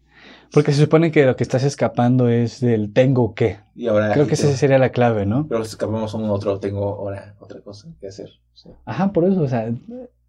Porque 0.54 0.72
se 0.72 0.80
supone 0.80 1.10
que 1.10 1.26
lo 1.26 1.36
que 1.36 1.42
estás 1.42 1.64
escapando 1.64 2.28
es 2.28 2.60
del 2.60 2.92
tengo 2.92 3.34
que. 3.34 3.58
Y 3.74 3.88
ahora. 3.88 4.12
Creo 4.12 4.26
que 4.26 4.34
esa 4.34 4.56
sería 4.56 4.78
la 4.78 4.90
clave, 4.90 5.26
¿no? 5.26 5.46
Pero 5.48 5.64
si 5.64 5.70
escapamos 5.70 6.14
a 6.14 6.16
un 6.16 6.30
otro, 6.30 6.58
tengo 6.60 6.84
ahora 6.94 7.34
otra 7.40 7.60
cosa 7.60 7.88
que 8.00 8.06
hacer. 8.08 8.30
Sí, 8.54 8.70
Ajá, 8.84 9.12
por 9.12 9.24
eso, 9.24 9.40
o 9.42 9.48
sea, 9.48 9.70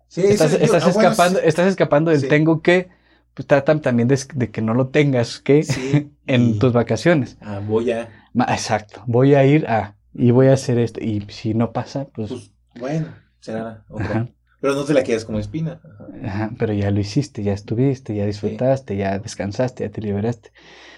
Sí, 0.07 0.21
estás, 0.25 0.53
ah, 0.55 0.57
bueno, 0.59 0.75
escapando, 0.89 1.39
estás 1.39 1.67
escapando 1.67 2.11
del 2.11 2.21
Sí. 2.21 2.27
tengo 2.27 2.61
que, 2.61 2.89
pues 3.33 3.45
tratan 3.47 3.81
también 3.81 4.07
de, 4.07 4.19
de 4.33 4.49
que 4.51 4.61
no 4.61 4.73
lo 4.73 4.87
tengas 4.87 5.39
que 5.39 5.63
en 6.27 6.49
y- 6.49 6.59
tus 6.59 6.73
vacaciones. 6.73 7.37
ah, 7.41 7.59
voy 7.65 7.91
a. 7.91 8.09
Exacto, 8.49 9.03
voy 9.07 9.35
a 9.35 9.45
ir 9.45 9.67
a, 9.67 9.95
y 10.13 10.31
voy 10.31 10.47
a 10.47 10.53
hacer 10.53 10.79
esto, 10.79 10.99
y 11.01 11.21
si 11.29 11.53
no 11.53 11.71
pasa, 11.71 12.05
pues, 12.13 12.29
Pues, 12.29 12.51
bueno, 12.79 13.07
será 13.39 13.83
otra. 13.89 14.05
ajá, 14.05 14.27
Pero 14.65 14.73
no 14.73 14.83
te 14.83 14.95
la 14.95 15.03
quedas 15.03 15.25
como 15.25 15.37
espina. 15.37 15.79
Ajá. 16.23 16.51
pero 16.57 16.73
ya 16.73 16.89
lo 16.89 16.99
hiciste, 16.99 17.43
ya 17.43 17.53
estuviste, 17.53 18.15
ya 18.15 18.25
disfrutaste, 18.25 18.97
ya 18.97 19.19
descansaste, 19.19 19.83
ya 19.83 19.91
te 19.91 20.01
liberaste. 20.01 20.51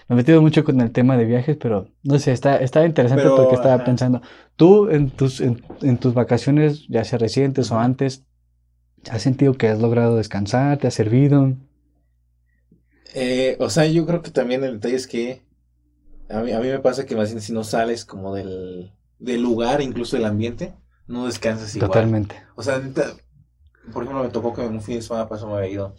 Me 0.08 0.14
he 0.14 0.18
metido 0.18 0.42
mucho 0.42 0.64
con 0.64 0.80
el 0.80 0.94
tema 0.94 1.18
de 1.18 1.26
viajes, 1.26 1.58
pero 1.58 1.90
no 2.02 2.18
sé, 2.18 2.32
está, 2.32 2.56
está 2.58 2.86
interesante 2.86 3.24
Pero, 3.24 3.36
porque 3.36 3.56
estaba 3.56 3.76
ajá. 3.76 3.84
pensando, 3.84 4.22
tú 4.56 4.90
en 4.90 5.10
tus, 5.12 5.42
en, 5.42 5.62
en 5.82 5.98
tus 5.98 6.14
vacaciones, 6.14 6.88
ya 6.88 7.04
sea 7.04 7.20
recientes 7.20 7.70
o 7.72 7.78
antes, 7.78 8.24
¿has 9.10 9.22
sentido 9.24 9.56
que 9.58 9.68
has 9.70 9.80
logrado 9.82 10.18
descansar? 10.18 10.78
¿Te 10.80 10.88
ha 10.88 10.92
servido? 10.92 11.58
Eh, 13.14 13.58
o 13.60 13.70
sea, 13.70 13.86
yo 13.88 14.06
creo 14.06 14.22
que 14.22 14.32
también 14.32 14.64
el 14.64 14.74
detalle 14.74 14.96
es 14.96 15.08
que 15.08 15.42
a 16.30 16.42
mí, 16.42 16.52
a 16.52 16.60
mí 16.60 16.68
me 16.70 16.80
pasa 16.80 17.06
que 17.06 17.16
más 17.16 17.30
bien 17.32 17.42
si 17.42 17.54
no 17.54 17.64
sales 17.64 18.06
como 18.06 18.34
del, 18.36 18.94
del 19.20 19.42
lugar, 19.42 19.82
incluso 19.82 20.18
del 20.18 20.26
ambiente, 20.26 20.76
no 21.08 21.26
descansas 21.26 21.76
igual. 21.76 21.90
Totalmente. 21.90 22.36
O 22.56 22.64
sea, 22.64 22.80
neta, 22.80 23.16
por 23.92 24.04
ejemplo, 24.04 24.24
me 24.24 24.30
tocó 24.30 24.54
que 24.54 24.62
un 24.62 24.82
fin 24.82 24.96
de 24.96 25.02
semana 25.02 25.28
pasado 25.28 25.52
me 25.52 25.58
había 25.58 25.70
ido 25.72 25.96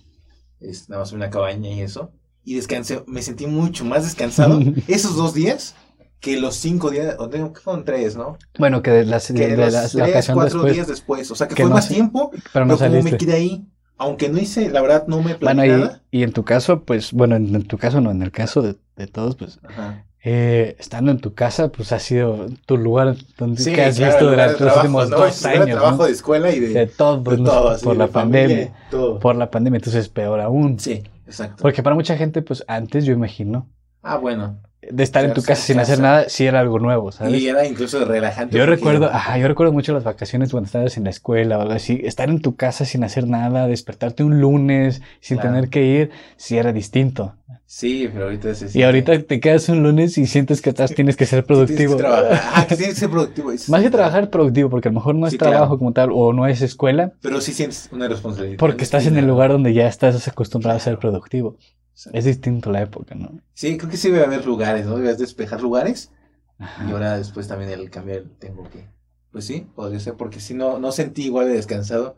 este, 0.61 0.91
nada 0.91 1.03
más 1.03 1.13
a 1.13 1.17
una 1.17 1.31
cabaña 1.31 1.71
y 1.71 1.81
eso, 1.83 2.13
y 2.45 2.55
descansé, 2.57 3.03
me 3.07 3.23
sentí 3.23 3.47
mucho 3.47 3.85
más 3.85 4.05
descansado 4.05 4.61
esos 4.89 5.17
dos 5.17 5.35
días 5.35 5.75
que 6.21 6.41
los 6.41 6.57
cinco 6.57 6.91
días, 6.91 7.17
o 7.19 7.29
tengo 7.29 7.53
que 7.53 7.61
fueron 7.61 7.85
tres, 7.85 8.17
¿no? 8.17 8.39
Bueno, 8.59 8.83
que 8.83 8.91
de, 8.91 9.05
las, 9.05 9.29
Que 9.33 9.49
de 9.49 9.57
los 9.57 9.73
la, 9.73 9.83
la 9.83 10.05
tres, 10.05 10.11
ocasión 10.11 10.35
cuatro 10.35 10.61
después, 10.61 10.75
días 10.75 10.89
después, 10.89 11.31
o 11.31 11.35
sea, 11.37 11.47
que, 11.49 11.55
que 11.55 11.63
fue 11.63 11.71
no 11.71 11.77
más 11.77 11.87
sé- 11.87 11.95
tiempo, 11.95 12.31
pero 12.33 12.43
pero 12.53 12.67
no 12.67 12.79
como 12.79 13.03
me 13.03 13.17
quedé 13.17 13.35
ahí, 13.35 13.67
aunque 13.97 14.29
no 14.29 14.39
hice, 14.39 14.69
la 14.71 14.83
verdad, 14.83 15.07
no 15.07 15.23
me 15.23 15.37
Bueno, 15.41 15.63
planeé 15.63 15.69
y, 15.69 15.71
nada. 15.81 16.03
y 16.11 16.23
en 16.23 16.33
tu 16.33 16.45
caso, 16.45 16.85
pues, 16.85 17.13
bueno, 17.13 17.37
en, 17.37 17.55
en 17.55 17.67
tu 17.67 17.79
caso 17.79 18.01
no, 18.01 18.11
en 18.11 18.23
el 18.23 18.33
caso 18.33 18.63
de, 18.63 18.77
de 18.97 19.07
todos, 19.07 19.37
pues, 19.37 19.61
Ajá. 19.63 20.05
Eh, 20.25 20.77
estando 20.79 21.11
en 21.11 21.21
tu 21.21 21.35
casa, 21.35 21.69
pues 21.71 21.93
ha 21.93 21.99
sido 22.01 22.47
tu 22.67 22.77
lugar 22.77 23.17
donde 23.39 23.63
Sí, 23.63 23.73
que 23.73 23.83
has 23.85 23.97
claro, 23.97 24.13
visto 24.13 24.31
durante 24.31 24.65
los 24.65 24.77
últimos 24.77 25.11
¿no? 25.11 25.17
dos 25.19 25.43
lugar 25.43 25.53
de 25.57 25.63
años, 25.63 25.77
trabajo 25.79 25.97
¿no? 25.99 26.05
de 26.07 26.13
escuela 26.13 26.51
y 26.53 26.61
de, 26.61 26.69
De 26.71 26.87
todo, 26.87 27.21
de 27.31 27.39
¿no? 27.39 27.45
todo, 27.45 27.69
así, 27.71 27.85
por 27.85 27.93
de 27.95 27.99
la 27.99 28.09
familia, 28.09 28.43
pandemia. 28.49 28.75
todo. 28.91 29.19
Por 29.21 29.37
la 29.37 29.51
pandemia, 29.51 29.79
entonces 29.79 30.09
peor 30.09 30.41
aún. 30.41 30.79
Sí, 30.79 31.03
exacto. 31.27 31.63
Porque 31.63 31.83
para 31.83 31.95
mucha 31.95 32.17
gente, 32.17 32.43
pues 32.43 32.65
antes 32.69 33.05
yo 33.05 33.13
imagino, 33.13 33.69
Ah, 34.03 34.17
bueno. 34.17 34.61
De 34.91 35.03
estar 35.03 35.25
en 35.25 35.33
tu 35.35 35.43
casa 35.43 35.63
sin 35.63 35.79
hacer 35.81 36.01
nada, 36.01 36.29
sí 36.29 36.47
era 36.47 36.61
algo 36.61 36.79
nuevo, 36.79 37.13
¿sabes? 37.13 37.41
Y 37.41 37.49
era 37.49 37.67
incluso 37.67 38.05
relajante. 38.05 38.57
Yo 38.57 38.67
recuerdo, 38.67 39.07
ajá, 39.07 39.39
yo 39.39 39.49
recuerdo 39.49 39.73
mucho 39.73 39.93
las 39.93 40.05
vacaciones 40.05 40.51
cuando 40.51 40.67
estabas 40.67 40.97
en 40.97 41.05
la 41.05 41.11
escuela 41.11 41.59
o 41.59 41.63
algo 41.63 41.75
así, 41.75 42.01
estar 42.05 42.29
en 42.31 42.41
tu 42.41 42.57
casa 42.57 42.85
sin 42.85 43.05
hacer 43.05 43.27
nada, 43.27 43.67
despertarte 43.67 44.25
un 44.25 44.41
lunes 44.41 45.03
sin 45.21 45.39
Claro. 45.39 45.53
tener 45.55 45.71
que 45.71 45.85
ir, 45.85 46.11
sí 46.37 46.57
era 46.59 46.73
distinto. 46.73 47.35
Sí, 47.67 48.09
pero 48.11 48.25
ahorita 48.25 48.55
se 48.55 48.65
Y 48.65 48.69
siente- 48.69 48.85
ahorita 48.87 49.23
te 49.25 49.41
quedas 49.41 49.69
un 49.69 49.83
lunes 49.83 50.17
y 50.17 50.27
sientes 50.27 50.63
que 50.63 50.71
estás, 50.71 50.95
tienes 50.95 51.17
que 51.17 51.27
ser 51.27 51.41
Sí, 51.43 51.47
tienes 51.55 51.67
productivo. 51.67 51.97
que 51.97 52.03
trabajar. 52.03 52.41
Ah, 52.55 52.67
que 52.67 52.77
tienes 52.77 52.95
que 52.95 53.01
ser 53.01 53.11
productivo. 53.11 53.53
es- 53.53 53.69
Más 53.69 53.83
que 53.83 53.91
trabajar 53.91 54.31
productivo, 54.31 54.71
porque 54.71 54.89
a 54.89 54.91
lo 54.91 54.95
mejor 54.95 55.15
no 55.15 55.27
es 55.27 55.33
Sí, 55.33 55.39
trabajo 55.39 55.65
claro. 55.67 55.79
como 55.79 55.93
tal 55.93 56.11
o 56.13 56.33
no 56.33 56.47
es 56.47 56.63
escuela, 56.63 57.13
Pero 57.21 57.41
sí 57.43 57.53
sientes 57.53 57.91
una 57.93 58.09
responsabilidad. 58.09 58.59
porque 58.59 58.85
estás 58.85 59.07
en 59.07 59.19
el 59.19 59.27
lugar 59.27 59.51
donde 59.51 59.75
ya 59.75 59.87
estás 59.87 60.27
acostumbrado 60.29 60.77
a 60.79 60.81
ser 60.81 60.99
productivo. 60.99 61.57
Sí. 61.99 62.11
Es 62.13 62.25
distinto 62.25 62.71
la 62.71 62.81
época, 62.83 63.17
¿no? 63.17 63.41
Sí, 63.55 63.77
creo 63.77 63.91
que 63.91 63.97
sí 63.97 64.09
debe 64.09 64.25
haber 64.25 64.47
lugares, 64.47 64.87
¿no? 64.87 64.95
Debes 64.99 65.19
despejar 65.19 65.61
lugares. 65.61 66.13
Ajá. 66.57 66.85
Y 66.89 66.93
ahora 66.93 67.19
después 67.19 67.49
también 67.49 67.73
el 67.73 67.91
cambiar 67.91 68.23
tengo 68.39 68.63
que. 68.71 68.87
Pues 69.33 69.45
sí, 69.47 69.67
podría 69.75 69.99
ser, 69.99 70.15
porque 70.15 70.39
si 70.39 70.55
no, 70.55 70.79
no 70.79 70.93
sentí 70.93 71.25
igual 71.25 71.49
de 71.49 71.55
descansado 71.55 72.17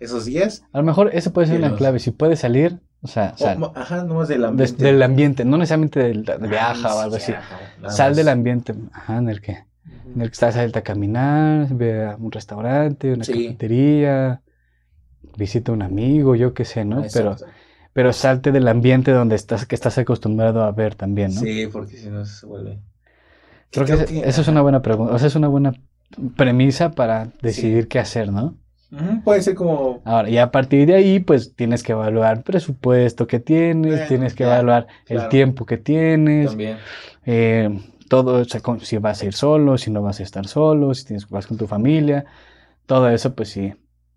esos 0.00 0.24
días. 0.24 0.64
A 0.72 0.78
lo 0.78 0.84
mejor 0.84 1.10
esa 1.14 1.32
puede 1.32 1.46
ser 1.46 1.58
una 1.58 1.68
los- 1.68 1.78
clave. 1.78 2.00
Si 2.00 2.10
puedes 2.10 2.40
salir, 2.40 2.80
o 3.02 3.06
sea, 3.06 3.34
O, 3.36 3.38
sal. 3.38 3.70
ajá, 3.76 4.02
nomás 4.02 4.26
del 4.26 4.40
Des- 4.40 4.48
ambiente. 4.50 4.84
del 4.84 5.02
ambiente, 5.04 5.44
no 5.44 5.56
necesariamente 5.58 6.00
del, 6.00 6.24
de 6.24 6.32
Ah, 6.32 6.36
viaja 6.38 6.92
o 6.94 6.98
ni 6.98 7.04
algo 7.04 7.16
así. 7.16 7.32
nada 7.80 7.94
Sal 7.94 8.16
del 8.16 8.28
ambiente, 8.30 8.74
ajá, 8.92 9.18
en 9.18 9.28
el 9.28 9.40
que, 9.40 9.52
en 10.12 10.20
el 10.22 10.26
que 10.28 10.32
estás 10.32 10.56
a 10.56 10.82
caminar, 10.82 11.68
ve 11.72 12.04
a 12.04 12.16
un 12.16 12.32
restaurante, 12.32 13.12
una 13.12 13.22
Sí. 13.22 13.44
cafetería, 13.44 14.42
visita 15.36 15.70
a 15.70 15.74
un 15.76 15.82
amigo, 15.82 16.34
yo 16.34 16.52
qué 16.52 16.64
sé, 16.64 16.84
¿no? 16.84 16.98
Ah, 17.02 17.06
Pero, 17.12 17.32
exacto. 17.32 17.54
Pero 18.00 18.12
salte 18.14 18.50
del 18.50 18.66
ambiente 18.66 19.12
donde 19.12 19.36
estás, 19.36 19.66
que 19.66 19.74
estás 19.74 19.98
acostumbrado 19.98 20.62
a 20.62 20.72
ver 20.72 20.94
también, 20.94 21.34
¿no? 21.34 21.42
Sí, 21.42 21.68
porque 21.70 21.96
si 21.98 22.08
no 22.08 22.24
se 22.24 22.46
vuelve. 22.46 22.78
Creo 23.70 23.84
que, 23.86 23.92
ese- 23.92 24.26
eso 24.26 24.40
es 24.40 24.48
una 24.48 24.62
buena 24.62 24.80
pregunta, 24.80 25.14
o 25.14 25.18
sea, 25.18 25.28
es 25.28 25.34
una 25.36 25.48
buena 25.48 25.74
premisa 26.36 26.90
para 26.92 27.28
decidir 27.42 27.88
qué 27.88 27.98
hacer, 27.98 28.32
¿no? 28.32 28.56
Puede 29.22 29.42
ser 29.42 29.54
como. 29.54 30.00
Ahora, 30.04 30.30
y 30.30 30.38
a 30.38 30.50
partir 30.50 30.86
de 30.86 30.94
ahí, 30.94 31.20
pues 31.20 31.54
tienes 31.54 31.82
que 31.82 31.92
evaluar 31.92 32.42
presupuesto 32.42 33.26
que 33.26 33.38
tienes, 33.38 33.92
Bueno, 33.92 34.06
tienes 34.08 34.34
que 34.34 34.44
ya, 34.44 34.54
evaluar 34.54 34.86
el 35.08 35.28
tiempo 35.28 35.66
que 35.66 35.76
tienes, 35.76 36.48
También. 36.48 36.78
eh, 37.26 37.68
todo, 38.08 38.40
o 38.40 38.44
sea, 38.44 38.60
con- 38.62 38.80
si 38.80 38.96
vas 38.96 39.22
a 39.22 39.26
ir 39.26 39.34
solo, 39.34 39.76
si 39.76 39.90
no 39.90 40.00
vas 40.02 40.20
a 40.20 40.22
estar 40.22 40.46
solo, 40.46 40.94
si 40.94 41.04
tienes, 41.04 41.28
vas 41.28 41.46
con 41.46 41.58
tu 41.58 41.66
familia, 41.66 42.24
todo 42.86 43.08
eso, 43.10 43.34
pues 43.34 43.50
sí, 43.50 43.74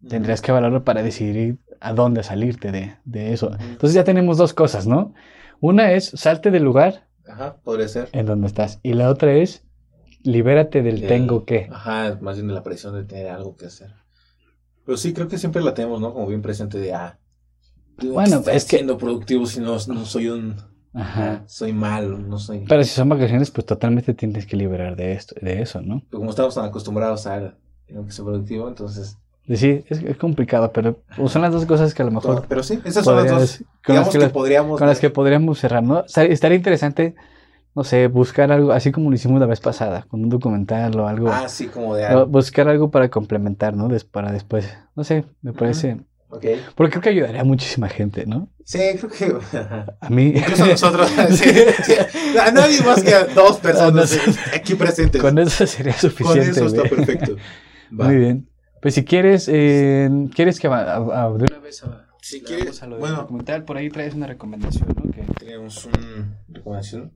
tendrías 0.07 0.41
que 0.41 0.51
evaluarlo 0.51 0.83
para 0.83 1.03
decidir 1.03 1.57
a 1.83 1.93
dónde 1.93 2.23
salirte 2.23 2.71
de, 2.71 2.95
de 3.05 3.33
eso. 3.33 3.51
Entonces 3.59 3.93
ya 3.93 4.03
tenemos 4.03 4.37
dos 4.37 4.53
cosas, 4.53 4.87
¿no? 4.87 5.13
Una 5.59 5.91
es 5.93 6.05
salte 6.15 6.49
del 6.51 6.63
lugar 6.63 7.07
Ajá, 7.27 7.57
podría 7.63 7.87
ser. 7.87 8.09
en 8.13 8.25
donde 8.25 8.47
estás 8.47 8.79
y 8.83 8.93
la 8.93 9.09
otra 9.09 9.33
es 9.33 9.63
libérate 10.23 10.81
del 10.81 10.99
Del- 11.01 11.07
tengo 11.09 11.45
que. 11.45 11.67
Ajá, 11.71 12.17
más 12.21 12.35
bien 12.37 12.47
de 12.47 12.53
la 12.53 12.63
presión 12.63 12.93
de 12.95 13.03
tener 13.03 13.27
algo 13.27 13.55
que 13.57 13.65
hacer. 13.67 13.91
Pero 14.85 14.97
sí, 14.97 15.13
creo 15.13 15.27
que 15.27 15.37
siempre 15.37 15.61
la 15.61 15.73
tenemos, 15.73 16.01
¿no? 16.01 16.13
Como 16.13 16.27
bien 16.27 16.41
presente 16.41 16.77
de, 16.77 16.93
ah, 16.93 17.17
Bueno, 18.01 18.37
estar 18.39 18.55
es 18.55 18.65
que- 18.65 18.77
siendo 18.77 18.97
productivo 18.97 19.45
si 19.45 19.59
no, 19.61 19.77
no 19.87 20.05
soy 20.05 20.27
un, 20.29 20.55
Ajá. 20.93 21.43
soy 21.47 21.71
malo, 21.73 22.17
no 22.17 22.37
soy... 22.39 22.65
Pero 22.67 22.83
si 22.83 22.89
son 22.89 23.09
vacaciones, 23.09 23.49
pues 23.51 23.65
totalmente 23.65 24.13
tienes 24.13 24.45
que 24.45 24.57
liberar 24.57 24.95
de 24.95 25.13
esto, 25.13 25.35
de 25.41 25.61
eso, 25.61 25.81
¿no? 25.81 26.01
Pero 26.09 26.19
como 26.19 26.29
estamos 26.31 26.55
tan 26.55 26.65
acostumbrados 26.65 27.25
a, 27.27 27.55
tengo 27.85 28.05
que 28.05 28.11
ser 28.11 28.25
productivo, 28.25 28.67
entonces... 28.67 29.17
Sí, 29.47 29.83
es, 29.89 30.01
es 30.01 30.17
complicado, 30.17 30.71
pero 30.71 31.01
pues, 31.17 31.31
son 31.31 31.41
las 31.41 31.51
dos 31.51 31.65
cosas 31.65 31.93
que 31.93 32.01
a 32.01 32.05
lo 32.05 32.11
mejor 32.11 32.45
pero 32.47 32.63
sí, 32.63 32.79
esas 32.85 33.03
son 33.03 33.17
las 33.17 33.29
dos, 33.29 33.63
con, 33.85 33.95
las 33.95 34.07
que, 34.09 34.29
podríamos... 34.29 34.79
con 34.79 34.87
las 34.87 34.99
que 34.99 35.09
podríamos 35.09 35.59
cerrar, 35.59 35.83
¿no? 35.83 36.05
Estar- 36.05 36.31
Estaría 36.31 36.55
interesante, 36.55 37.13
no 37.75 37.83
sé, 37.83 38.07
buscar 38.07 38.51
algo, 38.53 38.71
así 38.71 38.93
como 38.93 39.09
lo 39.09 39.15
hicimos 39.15 39.41
la 39.41 39.45
vez 39.45 39.59
pasada, 39.59 40.05
con 40.07 40.23
un 40.23 40.29
documental 40.29 40.97
o 40.97 41.07
algo. 41.07 41.27
Ah, 41.29 41.49
sí, 41.49 41.67
como 41.67 41.93
de... 41.95 42.05
algo. 42.05 42.25
buscar 42.27 42.69
algo 42.69 42.89
para 42.89 43.09
complementar, 43.09 43.75
¿no? 43.75 43.89
Des- 43.89 44.05
para 44.05 44.31
después, 44.31 44.73
no 44.95 45.03
sé, 45.03 45.25
me 45.41 45.51
parece. 45.51 45.97
Porque 46.75 46.89
creo 46.89 47.01
que 47.01 47.09
ayudaría 47.09 47.41
a 47.41 47.43
muchísima 47.43 47.89
gente, 47.89 48.25
¿no? 48.25 48.49
Sí, 48.63 48.79
creo 48.97 49.09
que. 49.11 49.57
A 50.01 50.09
mí. 50.09 50.33
Incluso 50.35 50.65
nosotros. 50.65 51.11
sí, 51.29 51.49
sí. 51.83 51.93
A 52.39 52.49
nadie 52.49 52.81
más 52.81 53.03
que 53.03 53.13
a 53.13 53.25
dos 53.25 53.57
personas 53.61 54.17
aquí 54.51 54.73
presentes. 54.73 55.21
Con 55.21 55.37
eso 55.37 55.67
sería 55.67 55.93
Con 55.93 56.09
suficiente. 56.09 56.49
eso 56.49 56.65
está 56.65 56.83
perfecto. 56.83 57.35
Va. 57.91 58.05
Muy 58.05 58.15
bien. 58.15 58.49
Pues 58.83 58.93
si 58.93 59.03
quieres, 59.03 59.49
eh, 59.51 60.09
¿quieres 60.35 60.59
que 60.59 60.67
va- 60.67 60.83
a- 60.83 61.25
a- 61.25 61.29
de 61.31 61.45
una 61.49 61.59
vez 61.59 61.83
a, 61.83 62.05
Si 62.21 62.41
quieres. 62.41 62.83
a 62.83 62.87
lo 62.87 62.99
Bueno, 62.99 63.15
documental? 63.17 63.63
Por 63.63 63.77
ahí 63.77 63.89
traes 63.89 64.13
una 64.13 64.27
recomendación, 64.27 64.89
¿no? 64.95 65.09
Que- 65.11 65.23
tenemos 65.39 65.85
una 65.85 66.37
recomendación. 66.49 67.11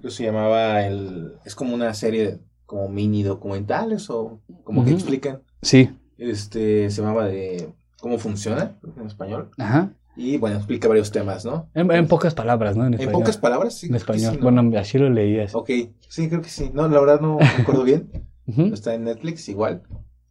Que 0.00 0.10
se 0.10 0.24
llamaba 0.24 0.86
el. 0.86 1.32
Es 1.44 1.54
como 1.54 1.74
una 1.74 1.92
serie 1.94 2.38
como 2.64 2.88
mini 2.88 3.22
documentales 3.22 4.08
o 4.10 4.40
como 4.64 4.84
que 4.84 4.92
explican. 4.92 5.40
Sí. 5.62 5.90
Este 6.16 6.88
se 6.90 7.02
llamaba 7.02 7.26
de 7.26 7.68
cómo 8.00 8.18
funciona 8.18 8.76
en 8.98 9.06
español. 9.06 9.50
Ajá. 9.58 9.90
Y 10.16 10.36
bueno, 10.36 10.56
explica 10.56 10.88
varios 10.88 11.10
temas, 11.12 11.44
¿no? 11.44 11.68
En, 11.74 11.90
en 11.92 12.08
pocas 12.08 12.34
palabras, 12.34 12.76
¿no? 12.76 12.82
En 12.86 12.94
En 12.94 13.00
español. 13.00 13.20
pocas 13.20 13.36
palabras, 13.36 13.74
sí. 13.78 13.86
En 13.88 13.94
español. 13.94 14.32
sí, 14.32 14.36
¿no? 14.38 14.50
Bueno, 14.50 14.78
así 14.78 14.98
lo 14.98 15.10
leías. 15.10 15.54
Ok, 15.54 15.70
sí, 16.08 16.28
creo 16.28 16.40
que 16.42 16.48
sí. 16.48 16.70
No, 16.74 16.88
la 16.88 17.00
verdad 17.00 17.20
no 17.20 17.38
me 17.38 17.44
acuerdo 17.46 17.84
bien. 17.84 18.10
Está 18.72 18.94
en 18.94 19.04
Netflix 19.04 19.48
igual. 19.48 19.82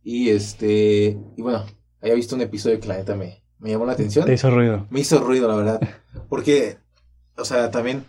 Y 0.10 0.30
este. 0.30 1.20
Y 1.36 1.42
bueno, 1.42 1.66
había 2.02 2.16
visto 2.16 2.34
un 2.34 2.42
episodio 2.42 2.80
que 2.80 2.88
la 2.88 2.96
neta 2.96 3.14
me, 3.14 3.44
me 3.60 3.72
llamó 3.72 3.86
la 3.86 3.92
atención. 3.92 4.26
Te 4.26 4.36
hizo 4.36 4.50
ruido. 4.50 4.88
Me 4.90 5.02
hizo 5.02 5.20
ruido, 5.20 5.50
la 5.50 5.56
verdad. 5.56 5.82
Porque, 6.30 6.78
o 7.36 7.44
sea, 7.44 7.72
también. 7.72 8.06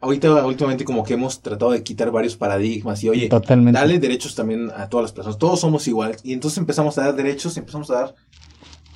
Ahorita, 0.00 0.46
últimamente, 0.46 0.86
como 0.86 1.04
que 1.04 1.12
hemos 1.12 1.42
tratado 1.42 1.72
de 1.72 1.82
quitar 1.82 2.10
varios 2.10 2.38
paradigmas. 2.38 3.04
Y 3.04 3.10
oye, 3.10 3.28
Totalmente. 3.28 3.78
Dale 3.78 3.98
derechos 3.98 4.34
también 4.34 4.70
a 4.74 4.88
todas 4.88 5.04
las 5.04 5.12
personas. 5.12 5.36
Todos 5.36 5.60
somos 5.60 5.86
iguales. 5.88 6.22
Y 6.24 6.32
entonces 6.32 6.56
empezamos 6.56 6.96
a 6.96 7.02
dar 7.02 7.14
derechos, 7.14 7.54
empezamos 7.58 7.90
a 7.90 7.94
dar. 7.96 8.14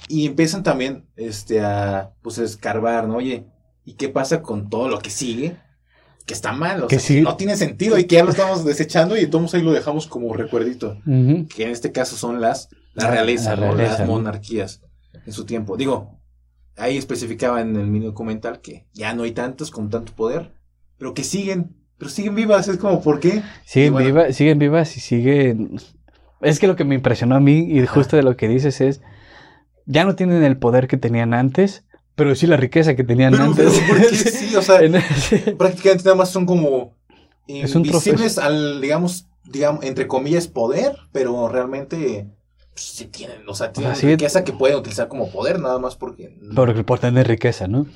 Y 0.08 0.24
empiezan 0.24 0.62
también 0.62 1.04
este, 1.16 1.60
a 1.60 2.14
pues, 2.22 2.38
a 2.38 2.44
escarbar, 2.44 3.06
¿no? 3.06 3.16
Oye, 3.16 3.44
¿y 3.84 3.96
qué 3.96 4.08
pasa 4.08 4.40
con 4.40 4.70
todo 4.70 4.88
lo 4.88 4.98
que 5.00 5.10
sigue? 5.10 5.58
Que 6.26 6.34
está 6.34 6.52
mal, 6.52 6.84
o 6.84 6.86
Que 6.86 6.98
sea, 6.98 7.16
sí. 7.16 7.20
no 7.20 7.36
tiene 7.36 7.56
sentido 7.56 7.98
y 7.98 8.04
que 8.04 8.16
ya 8.16 8.24
lo 8.24 8.30
estamos 8.30 8.64
desechando 8.64 9.16
y 9.16 9.26
todos 9.26 9.54
ahí 9.54 9.62
lo 9.62 9.72
dejamos 9.72 10.06
como 10.06 10.32
recuerdito. 10.34 10.96
Que 11.04 11.64
en 11.64 11.70
este 11.70 11.92
caso 11.92 12.16
son 12.16 12.40
las 12.40 12.68
la 12.94 13.10
realeza, 13.10 13.56
las 13.56 14.06
monarquías 14.06 14.80
en 15.26 15.32
su 15.32 15.44
tiempo. 15.44 15.76
Digo, 15.76 16.20
ahí 16.76 16.96
especificaba 16.96 17.60
en 17.60 17.76
el 17.76 17.86
mini 17.86 18.06
documental 18.06 18.60
que 18.60 18.86
ya 18.92 19.14
no 19.14 19.24
hay 19.24 19.32
tantos 19.32 19.70
con 19.70 19.90
tanto 19.90 20.12
poder, 20.14 20.52
pero 20.98 21.12
que 21.14 21.24
siguen, 21.24 21.76
pero 21.98 22.10
siguen 22.10 22.34
vivas. 22.34 22.68
Es 22.68 22.78
como, 22.78 23.02
¿por 23.02 23.20
qué? 23.20 23.42
Siguen, 23.64 23.92
bueno. 23.92 24.06
vivas, 24.06 24.36
siguen 24.36 24.58
vivas 24.58 24.96
y 24.96 25.00
siguen... 25.00 25.76
Es 26.40 26.58
que 26.58 26.66
lo 26.66 26.76
que 26.76 26.84
me 26.84 26.94
impresionó 26.94 27.36
a 27.36 27.40
mí, 27.40 27.66
y 27.70 27.84
justo 27.86 28.16
de 28.16 28.22
lo 28.22 28.36
que 28.36 28.48
dices 28.48 28.80
es, 28.80 29.00
ya 29.86 30.04
no 30.04 30.14
tienen 30.14 30.42
el 30.42 30.56
poder 30.56 30.88
que 30.88 30.96
tenían 30.96 31.32
antes, 31.32 31.83
pero 32.14 32.34
sí 32.34 32.46
la 32.46 32.56
riqueza 32.56 32.94
que 32.94 33.04
tenían 33.04 33.32
Pero, 33.32 33.44
antes. 33.44 33.82
pero 33.86 33.86
¿por 33.88 34.08
qué 34.08 34.16
sí? 34.16 34.54
O 34.56 34.62
sea, 34.62 34.78
prácticamente 35.58 36.04
nada 36.04 36.16
más 36.16 36.30
son 36.30 36.46
como 36.46 36.94
invisibles 37.46 38.38
al, 38.38 38.80
digamos, 38.80 39.28
digamos, 39.44 39.84
entre 39.84 40.06
comillas, 40.06 40.48
poder, 40.48 40.96
pero 41.12 41.48
realmente 41.48 42.26
pues, 42.72 42.86
sí 42.86 43.06
tienen, 43.06 43.48
o 43.48 43.54
sea, 43.54 43.72
tienen 43.72 43.94
riqueza 43.94 44.44
que 44.44 44.52
pueden 44.52 44.76
utilizar 44.76 45.08
como 45.08 45.30
poder, 45.30 45.60
nada 45.60 45.78
más 45.78 45.96
porque... 45.96 46.36
Por, 46.54 46.84
por 46.84 46.98
tener 46.98 47.28
riqueza, 47.28 47.68
¿no? 47.68 47.86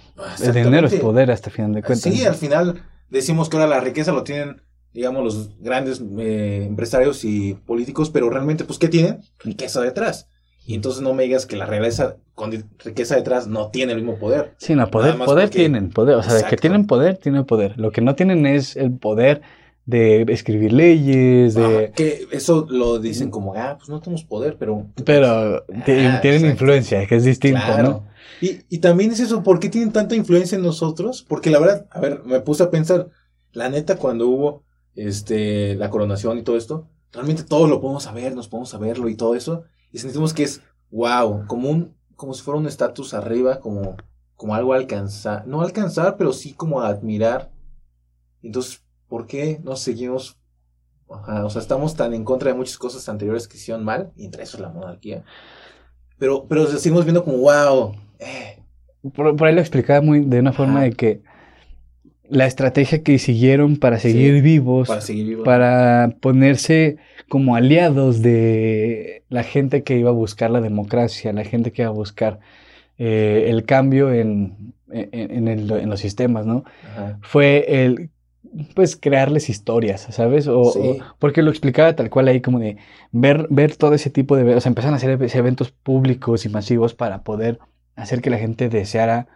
El 0.43 0.53
dinero 0.53 0.87
es 0.87 0.95
poder 0.95 1.31
hasta 1.31 1.51
final 1.51 1.73
de 1.73 1.83
cuentas. 1.83 2.13
Sí, 2.13 2.25
al 2.25 2.35
final 2.35 2.83
decimos 3.11 3.49
que 3.49 3.57
ahora 3.57 3.69
la 3.69 3.81
riqueza 3.81 4.13
lo 4.13 4.25
tienen, 4.25 4.63
digamos, 4.93 5.25
los 5.25 5.61
grandes 5.61 6.03
eh, 6.19 6.65
empresarios 6.67 7.25
y 7.25 7.55
políticos, 7.55 8.11
pero 8.11 8.31
realmente, 8.31 8.65
pues, 8.65 8.79
¿qué 8.79 8.89
tienen? 8.89 9.21
Riqueza 9.41 9.81
detrás. 9.81 10.29
Y 10.69 10.75
entonces 10.75 11.01
no 11.01 11.15
me 11.15 11.23
digas 11.23 11.47
que 11.47 11.57
la 11.57 11.65
realeza 11.65 12.17
con 12.35 12.53
riqueza 12.85 13.17
detrás 13.17 13.47
no 13.47 13.71
tiene 13.71 13.93
el 13.95 14.01
mismo 14.03 14.19
poder. 14.19 14.53
Sí, 14.59 14.75
no, 14.75 14.91
poder, 14.91 15.17
porque- 15.17 15.47
tienen, 15.49 15.89
poder, 15.89 16.17
o 16.17 16.23
sea, 16.23 16.35
de 16.35 16.41
que 16.41 16.45
Exacto. 16.45 16.61
tienen 16.61 16.87
poder, 16.87 17.17
tienen 17.17 17.47
poder. 17.47 17.79
Lo 17.79 17.91
que 17.91 18.03
no 18.03 18.15
tienen 18.15 18.45
es 18.45 18.77
el 18.77 18.93
poder 18.93 19.41
de 19.87 20.27
escribir 20.29 20.75
leyes, 20.75 21.55
de... 21.55 21.65
Ajá, 21.65 21.93
que 21.93 22.27
eso 22.33 22.67
lo 22.69 22.99
dicen 22.99 23.31
como, 23.31 23.55
ah, 23.55 23.77
pues 23.79 23.89
no 23.89 24.01
tenemos 24.03 24.25
poder, 24.25 24.57
pero... 24.59 24.87
Pero 25.07 25.27
Ah, 25.27 25.63
tienen 25.87 26.05
exacto. 26.27 26.47
influencia, 26.47 27.07
que 27.07 27.17
es 27.17 27.25
distinto, 27.25 27.63
Claro. 27.65 27.89
¿no? 27.89 28.07
Y, 28.43 28.59
y 28.69 28.79
también 28.81 29.11
es 29.13 29.21
eso, 29.21 29.43
¿por 29.43 29.59
qué 29.61 29.71
tienen 29.71 29.91
tanta 29.91 30.15
influencia 30.15 30.57
en 30.57 30.63
nosotros? 30.63 31.25
Porque 31.27 31.49
la 31.49 31.61
verdad, 31.61 31.87
a 31.91 32.01
ver, 32.01 32.21
me 32.27 32.41
puse 32.41 32.63
a 32.65 32.71
pensar, 32.71 33.09
la 33.55 33.71
neta, 33.71 33.97
cuando 33.97 34.29
hubo 34.29 34.63
este 34.95 35.75
la 35.77 35.89
coronación 35.89 36.37
y 36.39 36.43
todo 36.43 36.59
esto, 36.59 36.87
realmente 37.11 37.43
todos 37.43 37.71
lo 37.71 37.81
podemos 37.81 38.03
saber, 38.03 38.35
nos 38.35 38.49
podemos 38.49 38.69
saberlo 38.69 39.09
y 39.09 39.15
todo 39.17 39.35
eso, 39.35 39.65
y 39.93 39.99
sentimos 39.99 40.35
que 40.35 40.45
es, 40.45 40.63
wow, 40.91 41.47
como 41.47 41.71
un, 41.71 41.95
como 42.17 42.35
si 42.35 42.43
fuera 42.43 42.59
un 42.59 42.67
estatus 42.67 43.15
arriba, 43.15 43.61
como, 43.61 43.97
como 44.37 44.55
algo 44.55 44.73
a 44.73 44.77
alcanzar, 44.77 45.47
no 45.47 45.63
alcanzar, 45.63 46.17
pero 46.17 46.33
sí 46.33 46.53
como 46.53 46.81
a 46.81 46.89
admirar. 46.89 47.51
Entonces, 48.43 48.85
¿por 49.09 49.27
qué 49.27 49.61
no 49.63 49.77
seguimos? 49.77 50.39
Ajá, 51.11 51.47
o 51.47 51.51
sea, 51.51 51.63
estamos 51.63 51.97
tan 51.97 52.13
en 52.13 52.25
contra 52.25 52.51
de 52.51 52.57
muchas 52.57 52.77
cosas 52.77 53.09
anteriores 53.09 53.49
que 53.49 53.57
hicieron 53.57 53.85
mal, 53.85 54.13
y 54.17 54.27
entre 54.27 54.43
eso 54.43 54.59
la 54.59 54.69
monarquía. 54.69 55.25
Pero, 56.19 56.47
pero 56.47 56.67
seguimos 56.67 57.05
viendo 57.05 57.25
como, 57.25 57.39
wow, 57.39 57.95
eh, 58.19 58.63
Por, 59.15 59.35
por 59.37 59.47
ahí 59.47 59.55
lo 59.55 59.61
explicaba 59.61 60.01
muy 60.01 60.21
de 60.21 60.41
una 60.41 60.53
forma 60.53 60.81
Ajá. 60.81 60.85
de 60.85 60.93
que 60.93 61.23
la 62.31 62.47
estrategia 62.47 63.03
que 63.03 63.19
siguieron 63.19 63.77
para 63.77 63.99
seguir 63.99 64.35
Sí, 64.37 64.41
vivos, 64.41 64.89
para 64.89 65.01
seguir 65.01 65.27
vivo. 65.27 65.45
para 65.45 66.15
ponerse 66.21 66.97
como 67.29 67.57
aliados 67.57 68.23
de 68.23 69.23
la 69.29 69.43
gente 69.43 69.83
que 69.83 69.97
iba 69.99 70.11
a 70.11 70.13
buscar 70.13 70.51
la 70.51 70.61
democracia, 70.61 71.33
la 71.33 71.45
gente 71.45 71.73
que 71.73 71.83
iba 71.83 71.91
a 71.91 71.95
buscar 71.95 72.41
eh, 72.99 73.47
el 73.49 73.65
cambio 73.65 74.13
en, 74.13 74.75
en, 74.91 75.09
en 75.13 75.49
el- 75.49 75.71
en 75.71 75.89
los 75.89 76.01
sistemas, 76.01 76.47
¿no? 76.47 76.65
Ajá. 76.91 77.19
Fue 77.23 77.85
el, 77.85 78.11
pues, 78.75 78.97
crearles 78.97 79.49
historias, 79.51 80.07
¿sabes? 80.11 80.49
O, 80.49 80.73
Sí. 80.73 80.79
o- 80.83 80.97
porque 81.19 81.43
lo 81.43 81.51
explicaba 81.51 81.95
tal 81.95 82.11
cual 82.11 82.29
ahí, 82.29 82.41
como 82.41 82.59
de 82.59 82.77
ver, 83.13 83.47
ver 83.51 83.77
todo 83.77 83.95
ese 83.95 84.11
tipo 84.11 84.37
de, 84.37 84.55
o 84.55 84.61
sea, 84.61 84.71
empezaron 84.71 84.95
a 84.95 84.97
hacer 84.97 85.17
ev- 85.19 85.35
eventos 85.37 85.71
públicos 85.71 86.45
y 86.45 86.49
masivos 86.49 86.95
para 86.95 87.23
poder 87.23 87.59
hacer 87.95 88.21
que 88.21 88.31
la 88.31 88.39
gente 88.39 88.69
deseara, 88.69 89.29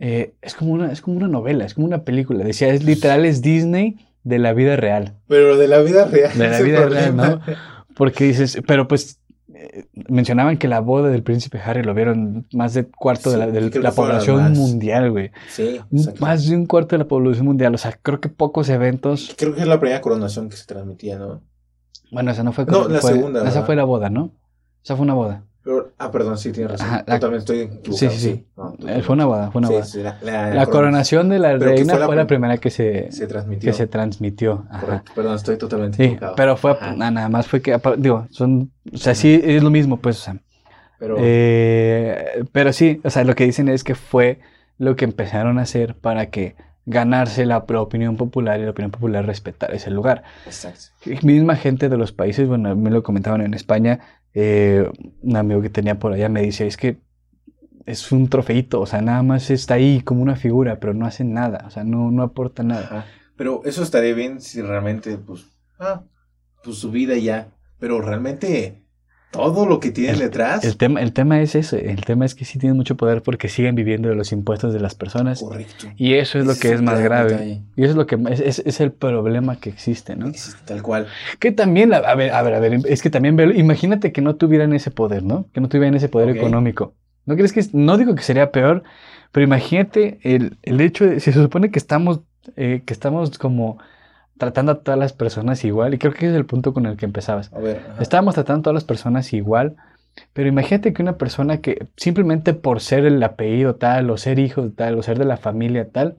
eh, 0.00 0.34
es 0.42 0.54
como 0.54 0.72
una, 0.72 0.92
es 0.92 1.00
como 1.00 1.16
una 1.16 1.28
novela, 1.28 1.64
es 1.64 1.74
como 1.74 1.86
una 1.86 2.02
película, 2.04 2.44
decía, 2.44 2.68
es 2.68 2.84
literal, 2.84 3.24
es 3.24 3.42
Disney 3.42 3.96
de 4.24 4.38
la 4.38 4.52
vida 4.52 4.76
real. 4.76 5.14
Pero 5.28 5.56
de 5.56 5.68
la 5.68 5.78
vida 5.80 6.04
real. 6.06 6.36
De 6.36 6.48
la 6.48 6.60
vida 6.60 6.86
real. 6.86 7.16
¿no? 7.16 7.40
Porque 7.96 8.24
dices, 8.24 8.58
pero 8.66 8.86
pues 8.86 9.18
eh, 9.54 9.86
mencionaban 10.08 10.56
que 10.58 10.68
la 10.68 10.80
boda 10.80 11.08
del 11.08 11.22
príncipe 11.22 11.58
Harry 11.64 11.82
lo 11.82 11.94
vieron 11.94 12.46
más 12.52 12.74
de 12.74 12.84
cuarto 12.86 13.30
de 13.30 13.38
la, 13.38 13.46
de 13.48 13.70
población 13.92 14.36
más. 14.36 14.58
mundial, 14.58 15.10
güey. 15.10 15.30
Sí. 15.48 15.80
Más 16.20 16.46
de 16.48 16.54
un 16.56 16.66
cuarto 16.66 16.94
de 16.94 16.98
la 16.98 17.08
población 17.08 17.46
mundial. 17.46 17.74
O 17.74 17.78
sea, 17.78 17.98
creo 18.00 18.20
que 18.20 18.28
pocos 18.28 18.68
eventos. 18.68 19.34
Creo 19.36 19.54
que 19.54 19.62
es 19.62 19.66
la 19.66 19.80
primera 19.80 20.00
coronación 20.00 20.48
que 20.48 20.56
se 20.56 20.66
transmitía, 20.66 21.18
¿no? 21.18 21.42
Bueno, 22.12 22.30
esa 22.30 22.42
no 22.44 22.52
fue. 22.52 22.66
No, 22.66 22.86
la 22.88 23.00
fue- 23.00 23.12
segunda, 23.14 23.40
Esa 23.40 23.48
¿verdad? 23.50 23.66
fue 23.66 23.76
la 23.76 23.84
boda, 23.84 24.10
¿no? 24.10 24.30
Esa 24.84 24.94
fue 24.96 25.04
una 25.04 25.14
boda. 25.14 25.44
Ah, 25.98 26.10
perdón, 26.10 26.38
sí, 26.38 26.52
tienes 26.52 26.72
razón. 26.72 26.86
Ajá, 26.86 27.04
la- 27.06 27.14
Totalmente 27.18 27.38
estoy 27.38 27.58
equivocado. 27.60 27.96
Sí, 27.96 28.08
sí, 28.10 28.18
sí. 28.18 28.46
No, 28.56 28.74
Eh. 28.88 29.02
Fue 29.02 29.14
una 29.14 29.26
boda, 29.26 29.50
fue 29.50 29.58
una 29.60 29.68
boda. 29.70 29.84
sí, 29.84 30.02
la, 30.02 30.18
la- 30.22 30.54
La 30.54 30.66
coronación 30.66 31.28
de 31.28 31.38
la 31.38 31.56
reina 31.58 31.92
fue 31.92 32.00
la 32.00 32.06
fue 32.06 32.16
la 32.16 32.22
prim- 32.26 32.40
primera 32.40 32.56
que 32.58 32.70
se, 32.70 33.12
se 33.12 33.26
transmitió. 33.26 33.70
que 33.70 33.76
se 33.76 33.86
transmitió. 33.86 34.64
Correcto, 34.80 35.12
perdón, 35.14 35.34
estoy 35.36 35.56
totalmente 35.58 35.96
Sí, 35.96 36.02
equivocado. 36.04 36.34
pero 36.36 36.56
fue, 36.56 36.76
na- 36.96 37.10
nada 37.10 37.28
más 37.28 37.46
fue 37.46 37.60
que, 37.62 37.78
digo, 37.98 38.26
son, 38.30 38.70
o 38.92 38.96
sea, 38.96 39.14
sí 39.14 39.40
es 39.44 39.62
lo 39.62 39.70
mismo, 39.70 39.98
pues, 39.98 40.16
o 40.18 40.24
sea, 40.24 40.36
Pero, 41.00 41.16
Eh, 41.20 42.44
pero 42.50 42.72
sí, 42.72 43.00
o 43.04 43.10
sea, 43.10 43.22
lo 43.24 43.34
que 43.36 43.44
dicen 43.44 43.68
es 43.68 43.84
que 43.84 43.94
fue 43.94 44.40
lo 44.78 44.96
que 44.96 45.04
empezaron 45.04 45.58
a 45.58 45.62
hacer 45.62 45.94
para 45.94 46.26
que 46.30 46.56
ganarse 46.88 47.46
la, 47.46 47.58
opinión 47.58 48.16
popular 48.16 48.58
y 48.58 48.64
la 48.64 48.70
opinión 48.70 48.90
popular 48.90 49.26
respetar 49.26 49.74
ese 49.74 49.90
lugar. 49.90 50.24
exacto. 50.46 50.86
Misma 51.22 51.56
gente 51.56 51.88
de 51.88 51.96
los 51.96 52.12
países, 52.12 52.48
bueno, 52.48 52.74
me 52.74 52.90
lo 52.90 53.02
comentaban 53.02 53.42
en 53.42 53.54
España, 53.54 54.00
eh, 54.34 54.90
un 55.22 55.36
amigo 55.36 55.62
que 55.62 55.70
tenía 55.70 55.98
por 55.98 56.12
allá 56.12 56.28
me 56.28 56.42
dice, 56.42 56.66
es 56.66 56.76
que 56.76 56.98
es 57.86 58.12
un 58.12 58.28
trofeito, 58.28 58.80
o 58.80 58.86
sea, 58.86 59.00
nada 59.00 59.22
más 59.22 59.50
está 59.50 59.74
ahí 59.74 60.00
como 60.02 60.22
una 60.22 60.36
figura, 60.36 60.80
pero 60.80 60.94
no 60.94 61.06
hace 61.06 61.24
nada, 61.24 61.64
o 61.66 61.70
sea, 61.70 61.84
no, 61.84 62.10
no 62.10 62.22
aporta 62.22 62.62
nada. 62.62 62.84
Ajá. 62.84 63.06
Pero 63.38 63.62
eso 63.64 63.84
estaría 63.84 64.14
bien 64.14 64.40
si 64.40 64.60
realmente, 64.60 65.16
pues, 65.16 65.46
ah, 65.78 66.02
pues 66.64 66.78
su 66.78 66.90
vida 66.90 67.16
ya. 67.16 67.52
Pero 67.78 68.00
realmente, 68.00 68.82
todo 69.30 69.66
lo 69.66 69.78
que 69.80 69.90
tienen 69.90 70.18
detrás. 70.18 70.64
El 70.64 70.76
tema, 70.76 71.02
el 71.02 71.12
tema 71.12 71.40
es 71.40 71.54
ese, 71.54 71.90
el 71.90 72.04
tema 72.04 72.24
es 72.24 72.34
que 72.34 72.44
sí 72.44 72.58
tienen 72.58 72.76
mucho 72.76 72.96
poder 72.96 73.22
porque 73.22 73.48
siguen 73.48 73.74
viviendo 73.74 74.08
de 74.08 74.14
los 74.14 74.32
impuestos 74.32 74.72
de 74.72 74.80
las 74.80 74.94
personas 74.94 75.40
correcto. 75.40 75.86
y 75.96 76.14
eso 76.14 76.38
es 76.38 76.46
lo 76.46 76.54
que 76.56 76.72
es 76.72 76.80
más 76.82 77.00
grave. 77.00 77.62
Y 77.76 77.82
eso 77.82 77.90
es 77.90 77.96
lo 77.96 78.06
que 78.06 78.18
es, 78.30 78.40
es- 78.40 78.62
es 78.64 78.80
el 78.80 78.92
problema 78.92 79.60
que 79.60 79.68
existe, 79.68 80.16
¿no? 80.16 80.28
Existe 80.28 80.60
tal 80.64 80.82
cual. 80.82 81.06
Que 81.38 81.52
también, 81.52 81.92
a 81.92 82.00
ver, 82.14 82.32
a 82.32 82.42
ver, 82.42 82.54
a 82.54 82.60
ver, 82.60 82.80
es 82.86 83.02
que 83.02 83.10
también 83.10 83.38
imagínate 83.56 84.12
que 84.12 84.22
no 84.22 84.36
tuvieran 84.36 84.72
ese 84.72 84.90
poder, 84.90 85.22
¿no? 85.22 85.46
Que 85.52 85.60
no 85.60 85.68
tuvieran 85.68 85.94
ese 85.94 86.08
poder 86.08 86.30
económico. 86.30 86.94
¿No 87.26 87.34
crees 87.36 87.52
que, 87.52 87.62
no 87.74 87.98
digo 87.98 88.14
que 88.14 88.22
sería 88.22 88.50
peor, 88.50 88.82
pero 89.32 89.44
imagínate 89.44 90.18
el, 90.22 90.56
el 90.62 90.80
hecho 90.80 91.04
de, 91.04 91.20
si 91.20 91.32
se 91.32 91.42
supone 91.42 91.70
que 91.70 91.78
estamos, 91.78 92.20
eh, 92.56 92.80
que 92.86 92.94
estamos 92.94 93.36
como 93.38 93.78
tratando 94.38 94.72
a 94.72 94.82
todas 94.82 94.98
las 94.98 95.12
personas 95.12 95.64
igual, 95.64 95.94
y 95.94 95.98
creo 95.98 96.12
que 96.12 96.20
ese 96.26 96.30
es 96.30 96.36
el 96.36 96.46
punto 96.46 96.74
con 96.74 96.86
el 96.86 96.96
que 96.96 97.06
empezabas. 97.06 97.52
A 97.52 97.58
ver. 97.60 97.84
ajá. 97.88 98.02
Estábamos 98.02 98.34
tratando 98.34 98.60
a 98.60 98.62
todas 98.64 98.74
las 98.74 98.84
personas 98.84 99.32
igual, 99.32 99.76
Pero 100.34 100.48
imagínate 100.48 100.92
que 100.94 101.02
una 101.02 101.18
persona 101.18 101.60
que 101.62 101.88
simplemente 101.96 102.54
por 102.54 102.80
ser 102.80 103.06
el 103.06 103.22
apellido 103.22 103.76
tal, 103.76 104.10
o 104.10 104.18
ser 104.18 104.38
hijo 104.40 104.62
de 104.64 104.70
tal, 104.72 104.98
o 104.98 105.02
ser 105.02 105.18
de 105.18 105.24
la 105.26 105.38
familia 105.38 105.90
tal, 105.90 106.18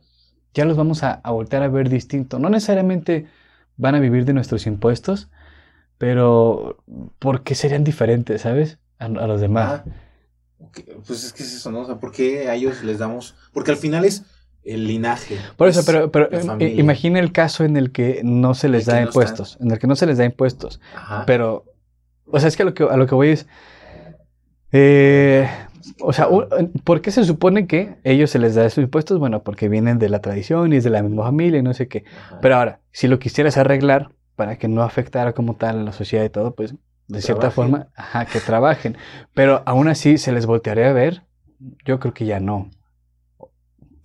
ya 0.54 0.66
los 0.66 0.78
vamos 0.78 1.04
a, 1.04 1.14
a 1.14 1.32
voltear 1.32 1.64
a 1.64 1.70
ver 1.70 1.90
distinto. 1.90 2.40
No 2.40 2.50
necesariamente 2.50 3.28
van 3.78 3.96
a 3.96 4.00
vivir 4.02 4.26
de 4.26 4.34
nuestros 4.34 4.68
impuestos, 4.68 5.30
pero 5.98 6.84
porque 7.20 7.56
serían 7.56 7.84
diferentes, 7.86 8.42
¿sabes? 8.44 8.80
A, 9.00 9.06
a 9.06 9.28
los 9.28 9.42
demás. 9.42 9.84
Ah, 9.86 9.86
Pues 11.08 11.24
es 11.24 11.34
que 11.34 11.44
es 11.44 11.54
eso, 11.54 11.72
¿no? 11.72 11.82
O 11.82 11.86
sea, 11.86 12.00
¿por 12.00 12.12
qué 12.12 12.50
a 12.50 12.56
ellos 12.56 12.84
les 12.84 13.00
damos...? 13.00 13.36
Porque 13.54 13.72
al 13.72 13.78
final 13.78 14.06
es 14.06 14.26
el 14.74 14.88
linaje. 14.88 15.38
Por 15.58 15.68
eso, 15.68 15.82
es 15.82 15.86
pero, 15.86 16.12
pero 16.12 16.30
imagina 16.60 17.20
el 17.20 17.32
caso 17.32 17.64
en 17.64 17.78
el 17.78 17.92
que 17.92 18.22
no 18.24 18.54
se 18.54 18.70
les 18.70 18.88
El 18.88 18.94
da 18.94 19.02
no 19.02 19.08
impuestos, 19.08 19.58
en 19.60 19.72
el 19.72 19.80
que 19.80 19.88
no 19.88 19.96
se 19.96 20.06
les 20.06 20.18
da 20.18 20.26
impuestos, 20.26 20.80
Ajá. 20.96 21.24
pero, 21.26 21.66
o 22.26 22.40
sea, 22.40 22.48
es 22.48 22.56
que 22.58 22.64
a 22.64 22.66
lo 22.66 22.74
que, 22.74 22.84
a 22.84 22.98
lo 22.98 23.08
que 23.08 23.16
voy 23.16 23.30
es, 23.30 23.48
eh, 24.72 25.48
o 26.02 26.14
sea, 26.14 26.28
¿por 26.84 27.02
qué 27.02 27.12
se 27.12 27.24
supone 27.24 27.68
que 27.68 27.96
ellos 28.04 28.30
se 28.30 28.40
les 28.40 28.56
da 28.56 28.66
esos 28.66 28.84
impuestos? 28.84 29.20
Bueno, 29.20 29.44
porque 29.44 29.70
vienen 29.70 29.98
de 30.00 30.10
la 30.10 30.20
tradición 30.22 30.72
y 30.74 30.78
es 30.78 30.84
de 30.84 30.90
la 30.92 31.02
misma 31.02 31.24
familia 31.24 31.60
y 31.60 31.64
no 31.64 31.74
sé 31.74 31.88
qué. 31.88 32.04
Ajá. 32.28 32.40
Pero 32.42 32.56
ahora, 32.56 32.80
si 32.92 33.08
lo 33.08 33.20
quisieras 33.20 33.58
arreglar 33.58 34.12
para 34.36 34.58
que 34.58 34.68
no 34.68 34.84
afectara 34.84 35.34
como 35.34 35.56
tal 35.56 35.80
a 35.80 35.84
la 35.84 35.92
sociedad 35.92 36.24
y 36.24 36.30
todo, 36.30 36.54
pues 36.54 36.76
de 37.08 37.22
cierta 37.22 37.50
Trabajen. 37.50 37.56
forma, 37.72 37.88
ajá, 37.96 38.26
que 38.26 38.40
trabajen. 38.40 38.98
Pero 39.34 39.64
aún 39.66 39.88
así 39.88 40.18
se 40.18 40.32
les 40.32 40.46
voltearía 40.46 40.90
a 40.90 40.94
ver. 40.94 41.24
Yo 41.84 42.00
creo 42.00 42.14
que 42.14 42.26
ya 42.26 42.40
no. 42.40 42.70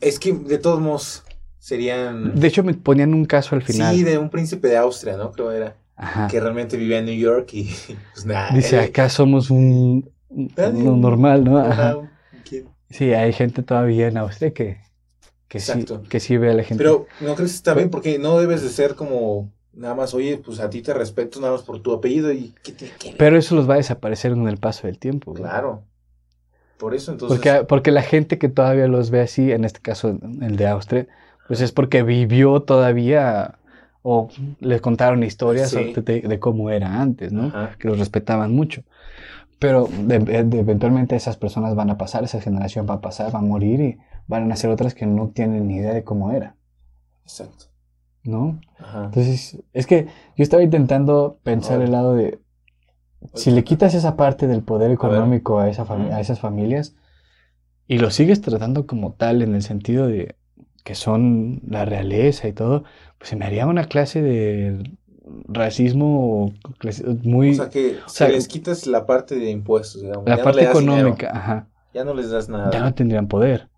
Es 0.04 0.18
que 0.18 0.32
de 0.32 0.58
todos 0.58 0.80
modos 0.80 1.24
serían... 1.58 2.34
De 2.34 2.46
hecho, 2.46 2.62
me 2.62 2.74
ponían 2.74 3.14
un 3.14 3.24
caso 3.24 3.54
al 3.54 3.62
final. 3.62 3.94
Sí, 3.94 4.02
de 4.02 4.18
un 4.18 4.30
príncipe 4.30 4.68
de 4.68 4.76
Austria, 4.76 5.16
¿no? 5.16 5.32
Creo 5.32 5.50
era. 5.50 5.76
Ajá. 5.96 6.28
Que 6.28 6.40
realmente 6.40 6.76
vivía 6.76 6.98
en 6.98 7.06
New 7.06 7.14
York 7.16 7.50
y 7.54 7.70
pues 8.14 8.26
nada. 8.26 8.54
Dice, 8.54 8.78
acá 8.80 9.08
somos 9.08 9.50
un, 9.50 10.10
un- 10.28 11.00
normal, 11.00 11.44
¿no? 11.44 11.58
Ajá. 11.58 11.96
Sí, 12.90 13.12
hay 13.12 13.32
gente 13.32 13.62
todavía 13.62 14.06
en 14.08 14.18
Austria 14.18 14.52
que, 14.52 14.78
que, 15.48 15.58
sí, 15.58 15.84
que 16.08 16.20
sí 16.20 16.36
ve 16.36 16.50
a 16.50 16.54
la 16.54 16.62
gente. 16.62 16.82
Pero 16.82 17.06
no 17.20 17.34
crees 17.34 17.52
que 17.52 17.56
está 17.56 17.74
bien 17.74 17.90
porque 17.90 18.18
no 18.18 18.38
debes 18.38 18.62
de 18.62 18.68
ser 18.68 18.94
como 18.94 19.50
nada 19.72 19.94
más, 19.94 20.14
oye, 20.14 20.38
pues 20.38 20.60
a 20.60 20.70
ti 20.70 20.82
te 20.82 20.94
respeto 20.94 21.40
nada 21.40 21.54
más 21.54 21.62
por 21.62 21.80
tu 21.82 21.92
apellido 21.92 22.32
y 22.32 22.54
¿qué 22.62 22.74
que 22.74 22.84
ver? 23.08 23.16
Pero 23.18 23.36
eso 23.36 23.56
los 23.56 23.68
va 23.68 23.74
a 23.74 23.78
desaparecer 23.78 24.32
con 24.32 24.48
el 24.48 24.58
paso 24.58 24.86
del 24.86 24.98
tiempo. 24.98 25.34
Claro. 25.34 25.82
Por 26.78 26.94
eso 26.94 27.12
entonces... 27.12 27.38
Porque, 27.38 27.64
porque 27.64 27.90
la 27.90 28.02
gente 28.02 28.38
que 28.38 28.48
todavía 28.48 28.86
los 28.88 29.10
ve 29.10 29.20
así, 29.20 29.52
en 29.52 29.64
este 29.64 29.80
caso 29.80 30.18
el 30.40 30.56
de 30.56 30.66
Austria, 30.68 31.06
pues 31.46 31.60
es 31.60 31.72
porque 31.72 32.02
vivió 32.02 32.60
todavía 32.62 33.58
o 34.02 34.28
les 34.60 34.80
contaron 34.80 35.22
historias 35.22 35.70
Sí. 35.70 35.94
de, 35.94 36.38
cómo 36.40 36.70
era 36.70 37.00
antes, 37.00 37.32
¿no? 37.32 37.46
Ajá. 37.46 37.76
Que 37.78 37.88
los 37.88 37.98
respetaban 37.98 38.52
mucho. 38.54 38.82
Pero 39.58 39.88
de- 39.90 40.18
de- 40.18 40.58
eventualmente 40.60 41.16
esas 41.16 41.36
personas 41.36 41.74
van 41.74 41.88
a 41.90 41.96
pasar, 41.96 42.24
esa 42.24 42.40
generación 42.40 42.86
va 42.88 42.94
a 42.94 43.00
pasar, 43.00 43.34
va 43.34 43.38
a 43.38 43.42
morir 43.42 43.80
y 43.80 43.98
van 44.26 44.42
a 44.42 44.46
nacer 44.46 44.68
otras 44.68 44.94
que 44.94 45.06
no 45.06 45.28
tienen 45.28 45.68
ni 45.68 45.76
idea 45.76 45.94
de 45.94 46.02
cómo 46.04 46.32
era, 46.32 46.56
Exacto. 47.22 47.66
¿no? 48.24 48.60
Ajá. 48.78 49.04
Entonces, 49.06 49.62
es 49.72 49.86
que 49.86 50.06
yo 50.36 50.42
estaba 50.42 50.62
intentando 50.62 51.38
pensar 51.42 51.80
el 51.80 51.92
lado 51.92 52.14
de, 52.14 52.40
si 53.32 53.50
le 53.50 53.64
quitas 53.64 53.94
esa 53.94 54.16
parte 54.16 54.46
del 54.46 54.62
poder 54.62 54.90
económico 54.90 55.58
a, 55.58 55.68
esa 55.68 55.84
a 55.90 56.20
esas 56.20 56.40
familias 56.40 56.94
y 57.86 57.98
lo 57.98 58.10
sigues 58.10 58.40
tratando 58.40 58.86
como 58.86 59.12
tal 59.12 59.42
en 59.42 59.54
el 59.54 59.62
sentido 59.62 60.06
de 60.06 60.36
que 60.84 60.94
son 60.94 61.60
la 61.66 61.84
realeza 61.84 62.46
y 62.48 62.52
todo, 62.52 62.84
pues 63.18 63.30
se 63.30 63.36
me 63.36 63.46
haría 63.46 63.66
una 63.66 63.84
clase 63.86 64.20
de 64.22 64.90
racismo 65.48 66.52
muy... 67.22 67.52
o 67.52 67.54
sea 67.54 67.70
que 67.70 67.96
sea, 68.06 68.26
si 68.28 68.32
les 68.34 68.48
quitas 68.48 68.86
la 68.86 69.06
parte 69.06 69.36
de 69.36 69.50
impuestos, 69.50 70.02
digamos, 70.02 70.28
la 70.28 70.36
no 70.36 70.44
parte 70.44 70.60
dinero, 70.60 70.70
económica, 70.70 71.30
ajá, 71.32 71.66
ya 71.94 72.04
no 72.04 72.12
les 72.14 72.30
das 72.30 72.48
nada. 72.48 72.70
ya 72.70 72.80
no 72.80 72.94
tendrían 72.94 73.28
poder. 73.28 73.68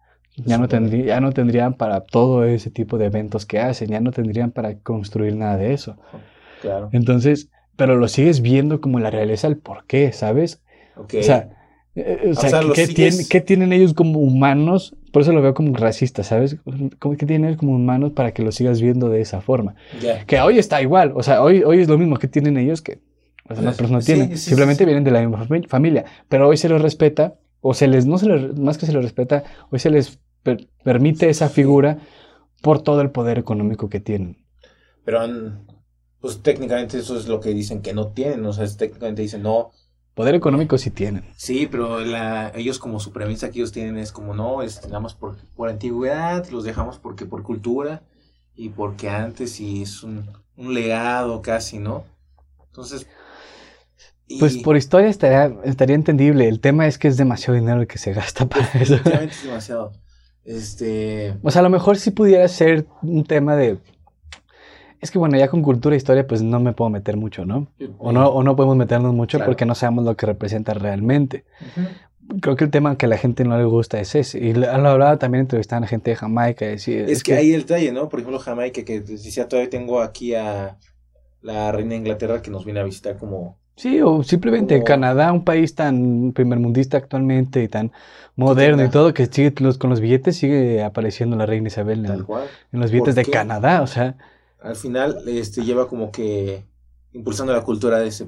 Ya 0.45 0.59
no, 0.59 0.69
tendrí- 0.69 1.05
ya 1.07 1.19
no 1.21 1.33
tendrían 1.33 1.75
para 1.75 2.01
todo 2.01 2.45
ese 2.45 2.71
tipo 2.71 2.99
de 2.99 3.07
eventos 3.07 3.47
que 3.47 3.59
hacen, 3.59 3.89
ya 3.89 4.01
no 4.01 4.11
tendrían 4.11 4.51
para 4.51 4.79
construir 4.81 5.35
nada 5.35 5.57
de 5.57 5.73
eso. 5.73 5.97
Claro. 6.61 6.91
Entonces, 6.93 7.49
pero 7.77 7.97
lo 7.97 8.09
sigues 8.09 8.41
viendo 8.41 8.81
como 8.81 8.99
la 9.01 9.11
realeza, 9.11 9.47
el 9.49 9.57
por 9.59 9.87
qué, 9.87 10.13
¿sabes? 10.13 10.63
O 10.97 11.23
sea, 11.23 11.51
eh, 11.95 12.29
o 12.31 12.35
sea, 12.35 12.51
sea, 12.51 12.61
¿qué, 12.75 12.87
tienen, 12.89 13.27
qué 13.29 13.41
tienen 13.41 13.73
ellos 13.73 13.95
como 13.95 14.19
humanos? 14.21 14.95
Por 15.13 15.23
eso 15.23 15.33
lo 15.33 15.41
veo 15.43 15.55
como 15.55 15.75
racista, 15.77 16.23
¿sabes? 16.23 16.57
¿Cómo- 16.99 17.17
¿Qué 17.17 17.25
tienen 17.27 17.47
ellos 17.49 17.59
como 17.59 17.75
humanos 17.75 18.13
para 18.13 18.33
que 18.33 18.43
lo 18.43 18.53
sigas 18.53 18.81
viendo 18.83 19.09
de 19.09 19.21
esa 19.21 19.41
forma? 19.41 19.75
Que 20.27 20.41
hoy 20.41 20.59
está 20.59 20.83
igual, 20.83 21.13
o 21.15 21.23
sea, 21.23 21.43
hoy, 21.43 21.63
hoy 21.63 21.81
es 21.81 21.89
lo 21.89 21.97
mismo 21.99 22.19
que 22.19 22.29
tienen 22.29 22.57
ellos 22.59 22.83
que 22.83 22.99
las 23.49 23.59
demás 23.59 23.77
personas 23.77 24.05
sí, 24.05 24.13
tienen. 24.13 24.37
sí, 24.37 24.49
Simplemente 24.51 24.85
vienen 24.85 25.05
de 25.05 25.11
la 25.11 25.21
misma 25.21 25.47
fami- 25.47 25.69
familia, 25.69 26.05
pero 26.29 26.49
hoy 26.49 26.57
se 26.57 26.69
les 26.69 26.83
respeta, 26.83 27.35
o 27.61 27.75
se 27.75 27.89
les, 27.89 28.05
no 28.07 28.19
se 28.19 28.27
les, 28.29 28.59
más 28.59 28.77
que 28.79 28.87
se 28.87 28.93
les 28.93 29.03
respeta, 29.03 29.45
hoy 29.71 29.79
se 29.79 29.91
les 29.91 30.19
per- 30.43 30.67
permite 30.85 31.29
esa 31.31 31.49
figura 31.49 31.99
por 32.63 32.83
todo 32.83 33.01
el 33.01 33.11
poder 33.11 33.39
económico 33.39 33.89
que 33.89 34.01
tienen. 34.01 34.39
Pero 35.05 35.27
mm, 35.27 35.67
pues 36.21 36.43
técnicamente 36.43 36.99
eso 36.99 37.17
es 37.19 37.29
lo 37.29 37.41
que 37.41 37.51
dicen 37.51 37.83
que 37.83 37.95
no 37.95 38.09
tienen, 38.09 38.45
o 38.47 38.53
sea, 38.53 38.65
es- 38.65 38.77
técnicamente 38.77 39.23
dicen 39.23 39.43
no, 39.43 39.71
Poder 40.15 40.35
económico 40.35 40.79
sí 40.79 40.91
tienen. 40.91 41.25
Sí, 41.37 41.69
pero 41.71 42.01
la, 42.01 42.51
ellos 42.55 42.79
como 42.79 43.01
su 43.01 43.13
premisa 43.13 43.51
que 43.51 43.59
ellos 43.59 43.71
tienen 43.73 43.99
es 43.99 44.13
como 44.13 44.33
no, 44.35 44.63
es, 44.63 44.83
nada 44.87 45.01
más 45.01 45.13
por, 45.15 45.37
por 45.55 45.69
antigüedad, 45.69 46.49
los 46.49 46.65
dejamos 46.65 46.99
porque 46.99 47.27
por 47.27 47.43
cultura 47.43 48.03
y 48.55 48.71
porque 48.71 49.11
antes 49.11 49.61
y 49.61 49.83
es 49.83 50.03
un, 50.03 50.27
un 50.57 50.73
legado 50.73 51.43
casi, 51.43 51.79
¿no? 51.79 52.05
Entonces... 52.69 53.07
y- 54.27 54.39
Pues 54.41 54.57
por 54.59 54.77
historia 54.77 55.09
estaría, 55.09 55.55
estaría 55.65 55.95
entendible. 55.97 56.49
El 56.49 56.61
tema 56.61 56.87
es 56.87 56.99
que 56.99 57.09
es 57.09 57.17
demasiado 57.17 57.55
dinero 57.55 57.81
el 57.81 57.87
que 57.87 57.99
se 57.99 58.13
gasta 58.13 58.49
para 58.49 58.65
eso. 58.81 58.95
definitivamente 58.95 59.35
es 59.35 59.43
demasiado. 59.45 59.93
Este... 60.45 61.35
O 61.43 61.51
sea, 61.51 61.61
a 61.61 61.65
lo 61.65 61.71
mejor 61.71 61.97
sí 61.99 62.11
pudiera 62.11 62.47
ser 62.49 62.87
un 63.03 63.25
tema 63.25 63.57
de... 63.57 63.79
Es 65.01 65.11
que 65.11 65.19
bueno, 65.19 65.37
ya 65.39 65.49
con 65.49 65.63
cultura 65.63 65.95
e 65.95 65.99
historia 65.99 66.27
pues 66.27 66.43
no 66.43 66.59
me 66.61 66.73
puedo 66.73 66.91
meter 66.91 67.17
mucho, 67.17 67.45
¿no? 67.45 67.69
O 67.99 68.13
no, 68.13 68.29
o 68.29 68.43
no 68.43 68.57
podemos 68.57 68.77
meternos 68.77 69.15
mucho 69.15 69.39
Claro. 69.39 69.51
porque 69.51 69.67
no 69.67 69.75
sabemos 69.75 70.05
lo 70.05 70.17
que 70.17 70.27
representa 70.27 70.75
realmente. 70.75 71.45
Creo 72.41 72.57
que 72.57 72.65
el 72.65 72.71
tema 72.71 72.97
que 72.97 73.07
a 73.07 73.09
la 73.09 73.17
gente 73.19 73.45
no 73.45 73.57
le 73.57 73.65
gusta 73.65 74.01
es 74.01 74.15
ese. 74.15 74.39
Y 74.39 74.53
lo 74.53 74.67
hablaba 74.71 75.17
también 75.19 75.43
entrevistando 75.43 75.85
a 75.85 75.89
gente 75.89 76.11
de 76.11 76.17
Jamaica. 76.17 76.67
Es, 76.67 76.85
que, 77.23 77.35
ahí 77.35 77.53
el 77.53 77.61
detalle, 77.63 77.93
¿no? 77.93 78.09
Por 78.09 78.19
ejemplo, 78.21 78.39
Jamaica, 78.41 78.83
que 78.85 79.01
te 79.01 79.13
decía, 79.13 79.49
todavía 79.49 79.71
tengo 79.71 80.01
aquí 80.01 80.35
a 80.35 80.77
la 81.43 81.71
reina 81.71 81.91
de 81.91 81.97
Inglaterra 81.99 82.43
que 82.43 82.51
nos 82.51 82.65
viene 82.65 82.81
a 82.81 82.85
visitar 82.85 83.17
como... 83.17 83.59
Sí, 83.77 84.01
o 84.01 84.23
simplemente 84.23 84.75
Como- 84.77 84.85
Canadá, 84.87 85.31
un 85.33 85.45
país 85.45 85.75
tan 85.75 86.33
primermundista 86.33 86.97
actualmente 86.97 87.63
y 87.63 87.69
tan 87.69 87.93
moderno 88.35 88.83
y 88.83 88.89
todo, 88.89 89.13
que 89.13 89.27
sigue 89.27 89.53
los, 89.61 89.77
con 89.77 89.91
los 89.91 90.01
billetes 90.01 90.37
sigue 90.39 90.83
apareciendo 90.83 91.37
la 91.37 91.45
reina 91.45 91.69
Isabel 91.69 92.01
en, 92.01 92.07
Tal 92.07 92.25
cual. 92.25 92.45
en 92.73 92.81
los 92.81 92.91
billetes 92.91 93.15
de? 93.15 93.25
Canadá. 93.27 93.83
O 93.83 93.87
sea, 93.87 94.17
Al 94.67 94.77
final, 94.77 95.17
este, 95.27 95.63
lleva 95.65 95.89
como 95.89 96.11
que 96.11 96.65
impulsando 97.13 97.53
la 97.53 97.63
cultura 97.63 97.99
de 97.99 98.09
ese 98.09 98.27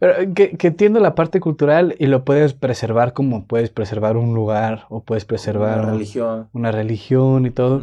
Pero 0.00 0.34
que, 0.34 0.56
que 0.56 0.66
entiendo 0.68 0.98
la 1.00 1.14
parte 1.14 1.40
cultural 1.40 1.94
y 1.98 2.06
lo 2.06 2.24
puedes 2.24 2.52
preservar 2.54 3.12
como 3.12 3.46
puedes 3.46 3.70
preservar 3.70 4.16
un 4.16 4.34
lugar 4.34 4.84
o 4.90 5.02
puedes 5.04 5.24
preservar 5.24 5.78
una 5.78 5.82
una, 5.84 5.92
religión. 5.92 6.48
religión 6.54 7.46
y 7.46 7.50
todo. 7.50 7.82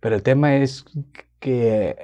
Pero 0.00 0.14
el 0.14 0.22
tema 0.22 0.56
es 0.56 0.84
que 1.40 1.96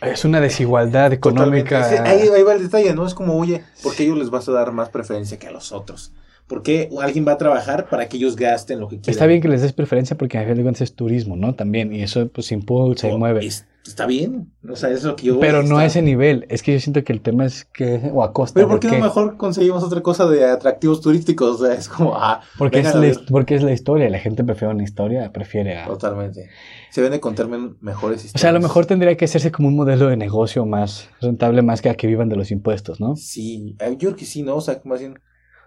es 0.00 0.24
una 0.24 0.40
desigualdad 0.40 1.12
económica. 1.12 1.80
Ese- 1.80 1.98
ahí, 2.02 2.28
ahí 2.28 2.42
va 2.42 2.54
el 2.54 2.62
detalle, 2.62 2.94
¿no? 2.94 3.06
Es 3.06 3.14
como, 3.14 3.38
oye, 3.38 3.62
¿por 3.82 3.94
qué 3.94 4.04
ellos 4.04 4.18
les 4.18 4.30
vas 4.30 4.48
a 4.48 4.52
dar 4.52 4.72
más 4.72 4.88
preferencia 4.88 5.38
que 5.38 5.46
a 5.46 5.52
los 5.52 5.72
otros? 5.72 6.12
¿Por 6.46 6.62
qué 6.62 6.88
alguien 7.00 7.26
va 7.26 7.32
a 7.32 7.38
trabajar 7.38 7.88
para 7.88 8.08
que 8.08 8.16
ellos 8.16 8.36
gasten 8.36 8.78
lo 8.80 8.88
que 8.88 8.96
quieran? 8.96 9.12
Está 9.12 9.26
bien 9.26 9.40
que 9.40 9.48
les 9.48 9.62
des 9.62 9.72
preferencia 9.72 10.16
porque 10.16 10.38
al 10.38 10.44
final 10.44 10.56
de 10.58 10.62
cuentas 10.62 10.80
es 10.82 10.94
turismo, 10.94 11.36
¿no? 11.36 11.54
También. 11.54 11.92
Y 11.92 12.02
eso 12.02 12.28
pues 12.28 12.50
impulsa 12.52 13.08
y 13.08 13.16
mueve. 13.16 13.44
es- 13.44 13.66
está 13.88 14.06
bien. 14.06 14.52
O 14.68 14.76
sea, 14.76 14.90
es 14.90 15.02
lo 15.04 15.16
que 15.16 15.26
yo. 15.26 15.40
Pero 15.40 15.58
no 15.58 15.64
está- 15.64 15.80
a 15.80 15.84
ese 15.86 16.02
nivel. 16.02 16.46
Es 16.48 16.62
que 16.62 16.72
yo 16.72 16.80
siento 16.80 17.02
que 17.04 17.12
el 17.12 17.20
tema 17.20 17.44
es 17.44 17.64
que... 17.64 18.10
O 18.12 18.22
a 18.22 18.32
costa 18.32 18.54
Pero 18.54 18.68
¿por 18.68 18.80
qué 18.80 18.88
qué. 18.88 18.98
no 18.98 19.04
mejor 19.04 19.36
conseguimos 19.36 19.82
otra 19.84 20.00
cosa 20.02 20.28
de 20.28 20.44
atractivos 20.44 21.00
turísticos? 21.00 21.60
O 21.60 21.64
sea, 21.66 21.74
es 21.74 21.88
como, 21.88 22.14
ah, 22.16 22.40
Porque 22.58 22.80
es, 22.80 22.94
la, 22.94 23.12
porque 23.30 23.54
es 23.54 23.62
la 23.62 23.72
historia. 23.72 24.08
La 24.10 24.18
gente 24.18 24.44
prefiere 24.44 24.72
una 24.74 24.82
historia, 24.84 25.32
prefiere 25.32 25.78
a... 25.78 25.86
Totalmente. 25.86 26.48
Se 26.90 27.00
ven 27.02 27.12
de 27.12 27.20
contarme 27.20 27.74
mejores 27.80 28.24
historias. 28.24 28.34
O 28.34 28.38
sea, 28.40 28.50
a 28.50 28.52
lo 28.54 28.60
mejor 28.60 28.86
tendría 28.86 29.16
que 29.16 29.24
hacerse 29.26 29.50
como 29.52 29.68
un 29.68 29.76
modelo 29.76 30.08
de 30.08 30.16
negocio 30.16 30.64
más 30.66 31.08
rentable, 31.20 31.62
más 31.62 31.82
que 31.82 31.88
a 31.90 31.94
que 31.94 32.06
vivan 32.06 32.28
de 32.28 32.36
los 32.36 32.50
impuestos, 32.50 33.00
¿no? 33.00 33.12
O 33.12 33.16
Sí, 33.16 33.76
eh, 33.80 33.90
yo 33.92 34.08
creo 34.08 34.16
que 34.16 34.24
sí, 34.24 34.42
¿no? 34.42 34.56
O 34.56 34.60
sea, 34.60 34.80
más 34.84 35.00
bien. 35.00 35.18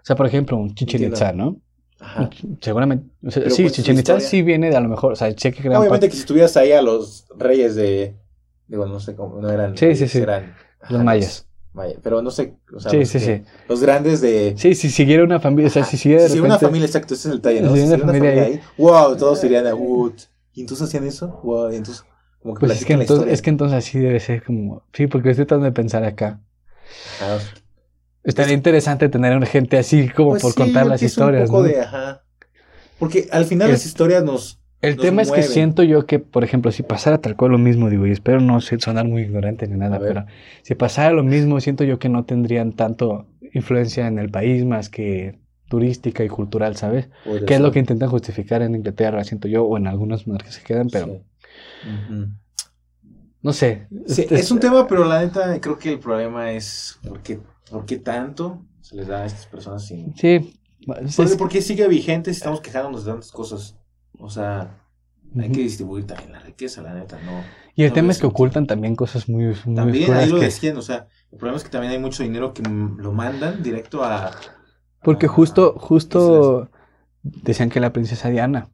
sea, 0.02 0.16
por 0.16 0.26
ejemplo, 0.26 0.56
un 0.56 0.74
Chichen. 0.74 1.04
Itza, 1.04 1.32
¿no? 1.32 1.60
Ajá. 2.00 2.30
Seguramente. 2.60 3.06
o 3.26 3.30
sea, 3.30 3.42
Pero 3.42 3.54
sí, 3.54 3.68
su 3.68 3.74
Chichen 3.74 3.98
Itza 3.98 4.18
sí 4.20 4.42
viene 4.42 4.70
de 4.70 4.76
a 4.76 4.80
lo 4.80 4.88
mejor. 4.88 5.12
O 5.12 5.16
sea, 5.16 5.30
sé 5.36 5.52
que 5.52 5.62
gran 5.62 5.76
Obviamente 5.76 5.90
parte- 5.90 6.08
que 6.08 6.14
si 6.14 6.20
estuvieras 6.20 6.56
ahí 6.56 6.72
a 6.72 6.82
los 6.82 7.26
reyes 7.36 7.74
de. 7.76 8.16
Digo, 8.66 8.86
no 8.86 9.00
sé 9.00 9.14
cómo. 9.14 9.40
No 9.40 9.50
eran. 9.50 9.76
Sí, 9.76 9.94
sí, 9.94 10.08
sí. 10.08 10.18
Eran. 10.18 10.54
ajá, 10.80 10.92
los 10.94 11.04
mayas. 11.04 11.46
Maya, 11.72 11.94
pero 12.02 12.20
no 12.20 12.30
sé. 12.32 12.54
O 12.74 12.80
sea, 12.80 12.90
Sí, 12.90 12.96
los 12.98 13.08
sí, 13.08 13.18
que- 13.18 13.24
sí. 13.38 13.42
Los 13.68 13.80
grandes 13.80 14.20
de. 14.20 14.54
Sí, 14.56 14.74
si 14.74 14.90
siguiera 14.90 15.22
una 15.22 15.38
familia, 15.38 15.68
o 15.68 15.72
sea, 15.72 15.84
si 15.84 15.96
siguiera 15.96 16.26
Si 16.28 16.38
una 16.40 16.48
repente- 16.54 16.66
familia, 16.66 16.86
exacto, 16.86 17.14
ese 17.14 17.28
es 17.28 17.32
el 17.34 17.40
detalle, 17.40 17.60
¿no? 17.60 17.74
si 17.74 17.80
una 17.82 17.94
una 17.94 17.98
familia 18.06 18.30
familia 18.30 18.44
ahí, 18.46 18.60
wow, 18.78 19.16
todos 19.16 19.44
irían 19.44 19.66
a 19.68 19.74
Wood. 19.74 20.14
¿Y 20.54 20.62
entonces 20.62 20.88
hacían 20.88 21.06
eso? 21.06 21.40
Wow, 21.44 21.70
y 21.72 21.76
entonces, 21.76 22.04
como 22.42 22.54
que 22.54 22.66
Pues 22.66 22.80
es 22.80 22.84
que, 22.84 22.94
entonces, 22.94 23.32
es 23.32 23.40
que 23.42 23.50
entonces 23.50 23.78
así 23.78 23.98
debe 24.00 24.18
ser 24.18 24.42
como... 24.42 24.82
Sí, 24.92 25.06
porque 25.06 25.30
estoy 25.30 25.46
tratando 25.46 25.66
de 25.66 25.72
pensar 25.72 26.02
acá. 26.02 26.40
Ajá. 27.20 27.38
Estaría 28.24 28.54
interesante 28.54 29.08
tener 29.08 29.44
gente 29.46 29.78
así 29.78 30.08
como 30.08 30.30
Pues 30.30 30.42
por 30.42 30.52
sí, 30.52 30.58
contar 30.58 30.86
las 30.86 31.02
es 31.02 31.16
un 31.16 31.22
historias. 31.24 31.48
poco 31.48 31.62
¿no? 31.62 31.68
de, 31.68 31.80
ajá. 31.80 32.22
Porque 32.98 33.28
al 33.32 33.46
final 33.46 33.68
El- 33.68 33.72
las 33.74 33.86
historias 33.86 34.22
nos... 34.24 34.58
El 34.82 34.96
nos 34.96 35.04
tema 35.04 35.22
es 35.22 35.30
que 35.30 35.42
siento 35.42 35.82
yo 35.82 36.06
que, 36.06 36.18
por 36.18 36.42
ejemplo, 36.42 36.72
si 36.72 36.82
pasara 36.82 37.18
tal 37.18 37.36
cual 37.36 37.50
lo 37.52 37.58
mismo, 37.58 37.90
digo, 37.90 38.06
y 38.06 38.12
espero 38.12 38.40
no 38.40 38.60
sonar 38.62 39.06
muy 39.06 39.22
ignorante 39.22 39.66
ni 39.68 39.76
nada, 39.76 39.98
pero 39.98 40.24
si 40.62 40.74
pasara 40.74 41.12
lo 41.12 41.22
mismo, 41.22 41.60
siento 41.60 41.84
yo 41.84 41.98
que 41.98 42.08
no 42.08 42.24
tendrían 42.24 42.72
tanto 42.72 43.26
influencia 43.52 44.06
en 44.06 44.18
el 44.18 44.30
país 44.30 44.64
más 44.64 44.88
que 44.88 45.38
turística 45.68 46.24
y 46.24 46.28
cultural, 46.28 46.76
¿sabes? 46.76 47.10
podría 47.24 47.44
Que 47.46 47.54
es 47.54 47.60
lo 47.60 47.72
que 47.72 47.78
intentan 47.78 48.08
justificar 48.08 48.62
en 48.62 48.74
Inglaterra, 48.74 49.22
siento 49.24 49.48
yo, 49.48 49.64
o 49.64 49.76
en 49.76 49.86
algunas 49.86 50.26
monarquías 50.26 50.58
que 50.58 50.64
quedan, 50.64 50.88
pero 50.88 51.06
Sí. 51.06 51.22
No 53.42 53.52
sé. 53.52 53.86
Sí, 54.06 54.22
Este- 54.22 54.34
es 54.34 54.50
un 54.50 54.60
tema, 54.60 54.86
pero 54.86 55.04
la 55.04 55.20
neta 55.20 55.58
creo 55.60 55.78
que 55.78 55.90
el 55.92 55.98
problema 55.98 56.52
es 56.52 56.98
por 57.06 57.20
qué, 57.20 57.38
por 57.70 57.86
qué 57.86 57.96
tanto 57.98 58.64
se 58.80 58.96
les 58.96 59.06
da 59.06 59.22
a 59.22 59.26
estas 59.26 59.46
personas 59.46 59.86
sin... 59.86 60.14
Sí. 60.16 60.60
¿Por, 60.86 60.98
es- 61.02 61.16
qué- 61.16 61.36
por 61.36 61.48
qué 61.48 61.62
sigue 61.62 61.86
vigente 61.88 62.32
si 62.32 62.38
estamos 62.38 62.60
quejándonos 62.60 63.04
de 63.04 63.12
tantas 63.12 63.30
cosas? 63.30 63.76
O 64.18 64.28
sea, 64.28 64.76
hay 65.38 65.50
que 65.52 65.60
distribuir 65.60 66.06
también 66.06 66.32
la 66.32 66.40
riqueza, 66.40 66.82
la 66.82 66.94
neta, 66.94 67.18
¿no? 67.24 67.42
Y 67.76 67.84
el 67.84 67.90
no 67.90 67.94
tema 67.94 68.10
es 68.12 68.18
que 68.18 68.26
ocultan 68.26 68.66
también 68.66 68.96
cosas 68.96 69.28
muy, 69.28 69.54
muy 69.64 69.74
También 69.76 70.12
ahí 70.14 70.28
lo 70.28 70.38
que- 70.38 70.46
decían, 70.46 70.76
o 70.76 70.82
sea, 70.82 71.06
el 71.30 71.38
problema 71.38 71.56
es 71.58 71.64
que 71.64 71.70
también 71.70 71.92
hay 71.92 71.98
mucho 71.98 72.22
dinero 72.22 72.52
que 72.52 72.62
lo 72.62 73.12
mandan 73.12 73.62
directo 73.62 74.02
a... 74.04 74.30
Porque 75.02 75.26
a- 75.26 75.28
justo, 75.30 75.74
justo 75.78 76.68
decían 77.22 77.70
que 77.70 77.80
la 77.80 77.92
princesa 77.92 78.28
Diana, 78.30 78.68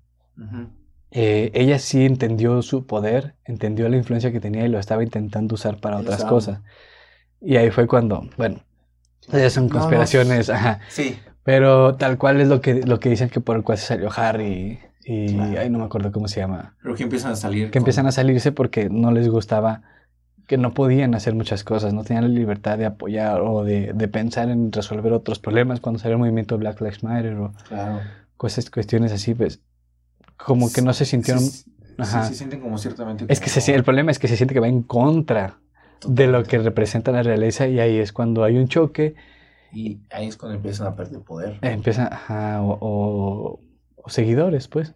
eh, 1.10 1.50
ella 1.54 1.78
sí 1.78 2.04
entendió 2.04 2.62
su 2.62 2.86
poder, 2.86 3.34
entendió 3.44 3.88
la 3.88 3.96
influencia 3.96 4.32
que 4.32 4.40
tenía 4.40 4.64
y 4.64 4.68
lo 4.68 4.78
estaba 4.78 5.02
intentando 5.04 5.54
usar 5.54 5.80
para 5.80 5.98
otras 5.98 6.24
cosas. 6.24 6.60
Y 7.40 7.56
ahí 7.56 7.70
fue 7.70 7.86
cuando, 7.86 8.28
bueno, 8.36 8.60
esas 9.32 9.52
son 9.52 9.66
No, 9.66 9.74
no, 9.74 9.78
conspiraciones, 9.80 10.50
ajá. 10.50 10.80
Sí, 10.88 11.18
Pero 11.42 11.94
tal 11.96 12.18
cual 12.18 12.40
es 12.40 12.48
lo 12.48 12.60
que, 12.60 12.82
lo 12.84 12.98
que 13.00 13.08
dicen 13.10 13.28
que 13.28 13.40
por 13.40 13.56
el 13.56 13.62
cual 13.62 13.78
se 13.78 13.86
salió 13.86 14.10
Harry 14.16 14.80
y, 15.04 15.34
Claro. 15.34 15.60
ay, 15.60 15.70
no 15.70 15.78
me 15.78 15.84
acuerdo 15.84 16.10
cómo 16.12 16.26
se 16.28 16.40
llama, 16.40 16.74
creo 16.82 16.94
que 16.96 17.04
empiezan 17.04 17.32
a 17.32 17.36
salir. 17.36 17.70
que 17.70 17.78
empiezan 17.78 18.06
a 18.06 18.12
salirse 18.12 18.50
porque 18.52 18.88
no 18.90 19.12
les 19.12 19.28
gustaba, 19.28 19.82
que 20.48 20.58
no 20.58 20.74
podían 20.74 21.14
hacer 21.14 21.34
muchas 21.34 21.62
cosas, 21.64 21.92
no 21.94 22.02
tenían 22.04 22.24
la 22.24 22.30
libertad 22.30 22.76
de 22.78 22.86
apoyar 22.86 23.40
o 23.40 23.62
de, 23.64 23.92
de 23.94 24.08
pensar 24.08 24.48
en 24.48 24.72
resolver 24.72 25.12
otros 25.12 25.38
problemas 25.38 25.80
cuando 25.80 25.98
salió 26.00 26.14
el 26.14 26.20
movimiento 26.20 26.58
Black 26.58 26.80
Lives 26.80 27.02
Matter 27.04 27.34
o 27.36 27.52
Claro. 27.68 28.00
cosas, 28.36 28.68
cuestiones 28.70 29.12
así, 29.12 29.34
pues 29.34 29.60
como 30.36 30.72
que 30.72 30.82
no 30.82 30.92
se 30.92 31.04
sintieron... 31.04 31.42
Sí, 31.42 31.64
sí, 31.64 31.72
Ajá. 31.98 32.24
se 32.24 32.34
sienten 32.34 32.60
como 32.60 32.76
ciertamente... 32.78 33.24
Es 33.28 33.40
que 33.40 33.48
se, 33.48 33.74
el 33.74 33.82
problema 33.84 34.10
es 34.10 34.18
que 34.18 34.28
se 34.28 34.36
siente 34.36 34.52
que 34.54 34.60
va 34.60 34.68
en 34.68 34.82
contra 34.82 35.58
de 36.06 36.26
lo 36.26 36.44
que 36.44 36.58
representa 36.58 37.12
la 37.12 37.22
realeza 37.22 37.66
y 37.68 37.80
ahí 37.80 37.98
es 37.98 38.12
cuando 38.12 38.44
hay 38.44 38.56
un 38.56 38.68
choque, 38.68 39.14
Y 39.72 39.98
ahí 40.10 40.28
es 40.28 40.36
cuando 40.36 40.56
empiezan 40.56 40.86
a 40.86 40.96
perder 40.96 41.20
poder. 41.22 41.58
empiezan, 41.62 42.12
ajá, 42.12 42.62
o, 42.62 42.78
o- 42.80 43.60
o 43.96 44.08
seguidores, 44.10 44.68
pues, 44.68 44.94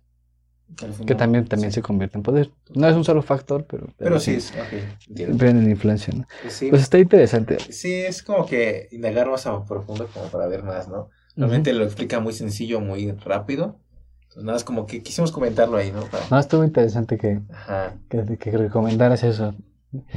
Que, 0.77 0.85
al 0.87 0.93
que 0.93 0.97
final- 0.99 1.17
también, 1.17 1.47
también 1.47 1.73
sí. 1.73 1.77
se 1.77 1.83
convierte 1.83 2.17
en 2.19 2.23
poder. 2.23 2.51
No 2.75 2.89
es 2.89 2.95
un 2.95 3.05
solo 3.05 3.23
factor, 3.23 3.67
pero, 3.67 3.89
Pero 3.99 4.21
sí, 4.21 4.35
es, 4.35 4.53
ok, 4.53 5.09
entiendo. 5.09 5.37
Tienen 5.39 5.69
influencia, 5.71 6.15
¿no? 6.17 6.27
Pues 6.43 6.55
sí, 6.55 6.71
Pues 6.71 6.83
está 6.83 6.99
interesante. 6.99 7.59
sí, 7.71 7.93
es 7.93 8.23
como 8.23 8.47
que 8.47 8.89
indagar 8.93 9.29
más 9.29 9.47
a 9.47 9.65
profundo 9.65 10.07
como 10.15 10.31
para 10.31 10.47
ver 10.47 10.63
más, 10.63 10.89
¿no? 10.89 11.11
Realmente 11.37 11.73
lo 11.73 11.85
explica 11.85 12.21
muy 12.21 12.33
sencillo, 12.33 12.81
muy 12.81 13.11
rápido. 13.13 13.79
Entonces, 14.23 14.45
nada, 14.45 14.57
es 14.59 14.65
como 14.65 14.87
que 14.87 15.03
quisimos 15.03 15.33
comentarlo 15.33 15.77
ahí, 15.77 15.91
¿no? 15.91 16.01
Para- 16.03 16.29
No, 16.31 16.39
estuvo 16.39 16.63
interesante 16.65 17.19
que, 17.19 17.41
Ajá, 17.53 17.97
que, 18.09 18.39
que 18.39 18.51
recomendaras 18.57 19.25
eso. 19.25 19.55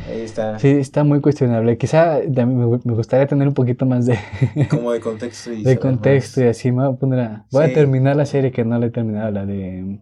Ahí 0.08 0.22
está. 0.22 0.60
Sí, 0.60 0.70
está 0.70 1.04
muy 1.04 1.22
cuestionable. 1.22 1.78
Quizá 1.78 2.20
me, 2.28 2.66
gustaría 2.66 3.28
tener 3.28 3.48
un 3.48 3.54
poquito 3.54 3.86
más 3.86 4.06
de, 4.06 4.18
Como 4.70 4.92
de 4.92 5.00
contexto 5.00 5.52
y 5.54 5.64
de 5.64 5.78
contexto 5.80 6.42
y 6.42 6.48
así. 6.48 6.72
Me 6.72 6.86
voy 6.86 6.94
a, 6.94 6.98
poner 6.98 7.20
a, 7.20 7.46
voy 7.52 7.66
Sí. 7.66 7.72
a 7.72 7.74
terminar 7.74 8.16
la 8.16 8.26
serie 8.26 8.52
que 8.52 8.64
no 8.66 8.78
la 8.80 8.86
he 8.88 8.90
terminado, 8.92 9.32
la 9.32 9.46
de... 9.46 10.00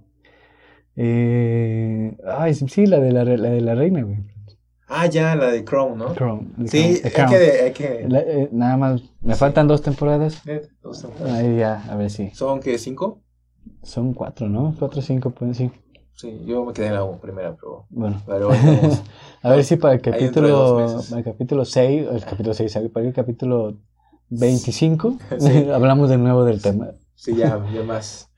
Eh, 0.97 2.17
ay, 2.38 2.53
sí, 2.53 2.86
la 2.86 2.99
de 2.99 3.12
la, 3.12 3.23
la 3.23 3.49
de 3.49 3.62
la 3.62 3.75
reina, 3.75 4.01
güey. 4.03 4.17
Ah, 4.88 5.05
ya, 5.07 5.36
la 5.38 5.49
de 5.51 5.63
Crown, 5.63 5.97
¿no? 5.97 6.13
Crown, 6.15 6.53
Sí, 6.65 6.99
Crown, 6.99 7.01
The 7.01 7.07
hay 7.07 7.12
Crown. 7.13 7.29
que, 7.29 7.62
hay 7.63 7.71
que... 7.71 8.05
La- 8.10 8.19
eh, 8.19 8.49
nada 8.51 8.75
más, 8.77 9.01
me 9.21 9.34
Sí. 9.34 9.39
faltan 9.39 9.67
dos 9.69 9.81
temporadas. 9.81 10.45
Neta, 10.45 10.67
dos 10.84 11.01
temporadas. 11.01 11.39
Ahí 11.39 11.57
ya, 11.57 11.81
a 11.89 11.95
ver 11.95 12.10
si. 12.10 12.29
¿Son 12.31 12.60
qué, 12.60 12.77
cinco? 12.77 13.21
Son 13.84 14.13
cuatro, 14.13 14.49
¿no? 14.49 14.75
Cuatro 14.77 15.01
cinco, 15.01 15.29
pues 15.29 15.55
sí. 15.57 15.71
Sí, 16.15 16.41
yo 16.45 16.63
me 16.65 16.74
quedé 16.74 16.88
en 16.88 16.93
la 16.95 17.12
primera, 17.19 17.56
pero... 17.56 17.86
Bueno. 17.89 18.21
Pero 18.28 18.52
ahí 18.52 18.60
vamos. 18.65 19.02
A 19.43 19.50
ver 19.50 19.63
si 19.63 19.76
para 19.78 19.95
el 19.95 20.02
capítulo, 20.02 21.04
para 21.10 21.19
el 21.19 21.26
capítulo 21.26 21.65
6, 21.65 22.08
el 22.12 22.24
capítulo 22.24 22.54
6, 22.54 22.80
para 22.93 23.08
el 23.08 23.13
capítulo 23.13 23.78
25, 24.30 25.17
Sí. 25.39 25.67
hablamos 25.74 26.10
de 26.10 26.17
nuevo 26.17 26.45
del 26.45 26.62
tema. 26.62 26.91
Sí, 27.15 27.36
ya, 27.36 27.60
ya 27.74 27.84
más... 27.84 28.30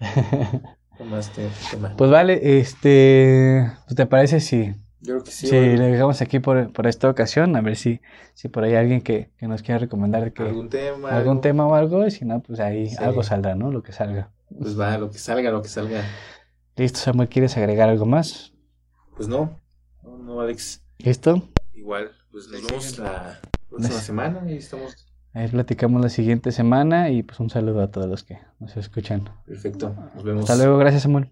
más 1.10 1.30
te- 1.32 1.50
tema. 1.72 1.94
Pues 1.98 2.10
vale, 2.10 2.60
este, 2.60 3.70
¿te 3.96 4.06
parece 4.06 4.40
si, 4.40 4.68
Yo 5.02 5.16
creo 5.16 5.24
que 5.24 5.32
sí. 5.32 5.48
si 5.48 5.56
bueno, 5.58 5.74
le 5.84 5.88
dejamos 5.92 6.22
aquí 6.22 6.40
por, 6.40 6.72
por 6.72 6.88
esta 6.88 7.10
ocasión? 7.10 7.56
A 7.58 7.62
ver 7.62 7.76
si, 7.76 8.00
si 8.34 8.48
por 8.48 8.64
ahí 8.64 8.72
hay 8.72 8.78
alguien 8.78 9.02
que, 9.02 9.30
que 9.38 9.48
nos 9.48 9.62
quiera 9.62 9.80
recomendar 9.80 10.32
que, 10.32 10.44
algún 10.44 10.70
tema. 10.70 11.10
algún 11.10 11.32
algo, 11.32 11.42
tema 11.42 11.68
o 11.68 11.76
algo, 11.76 12.06
y 12.08 12.12
si 12.12 12.24
no, 12.26 12.42
pues 12.42 12.60
ahí 12.62 12.90
Sí. 12.90 12.98
algo 13.00 13.24
saldrá, 13.24 13.56
¿no? 13.56 13.72
Lo 13.72 13.84
que 13.84 13.92
salga. 13.92 14.30
Pues 14.58 14.80
va, 14.80 14.98
lo 14.98 15.10
que 15.10 15.18
salga, 15.18 15.50
lo 15.52 15.62
que 15.62 15.70
salga. 15.70 16.02
Listo, 16.76 17.00
Samuel, 17.00 17.30
¿quieres 17.30 17.56
agregar 17.56 17.90
algo 17.90 18.06
más? 18.06 18.52
Pues 19.16 19.28
no. 19.28 19.60
No, 20.02 20.18
no, 20.18 20.42
Alex. 20.42 20.84
¿Listo? 20.98 21.48
Igual, 21.74 22.12
pues 22.32 22.48
nos 22.48 22.66
vemos 22.68 22.98
la 22.98 23.40
próxima 23.70 24.00
semana 24.00 24.52
y 24.52 24.58
estamos 24.58 24.96
Ahí 25.34 25.48
platicamos 25.48 26.00
la 26.02 26.10
siguiente 26.10 26.52
semana 26.52 27.10
y 27.10 27.24
pues 27.24 27.40
un 27.40 27.50
saludo 27.50 27.82
a 27.82 27.90
todos 27.90 28.08
los 28.08 28.24
que 28.24 28.38
nos 28.60 28.78
escuchan. 28.78 29.30
perfecto. 29.46 29.96
Nos 30.14 30.24
vemos. 30.24 30.50
Hasta 30.50 30.64
luego, 30.64 30.78
gracias 30.78 31.04
Samuel. 31.04 31.32